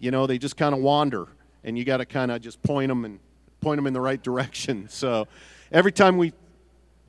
You 0.00 0.10
know, 0.10 0.26
they 0.26 0.38
just 0.38 0.56
kind 0.56 0.74
of 0.74 0.80
wander, 0.80 1.28
and 1.62 1.78
you 1.78 1.84
got 1.84 1.98
to 1.98 2.06
kind 2.06 2.32
of 2.32 2.42
just 2.42 2.60
point 2.64 2.88
them 2.88 3.04
and 3.04 3.20
point 3.60 3.78
them 3.78 3.86
in 3.86 3.92
the 3.92 4.00
right 4.00 4.22
direction. 4.22 4.88
So 4.96 5.28
every 5.70 5.92
time 5.92 6.16
we 6.16 6.32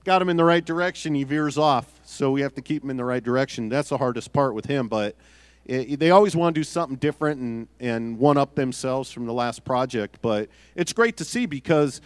got 0.03 0.21
him 0.21 0.29
in 0.29 0.37
the 0.37 0.43
right 0.43 0.63
direction, 0.63 1.15
he 1.15 1.23
veers 1.23 1.57
off. 1.57 1.99
So 2.03 2.31
we 2.31 2.41
have 2.41 2.53
to 2.55 2.61
keep 2.61 2.83
him 2.83 2.89
in 2.89 2.97
the 2.97 3.05
right 3.05 3.23
direction. 3.23 3.69
That's 3.69 3.89
the 3.89 3.97
hardest 3.97 4.31
part 4.31 4.53
with 4.53 4.65
him. 4.65 4.87
But 4.87 5.15
they 5.67 6.11
always 6.11 6.35
want 6.35 6.55
to 6.55 6.59
do 6.59 6.63
something 6.63 6.97
different 6.97 7.41
and, 7.41 7.67
and 7.79 8.17
one 8.17 8.37
up 8.37 8.55
themselves 8.55 9.11
from 9.11 9.25
the 9.25 9.33
last 9.33 9.65
project. 9.65 10.19
But 10.21 10.49
it's 10.75 10.93
great 10.93 11.17
to 11.17 11.25
see 11.25 11.45
because 11.45 11.99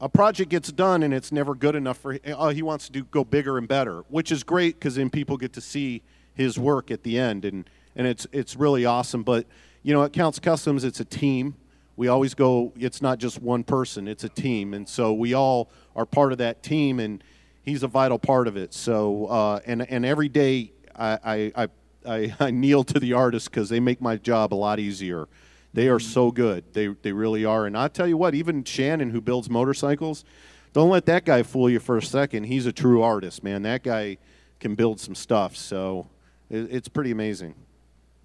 a 0.00 0.08
project 0.08 0.50
gets 0.50 0.72
done 0.72 1.02
and 1.02 1.12
it's 1.12 1.30
never 1.30 1.54
good 1.54 1.74
enough 1.74 1.98
for 1.98 2.18
oh 2.26 2.48
he 2.50 2.62
wants 2.62 2.86
to 2.86 2.92
do 2.92 3.04
go 3.04 3.22
bigger 3.24 3.58
and 3.58 3.68
better, 3.68 4.04
which 4.08 4.32
is 4.32 4.42
great 4.42 4.78
because 4.78 4.94
then 4.94 5.10
people 5.10 5.36
get 5.36 5.52
to 5.54 5.60
see 5.60 6.02
his 6.34 6.58
work 6.58 6.90
at 6.90 7.02
the 7.02 7.18
end 7.18 7.44
and 7.44 7.68
and 7.94 8.06
it's 8.06 8.26
it's 8.32 8.56
really 8.56 8.84
awesome. 8.84 9.22
But 9.22 9.46
you 9.82 9.92
know 9.92 10.02
at 10.02 10.12
Counts 10.12 10.38
Customs 10.38 10.82
it's 10.84 11.00
a 11.00 11.04
team. 11.04 11.54
We 11.96 12.08
always 12.08 12.34
go. 12.34 12.74
It's 12.78 13.00
not 13.00 13.18
just 13.18 13.40
one 13.40 13.64
person; 13.64 14.06
it's 14.06 14.22
a 14.22 14.28
team, 14.28 14.74
and 14.74 14.86
so 14.86 15.14
we 15.14 15.32
all 15.32 15.70
are 15.94 16.04
part 16.04 16.32
of 16.32 16.38
that 16.38 16.62
team, 16.62 17.00
and 17.00 17.24
he's 17.62 17.82
a 17.82 17.88
vital 17.88 18.18
part 18.18 18.48
of 18.48 18.56
it. 18.58 18.74
So 18.74 19.26
uh, 19.26 19.60
and 19.64 19.88
and 19.90 20.04
every 20.04 20.28
day 20.28 20.72
I 20.94 21.18
I, 21.24 21.52
I, 21.64 21.68
I, 22.06 22.34
I 22.38 22.50
kneel 22.50 22.84
to 22.84 23.00
the 23.00 23.12
artists 23.12 23.48
because 23.48 23.68
they 23.68 23.80
make 23.80 24.00
my 24.00 24.16
job 24.16 24.52
a 24.52 24.56
lot 24.56 24.78
easier. 24.78 25.28
They 25.72 25.88
are 25.88 26.00
so 26.00 26.30
good. 26.30 26.64
They 26.72 26.88
they 26.88 27.12
really 27.12 27.44
are. 27.44 27.66
And 27.66 27.76
I'll 27.76 27.88
tell 27.88 28.06
you 28.06 28.16
what, 28.16 28.34
even 28.34 28.64
Shannon 28.64 29.10
who 29.10 29.20
builds 29.20 29.50
motorcycles, 29.50 30.24
don't 30.72 30.88
let 30.90 31.06
that 31.06 31.24
guy 31.24 31.42
fool 31.42 31.68
you 31.68 31.80
for 31.80 31.96
a 31.98 32.02
second. 32.02 32.44
He's 32.44 32.66
a 32.66 32.72
true 32.72 33.02
artist, 33.02 33.42
man. 33.44 33.62
That 33.62 33.82
guy 33.82 34.18
can 34.60 34.74
build 34.74 35.00
some 35.00 35.14
stuff. 35.14 35.56
So 35.56 36.08
it, 36.48 36.68
it's 36.70 36.88
pretty 36.88 37.10
amazing. 37.10 37.54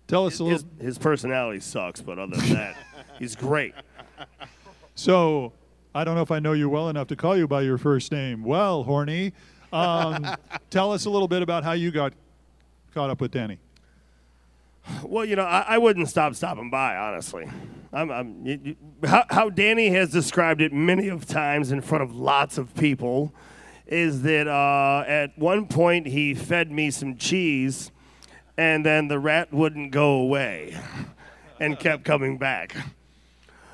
Tell 0.07 0.25
us 0.25 0.39
a 0.39 0.43
little. 0.43 0.59
His, 0.77 0.85
his 0.85 0.97
personality 0.97 1.59
sucks, 1.59 2.01
but 2.01 2.19
other 2.19 2.35
than 2.35 2.53
that, 2.53 2.75
he's 3.19 3.35
great. 3.35 3.73
So, 4.95 5.53
I 5.95 6.03
don't 6.03 6.15
know 6.15 6.21
if 6.21 6.31
I 6.31 6.39
know 6.39 6.51
you 6.51 6.69
well 6.69 6.89
enough 6.89 7.07
to 7.07 7.15
call 7.15 7.37
you 7.37 7.47
by 7.47 7.61
your 7.61 7.77
first 7.77 8.11
name. 8.11 8.43
Well, 8.43 8.83
Horny, 8.83 9.31
um, 9.71 10.35
tell 10.69 10.91
us 10.91 11.05
a 11.05 11.09
little 11.09 11.27
bit 11.27 11.41
about 11.41 11.63
how 11.63 11.71
you 11.71 11.91
got 11.91 12.13
caught 12.93 13.09
up 13.09 13.21
with 13.21 13.31
Danny. 13.31 13.59
Well, 15.03 15.25
you 15.25 15.35
know, 15.35 15.43
I, 15.43 15.65
I 15.67 15.77
wouldn't 15.77 16.09
stop 16.09 16.35
stopping 16.35 16.69
by, 16.69 16.95
honestly. 16.95 17.47
I'm, 17.93 18.11
I'm, 18.11 18.45
you, 18.45 18.59
you, 18.63 18.75
how, 19.05 19.25
how 19.29 19.49
Danny 19.49 19.89
has 19.89 20.11
described 20.11 20.61
it 20.61 20.71
many 20.71 21.09
of 21.09 21.25
times 21.25 21.71
in 21.71 21.81
front 21.81 22.03
of 22.03 22.15
lots 22.15 22.57
of 22.57 22.73
people 22.75 23.33
is 23.85 24.21
that 24.21 24.47
uh, 24.47 25.03
at 25.05 25.37
one 25.37 25.67
point 25.67 26.07
he 26.07 26.33
fed 26.33 26.71
me 26.71 26.89
some 26.89 27.17
cheese, 27.17 27.91
and 28.57 28.85
then 28.85 29.09
the 29.09 29.19
rat 29.19 29.53
wouldn't 29.53 29.91
go 29.91 30.13
away, 30.13 30.77
and 31.59 31.77
kept 31.77 32.05
coming 32.05 32.37
back. 32.37 32.75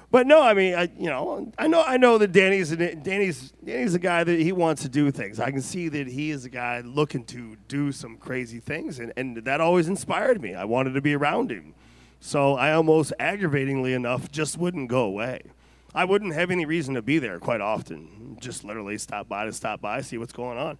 But 0.09 0.25
no, 0.25 0.41
I 0.41 0.53
mean, 0.53 0.73
I, 0.73 0.89
you 0.97 1.09
know, 1.09 1.51
I 1.57 1.67
know, 1.67 1.83
I 1.85 1.97
know 1.97 2.17
that 2.17 2.31
Danny's 2.31 2.71
an, 2.71 3.01
Danny's 3.03 3.51
Danny's 3.63 3.93
a 3.93 3.99
guy 3.99 4.23
that 4.23 4.39
he 4.39 4.53
wants 4.53 4.81
to 4.83 4.89
do 4.89 5.11
things. 5.11 5.39
I 5.39 5.51
can 5.51 5.61
see 5.61 5.89
that 5.89 6.07
he 6.07 6.31
is 6.31 6.45
a 6.45 6.49
guy 6.49 6.79
looking 6.79 7.25
to 7.25 7.57
do 7.67 7.91
some 7.91 8.15
crazy 8.17 8.59
things, 8.59 8.99
and, 8.99 9.11
and 9.17 9.35
that 9.37 9.59
always 9.59 9.89
inspired 9.89 10.41
me. 10.41 10.55
I 10.55 10.63
wanted 10.63 10.93
to 10.93 11.01
be 11.01 11.13
around 11.13 11.51
him, 11.51 11.73
so 12.21 12.55
I 12.55 12.71
almost 12.71 13.11
aggravatingly 13.19 13.93
enough 13.93 14.31
just 14.31 14.57
wouldn't 14.57 14.87
go 14.87 15.01
away. 15.01 15.41
I 15.93 16.05
wouldn't 16.05 16.33
have 16.33 16.51
any 16.51 16.65
reason 16.65 16.93
to 16.93 17.01
be 17.01 17.19
there 17.19 17.39
quite 17.39 17.59
often. 17.59 18.37
Just 18.39 18.63
literally 18.63 18.97
stop 18.97 19.27
by 19.27 19.45
to 19.45 19.51
stop 19.51 19.81
by, 19.81 20.01
see 20.01 20.17
what's 20.17 20.33
going 20.33 20.57
on. 20.57 20.77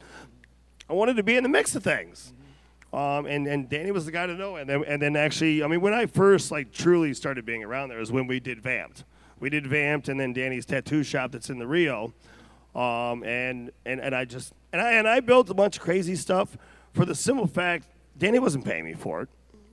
I 0.90 0.94
wanted 0.94 1.18
to 1.18 1.24
be 1.24 1.36
in 1.36 1.44
the 1.44 1.50
mix 1.50 1.76
of 1.76 1.84
things. 1.84 2.34
Um, 2.94 3.26
and, 3.26 3.48
and 3.48 3.68
Danny 3.68 3.92
was 3.92 4.06
the 4.06 4.12
guy 4.12 4.28
to 4.28 4.36
know. 4.36 4.56
And 4.56 4.70
then, 4.70 4.84
and 4.86 5.02
then 5.02 5.16
actually, 5.16 5.64
I 5.64 5.68
mean, 5.68 5.82
when 5.82 5.94
I 5.94 6.06
first 6.06 6.52
like 6.52 6.72
truly 6.72 7.14
started 7.14 7.46
being 7.46 7.64
around 7.64 7.90
there 7.90 8.00
was 8.00 8.12
when 8.12 8.28
we 8.28 8.40
did 8.40 8.62
Vamped. 8.62 9.04
We 9.40 9.50
did 9.50 9.68
Vamped 9.68 10.10
and 10.10 10.20
then 10.20 10.34
Danny's 10.34 10.66
tattoo 10.66 11.04
shop 11.04 11.32
that's 11.32 11.50
in 11.50 11.60
the 11.60 11.68
Rio. 11.68 12.14
Um, 12.76 13.24
and, 13.24 13.72
and, 13.86 14.00
and 14.00 14.16
I 14.16 14.26
just, 14.26 14.54
and 14.72 14.82
I, 14.82 14.94
and 14.94 15.08
I 15.08 15.20
built 15.20 15.50
a 15.50 15.54
bunch 15.54 15.78
of 15.78 15.84
crazy 15.84 16.16
stuff 16.16 16.58
for 16.94 17.06
the 17.06 17.16
simple 17.16 17.48
fact 17.48 17.88
Danny 18.18 18.40
wasn't 18.40 18.66
paying 18.66 18.86
me 18.86 18.94
for 18.94 19.22
it. 19.22 19.30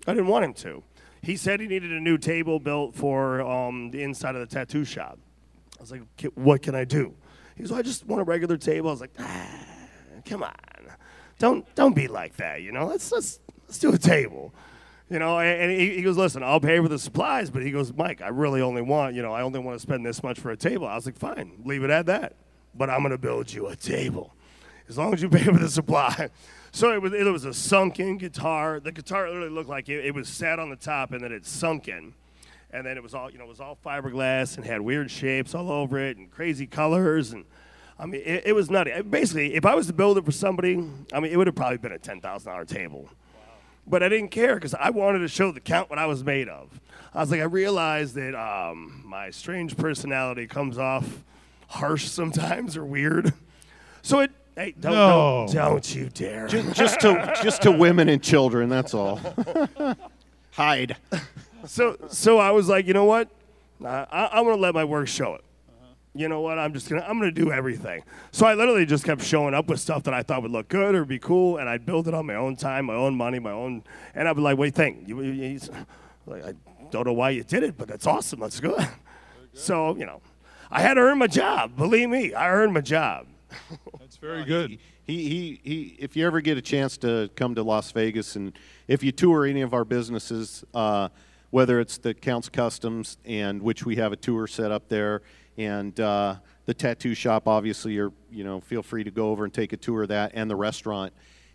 I 0.07 0.13
didn't 0.13 0.29
want 0.29 0.45
him 0.45 0.55
to. 0.55 0.83
He 1.23 1.37
said 1.37 1.61
he 1.61 1.67
needed 1.67 1.91
a 1.91 2.01
new 2.01 2.19
table 2.19 2.61
built 2.61 2.95
for 2.95 3.41
um, 3.41 3.91
the 3.91 4.03
inside 4.03 4.35
of 4.35 4.41
the 4.47 4.55
tattoo 4.55 4.85
shop. 4.85 5.19
I 5.79 5.83
was 5.83 5.91
like, 5.91 6.03
what 6.35 6.63
can 6.63 6.75
I 6.75 6.85
do? 6.85 7.15
He 7.57 7.63
goes, 7.63 7.73
I 7.73 7.83
just 7.83 8.07
want 8.07 8.21
a 8.21 8.25
regular 8.25 8.57
table. 8.57 8.91
I 8.91 8.93
was 8.93 9.01
like, 9.01 9.15
ah, 9.19 9.49
come 10.27 10.43
on, 10.43 10.53
don't 11.39 11.75
don't 11.75 11.95
be 11.95 12.09
like 12.09 12.37
that. 12.37 12.63
You 12.63 12.73
know, 12.73 12.87
let's 12.87 13.11
let's 13.13 13.41
let's 13.67 13.79
do 13.79 13.93
a 13.93 13.99
table. 13.99 14.53
You 15.11 15.19
know, 15.19 15.39
and, 15.39 15.71
he, 15.71 15.97
he 15.97 16.03
goes, 16.03 16.17
listen, 16.17 16.43
I'll 16.43 16.61
pay 16.61 16.79
for 16.79 16.89
the 16.89 16.99
supplies, 16.99 17.51
but 17.51 17.63
he 17.63 17.71
goes, 17.71 17.93
Mike, 17.93 18.23
I 18.23 18.29
really 18.29 18.63
only 18.63 18.81
want, 18.81 19.15
you 19.15 19.23
know, 19.23 19.33
I 19.33 19.43
only 19.43 19.59
want 19.61 19.77
to 19.77 19.81
spend 19.81 20.05
this 20.05 20.23
much 20.23 20.41
for 20.41 20.51
a 20.51 20.57
table. 20.57 20.87
I 20.87 20.95
was 20.95 21.05
like, 21.05 21.19
fine, 21.19 21.61
leave 21.65 21.85
it 21.85 21.91
at 21.91 22.07
that. 22.07 22.35
But 22.75 22.91
I'm 22.91 23.03
gonna 23.03 23.19
build 23.19 23.53
you 23.53 23.69
a 23.69 23.77
table, 23.77 24.35
as 24.89 24.99
long 24.99 25.13
as 25.13 25.23
you 25.23 25.29
pay 25.31 25.45
for 25.45 25.59
the 25.59 25.69
supply. 25.69 26.31
So 26.73 26.93
it 26.93 27.01
was 27.01 27.13
it 27.13 27.25
was 27.25 27.45
a 27.45 27.55
sunken 27.55 28.19
guitar. 28.19 28.81
The 28.81 28.91
guitar 28.91 29.29
literally 29.29 29.51
looked 29.51 29.69
like 29.69 29.89
it, 29.89 30.05
it 30.05 30.15
was 30.15 30.29
sat 30.29 30.59
on 30.59 30.71
the 30.71 30.77
top 30.77 31.13
and 31.13 31.23
then 31.23 31.31
it 31.31 31.47
sunk 31.47 31.87
in 31.87 32.15
and 32.75 32.85
then 32.85 32.97
it 32.97 33.03
was 33.03 33.15
all 33.15 33.31
you 33.31 33.39
know 33.39 33.45
it 33.45 33.49
was 33.49 33.61
all 33.61 33.79
fiberglass 33.87 34.57
and 34.57 34.67
had 34.67 34.81
weird 34.81 35.11
shapes 35.11 35.55
all 35.55 35.71
over 35.71 35.99
it 35.99 36.17
and 36.17 36.31
crazy 36.31 36.67
colors 36.67 37.33
and 37.33 37.45
I 37.99 38.07
mean 38.07 38.21
it, 38.25 38.43
it 38.47 38.53
was 38.55 38.69
nutty. 38.69 39.01
Basically, 39.03 39.55
if 39.55 39.65
I 39.65 39.77
was 39.77 39.87
to 39.87 39.93
build 39.93 40.19
it 40.19 40.25
for 40.25 40.33
somebody, 40.33 40.85
I 41.13 41.21
mean 41.21 41.33
it 41.33 41.37
would 41.37 41.47
have 41.47 41.55
probably 41.55 41.79
been 41.79 41.93
a 41.93 41.99
ten 41.99 42.21
thousand 42.21 42.51
dollar 42.51 42.65
table. 42.65 43.09
But 43.87 44.03
I 44.03 44.09
didn't 44.09 44.31
care 44.31 44.55
because 44.55 44.75
I 44.75 44.91
wanted 44.91 45.19
to 45.21 45.29
show 45.29 45.51
the 45.53 45.61
count 45.61 45.91
what 45.91 45.99
I 45.99 46.07
was 46.07 46.25
made 46.25 46.49
of. 46.49 46.81
I 47.13 47.21
was 47.21 47.31
like, 47.31 47.41
I 47.41 47.45
realized 47.45 48.15
that 48.15 48.35
um, 48.35 49.03
my 49.05 49.31
strange 49.31 49.77
personality 49.77 50.47
comes 50.47 50.79
off 50.79 51.23
harsh 51.69 52.07
sometimes 52.07 52.77
or 52.77 52.85
weird. 52.85 53.33
So 54.03 54.21
it, 54.21 54.31
hey, 54.57 54.75
don't, 54.81 54.93
No. 54.93 55.45
don't, 55.47 55.55
don't 55.55 55.95
you 55.95 56.09
dare. 56.09 56.47
Ju- 56.49 56.71
just 56.73 57.01
to 57.01 57.35
just 57.43 57.63
to 57.63 57.73
women 57.73 58.09
and 58.09 58.23
children. 58.23 58.69
That's 58.69 58.95
all. 58.95 59.21
Hide. 60.53 60.97
so 61.67 61.97
so 62.09 62.39
I 62.39 62.51
was 62.53 62.69
like, 62.69 62.87
you 62.87 62.95
know 62.95 63.05
what? 63.05 63.29
I, 63.85 64.07
I, 64.11 64.29
I'm 64.39 64.45
gonna 64.45 64.57
let 64.57 64.75
my 64.75 64.85
work 64.85 65.09
show 65.09 65.35
it. 65.35 65.45
You 66.17 66.29
know 66.29 66.41
what? 66.41 66.59
I'm 66.59 66.73
just 66.73 66.89
gonna 66.89 67.05
I'm 67.09 67.19
gonna 67.19 67.33
do 67.33 67.51
everything. 67.51 68.05
So 68.31 68.47
I 68.47 68.55
literally 68.55 68.87
just 68.87 69.05
kept 69.05 69.23
showing 69.23 69.53
up 69.53 69.67
with 69.67 69.81
stuff 69.81 70.05
that 70.05 70.15
I 70.15 70.23
thought 70.23 70.43
would 70.43 70.53
look 70.53 70.69
good 70.69 70.95
or 70.95 71.05
be 71.05 71.19
cool, 71.19 71.57
and 71.59 71.69
I'd 71.69 71.85
build 71.85 72.07
it 72.07 72.15
on 72.15 72.25
my 72.27 72.37
own 72.37 72.55
time, 72.55 72.85
my 72.87 72.95
own 72.95 73.17
money, 73.17 73.41
my 73.41 73.51
own. 73.51 73.83
And 74.15 74.29
I'd 74.29 74.37
be 74.37 74.43
like, 74.43 74.57
"What 74.57 74.65
do 74.65 74.69
you 74.69 74.71
think?" 74.73 75.09
You, 75.09 75.21
you, 75.23 75.33
you- 75.33 75.61
like, 76.27 76.45
I 76.45 76.55
don't 76.91 77.05
know 77.07 77.13
why 77.13 77.31
you 77.31 77.43
did 77.43 77.65
it, 77.65 77.77
but 77.77 77.89
that's 77.89 78.07
awesome. 78.07 78.39
That's 78.41 78.61
good. 78.69 78.87
So 79.55 79.97
you 79.97 80.07
know, 80.07 80.21
I 80.71 80.81
had 80.83 80.95
to 80.95 81.01
earn 81.01 81.19
my 81.19 81.27
job. 81.27 81.77
Believe 81.77 82.09
me, 82.09 82.33
I 82.33 82.49
earned 82.51 82.73
my 82.75 82.81
job. 82.81 83.27
That's 84.01 84.17
very 84.17 84.45
good. 84.45 84.79
He, 85.07 85.29
he, 85.29 85.61
he, 85.63 85.97
if 86.01 86.17
you 86.17 86.27
ever 86.27 86.41
get 86.41 86.59
a 86.59 86.63
chance 86.63 86.97
to 86.99 87.31
come 87.37 87.55
to 87.55 87.63
Las 87.63 87.93
Vegas 87.93 88.35
and 88.37 88.53
if 88.89 89.03
you 89.05 89.13
tour 89.13 89.47
any 89.47 89.61
of 89.61 89.73
our 89.75 89.85
businesses, 89.85 90.65
uh, 90.75 91.09
whether 91.51 91.79
it's 91.79 91.99
the 91.99 92.15
Count's 92.15 92.49
Kustoms 92.49 93.17
and 93.25 93.63
which 93.63 93.85
we 93.87 93.95
have 93.97 94.13
a 94.13 94.17
tour 94.17 94.49
set 94.49 94.73
up 94.73 94.89
there, 94.89 95.23
and 95.57 95.99
uh, 96.01 96.37
the 96.67 96.75
tattoo 96.75 97.15
shop, 97.15 97.47
obviously, 97.47 97.93
you're, 97.93 98.13
you 98.31 98.45
know, 98.45 98.61
feel 98.61 98.83
free 98.83 99.05
to 99.05 99.11
go 99.11 99.31
over 99.31 99.45
and 99.45 99.53
take 99.53 99.73
a 99.73 99.77
tour 99.77 100.03
of 100.03 100.09
that 100.09 100.33
and 100.35 100.51
the 100.51 100.57
restaurant. 100.57 101.13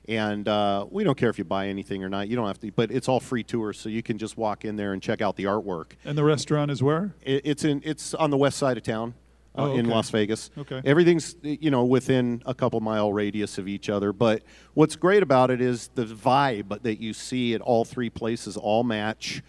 And 0.08 0.48
uh, 0.48 0.88
we 0.90 1.04
don't 1.04 1.18
care 1.18 1.30
if 1.30 1.38
you 1.38 1.44
buy 1.44 1.68
anything 1.68 2.04
or 2.04 2.10
not. 2.10 2.30
You 2.30 2.36
don't 2.36 2.48
have 2.48 2.60
to, 2.62 2.72
but 2.72 2.90
it's 2.90 3.08
all 3.08 3.20
free 3.20 3.44
tours, 3.44 3.80
so 3.80 3.90
you 3.90 4.02
can 4.02 4.18
just 4.18 4.38
walk 4.38 4.66
in 4.66 4.76
there 4.76 4.94
and 4.94 5.02
check 5.02 5.22
out 5.22 5.36
the 5.36 5.44
artwork. 5.44 5.92
And 6.04 6.18
the 6.18 6.24
restaurant 6.24 6.72
is 6.72 6.82
where? 6.82 7.14
It, 7.22 7.42
it's 7.46 7.64
in, 7.64 7.82
it's 7.86 8.14
on 8.16 8.32
the 8.32 8.38
west 8.38 8.58
side 8.58 8.78
of 8.78 8.84
town. 8.84 9.14
Uh, 9.56 9.64
Oh, 9.64 9.76
in. 9.76 9.90
Las 9.90 10.10
Vegas. 10.12 10.52
Okay. 10.58 10.80
Everything's 10.86 11.36
you 11.42 11.72
know 11.72 11.84
within 11.84 12.42
a 12.46 12.54
couple 12.54 12.80
mile 12.82 13.12
radius 13.12 13.58
of 13.58 13.68
each 13.68 13.90
other. 13.90 14.14
But 14.14 14.44
what's 14.76 14.96
great 14.96 15.22
about 15.24 15.50
it 15.52 15.60
is 15.60 15.90
the 15.96 16.06
vibe 16.06 16.82
that 16.84 17.02
you 17.02 17.14
see 17.14 17.56
at 17.56 17.62
all 17.62 17.84
three 17.84 18.12
places 18.12 18.58
all 18.58 18.84
match, 18.84 19.42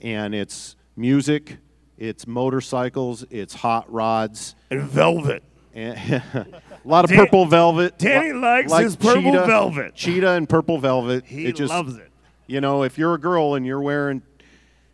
and 0.00 0.34
it's 0.34 0.76
music, 0.94 1.56
it's 1.98 2.26
motorcycles, 2.26 3.24
it's 3.30 3.54
hot 3.54 3.90
rods, 3.92 4.54
And 4.70 4.82
velvet. 4.82 5.42
and 5.74 5.98
a 6.34 6.46
lot 6.84 7.04
of 7.04 7.10
Dan- 7.10 7.18
purple 7.20 7.46
velvet. 7.46 7.98
Danny 7.98 8.32
li- 8.32 8.38
likes 8.40 8.70
like 8.70 8.84
his 8.84 8.96
purple 8.96 9.22
cheetah- 9.32 9.46
velvet. 9.46 9.94
Cheetah 9.94 10.30
and 10.32 10.48
purple 10.48 10.78
velvet. 10.78 11.24
He 11.26 11.46
it 11.46 11.56
just, 11.56 11.70
loves 11.72 11.96
it. 11.96 12.10
You 12.46 12.60
know, 12.60 12.82
if 12.84 12.96
you're 12.98 13.14
a 13.14 13.18
girl 13.20 13.54
and 13.54 13.66
you're 13.66 13.80
wearing, 13.80 14.22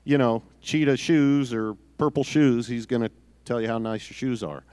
you 0.05 0.17
know, 0.19 0.43
cheetah 0.63 0.97
shoes 0.97 1.53
or 1.53 1.77
purple 1.99 2.25
shoes, 2.25 2.67
he's 2.67 2.87
gonna 2.87 3.11
tell 3.45 3.61
you 3.61 3.69
how 3.69 3.79
nice 3.79 4.09
your 4.09 4.15
shoes 4.15 4.43
are. 4.43 4.65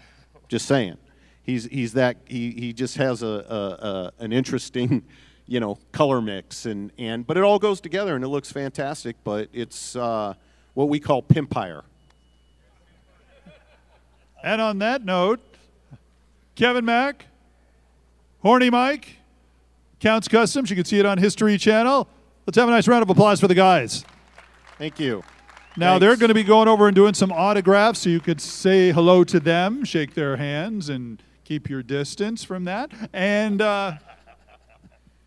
Just 0.47 0.65
saying. 0.65 0.97
He's 1.43 1.65
he's 1.65 1.93
that 1.93 2.17
he, 2.25 2.51
he 2.51 2.73
just 2.73 2.97
has 2.97 3.21
a, 3.23 3.27
a, 3.49 3.85
a 3.87 4.23
an 4.23 4.31
interesting, 4.31 5.03
you 5.47 5.59
know, 5.59 5.77
color 5.91 6.21
mix 6.21 6.65
and, 6.67 6.91
and 6.99 7.25
but 7.25 7.37
it 7.37 7.43
all 7.43 7.57
goes 7.59 7.81
together 7.81 8.15
and 8.15 8.23
it 8.23 8.27
looks 8.29 8.51
fantastic. 8.51 9.15
But 9.23 9.49
it's 9.51 9.95
uh, 9.95 10.35
what 10.75 10.89
we 10.89 10.99
call 10.99 11.21
pimpire. 11.23 11.83
And 14.43 14.61
on 14.61 14.79
that 14.79 15.03
note, 15.03 15.39
Kevin 16.55 16.85
Mack, 16.85 17.25
Horny 18.41 18.69
Mike, 18.69 19.17
Count's 19.99 20.27
Kustoms. 20.27 20.69
You 20.69 20.75
can 20.75 20.85
see 20.85 20.99
it 20.99 21.05
on 21.05 21.17
History 21.17 21.57
Channel. 21.57 22.07
Let's 22.45 22.57
have 22.57 22.67
a 22.67 22.71
nice 22.71 22.87
round 22.87 23.03
of 23.03 23.09
applause 23.09 23.39
for 23.39 23.47
the 23.47 23.55
guys. 23.55 24.05
Thank 24.77 24.99
you. 24.99 25.23
Now 25.77 25.91
Thanks. 25.91 25.99
they're 26.01 26.15
going 26.15 26.29
to 26.29 26.33
be 26.33 26.43
going 26.43 26.67
over 26.67 26.87
and 26.87 26.95
doing 26.95 27.13
some 27.13 27.31
autographs, 27.31 27.99
so 27.99 28.09
you 28.09 28.19
could 28.19 28.41
say 28.41 28.91
hello 28.91 29.23
to 29.25 29.39
them, 29.39 29.83
shake 29.83 30.13
their 30.13 30.37
hands, 30.37 30.89
and 30.89 31.21
keep 31.43 31.69
your 31.69 31.83
distance 31.83 32.43
from 32.43 32.65
that. 32.65 32.91
And 33.13 33.61
uh, 33.61 33.93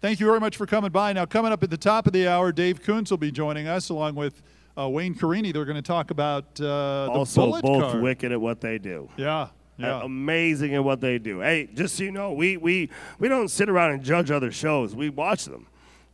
thank 0.00 0.20
you 0.20 0.26
very 0.26 0.40
much 0.40 0.56
for 0.56 0.66
coming 0.66 0.90
by. 0.90 1.12
Now, 1.12 1.26
coming 1.26 1.52
up 1.52 1.62
at 1.62 1.70
the 1.70 1.76
top 1.76 2.06
of 2.06 2.12
the 2.12 2.26
hour, 2.28 2.50
Dave 2.50 2.82
Kuntz 2.82 3.10
will 3.10 3.18
be 3.18 3.30
joining 3.30 3.68
us 3.68 3.88
along 3.88 4.14
with 4.14 4.42
uh, 4.78 4.88
Wayne 4.88 5.14
Carini. 5.14 5.52
They're 5.52 5.64
going 5.64 5.76
to 5.76 5.82
talk 5.82 6.10
about 6.10 6.44
uh, 6.60 7.06
the 7.06 7.10
Also, 7.12 7.46
bullet 7.46 7.62
both 7.62 7.82
card. 7.92 8.02
wicked 8.02 8.32
at 8.32 8.40
what 8.40 8.60
they 8.60 8.78
do. 8.78 9.08
Yeah, 9.16 9.48
yeah. 9.78 9.98
Uh, 9.98 10.04
amazing 10.04 10.74
at 10.74 10.84
what 10.84 11.00
they 11.00 11.18
do. 11.18 11.40
Hey, 11.40 11.68
just 11.72 11.96
so 11.96 12.04
you 12.04 12.12
know, 12.12 12.32
we 12.32 12.56
we 12.56 12.90
we 13.18 13.28
don't 13.28 13.48
sit 13.48 13.68
around 13.68 13.92
and 13.92 14.02
judge 14.02 14.30
other 14.30 14.52
shows. 14.52 14.94
We 14.94 15.10
watch 15.10 15.44
them 15.44 15.66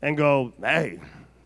and 0.02 0.16
go, 0.16 0.52
hey, 0.60 0.98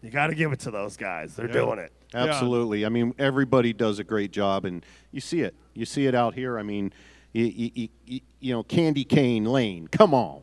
you 0.03 0.11
got 0.11 0.29
to 0.29 0.35
give 0.35 0.53
it 0.53 0.61
to 0.61 0.71
those 0.71 0.97
guys. 0.97 1.35
They're 1.37 1.49
doing 1.49 1.79
it. 1.79 1.93
Absolutely. 2.15 2.85
I 2.85 2.91
mean, 2.91 3.15
everybody 3.19 3.73
does 3.73 3.99
a 3.99 4.05
great 4.05 4.33
job, 4.33 4.65
and 4.67 4.85
you 5.13 5.21
see 5.21 5.41
it. 5.41 5.55
You 5.75 5.87
see 5.87 6.07
it 6.07 6.15
out 6.15 6.35
here. 6.35 6.59
I 6.59 6.63
mean, 6.63 6.93
you, 7.33 7.45
you, 7.47 7.89
you, 8.05 8.21
you 8.41 8.53
know, 8.53 8.63
Candy 8.63 9.05
Cane 9.05 9.47
Lane. 9.47 9.89
Come 9.89 10.13
on. 10.13 10.43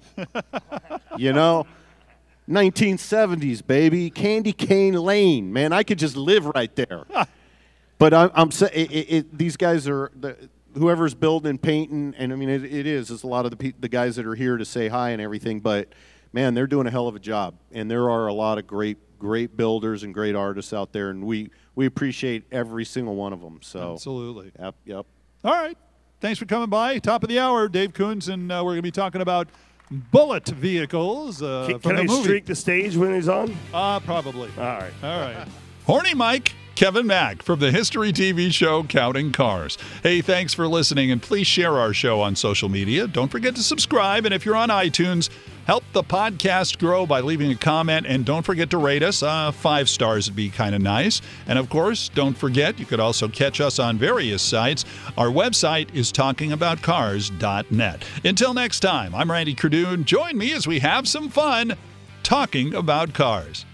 you 1.18 1.32
know, 1.34 1.68
1970s, 2.50 3.66
baby. 3.66 4.10
Candy 4.10 4.54
Cane 4.54 4.96
Lane. 4.96 5.54
Man, 5.54 5.72
I 5.72 5.84
could 5.84 6.00
just 6.00 6.16
live 6.16 6.46
right 6.48 6.76
there. 6.76 7.06
but 7.98 8.14
I'm, 8.14 8.32
I'm 8.34 8.50
it, 8.74 8.92
it, 8.92 9.38
these 9.38 9.56
guys 9.56 9.88
are 9.88 10.12
the, 10.20 10.36
whoever's 10.74 11.14
building 11.14 11.52
and 11.52 11.62
painting, 11.62 12.16
and 12.18 12.34
I 12.34 12.36
mean, 12.36 12.50
it, 12.50 12.64
it 12.66 12.88
is. 12.88 13.12
It's 13.12 13.24
a 13.24 13.28
lot 13.28 13.46
of 13.46 13.52
the 13.52 13.58
pe- 13.58 13.74
the 13.80 13.90
guys 13.90 14.16
that 14.16 14.26
are 14.26 14.36
here 14.36 14.58
to 14.58 14.66
say 14.66 14.88
hi 14.88 15.12
and 15.12 15.22
everything, 15.22 15.60
but 15.60 15.90
man, 16.34 16.54
they're 16.54 16.68
doing 16.68 16.88
a 16.88 16.92
hell 16.92 17.08
of 17.08 17.16
a 17.16 17.20
job, 17.20 17.56
and 17.72 17.90
there 17.90 18.10
are 18.10 18.28
a 18.28 18.34
lot 18.34 18.58
of 18.58 18.68
great 18.68 18.98
great 19.20 19.58
builders 19.58 20.04
and 20.04 20.14
great 20.14 20.36
artists 20.36 20.74
out 20.74 20.92
there, 20.94 21.10
and 21.10 21.24
we 21.24 21.52
we 21.76 21.86
appreciate 21.86 22.46
every 22.52 22.86
single 22.86 23.16
one 23.16 23.34
of 23.34 23.42
them. 23.42 23.60
So 23.62 23.94
Absolutely. 23.94 24.52
Yep, 24.60 24.76
yep. 24.86 25.06
All 25.44 25.54
right. 25.54 25.78
Thanks 26.22 26.38
for 26.38 26.46
coming 26.46 26.70
by. 26.70 27.00
Top 27.00 27.24
of 27.24 27.30
the 27.30 27.40
hour, 27.40 27.70
Dave 27.70 27.94
Coons, 27.94 28.28
and 28.28 28.52
uh, 28.52 28.56
we're 28.58 28.72
going 28.72 28.80
to 28.80 28.82
be 28.82 28.92
talking 28.92 29.22
about 29.22 29.48
bullet 29.92 30.48
vehicles 30.48 31.42
uh, 31.42 31.66
Can, 31.68 31.80
can 31.80 31.98
I 31.98 32.06
streak 32.06 32.46
the 32.46 32.56
stage 32.56 32.96
when 32.96 33.14
he's 33.14 33.28
on? 33.30 33.56
Uh, 33.74 34.00
probably. 34.00 34.50
All 34.58 34.64
right. 34.64 34.94
All 35.04 35.20
right. 35.20 35.48
Horny 35.86 36.14
Mike, 36.14 36.54
Kevin 36.80 37.08
Mack 37.08 37.44
from 37.44 37.60
the 37.60 37.74
History 37.74 38.14
TV 38.14 38.54
show 38.54 38.84
Counting 38.84 39.34
Cars. 39.34 39.78
Hey, 40.02 40.22
thanks 40.22 40.54
for 40.54 40.66
listening, 40.66 41.12
and 41.12 41.22
please 41.22 41.46
share 41.46 41.78
our 41.78 41.94
show 41.94 42.22
on 42.22 42.38
social 42.38 42.70
media. 42.70 43.06
Don't 43.06 43.30
forget 43.30 43.54
to 43.58 43.64
subscribe, 43.64 44.24
and 44.24 44.34
if 44.34 44.46
you're 44.46 44.56
on 44.56 44.70
iTunes, 44.70 45.30
help 45.66 45.84
the 45.92 46.04
podcast 46.04 46.80
grow 46.80 47.06
by 47.06 47.20
leaving 47.20 47.52
a 47.52 47.56
comment, 47.58 48.06
and 48.08 48.24
don't 48.24 48.46
forget 48.46 48.70
to 48.70 48.78
rate 48.78 49.04
us. 49.04 49.22
Uh, 49.22 49.52
five 49.52 49.90
stars 49.90 50.30
would 50.30 50.38
be 50.38 50.50
kind 50.50 50.74
of 50.74 50.82
nice. 50.82 51.22
And 51.48 51.60
of 51.60 51.70
course, 51.70 52.08
don't 52.16 52.38
forget, 52.38 52.80
you 52.80 52.86
could 52.86 53.02
also 53.02 53.28
catch 53.28 53.60
us 53.60 53.78
on 53.78 53.98
various 53.98 54.42
sites. 54.42 54.86
Our 55.18 55.28
website 55.28 55.94
is 55.94 56.14
talkingaboutcars.net. 56.14 58.06
Until 58.24 58.54
next 58.54 58.80
time, 58.80 59.14
I'm 59.14 59.30
Randy 59.30 59.54
Cardoon. 59.54 60.06
Join 60.06 60.38
me 60.38 60.54
as 60.54 60.66
we 60.66 60.80
have 60.80 61.10
some 61.10 61.28
fun 61.28 61.76
talking 62.24 62.74
about 62.74 63.14
cars. 63.14 63.66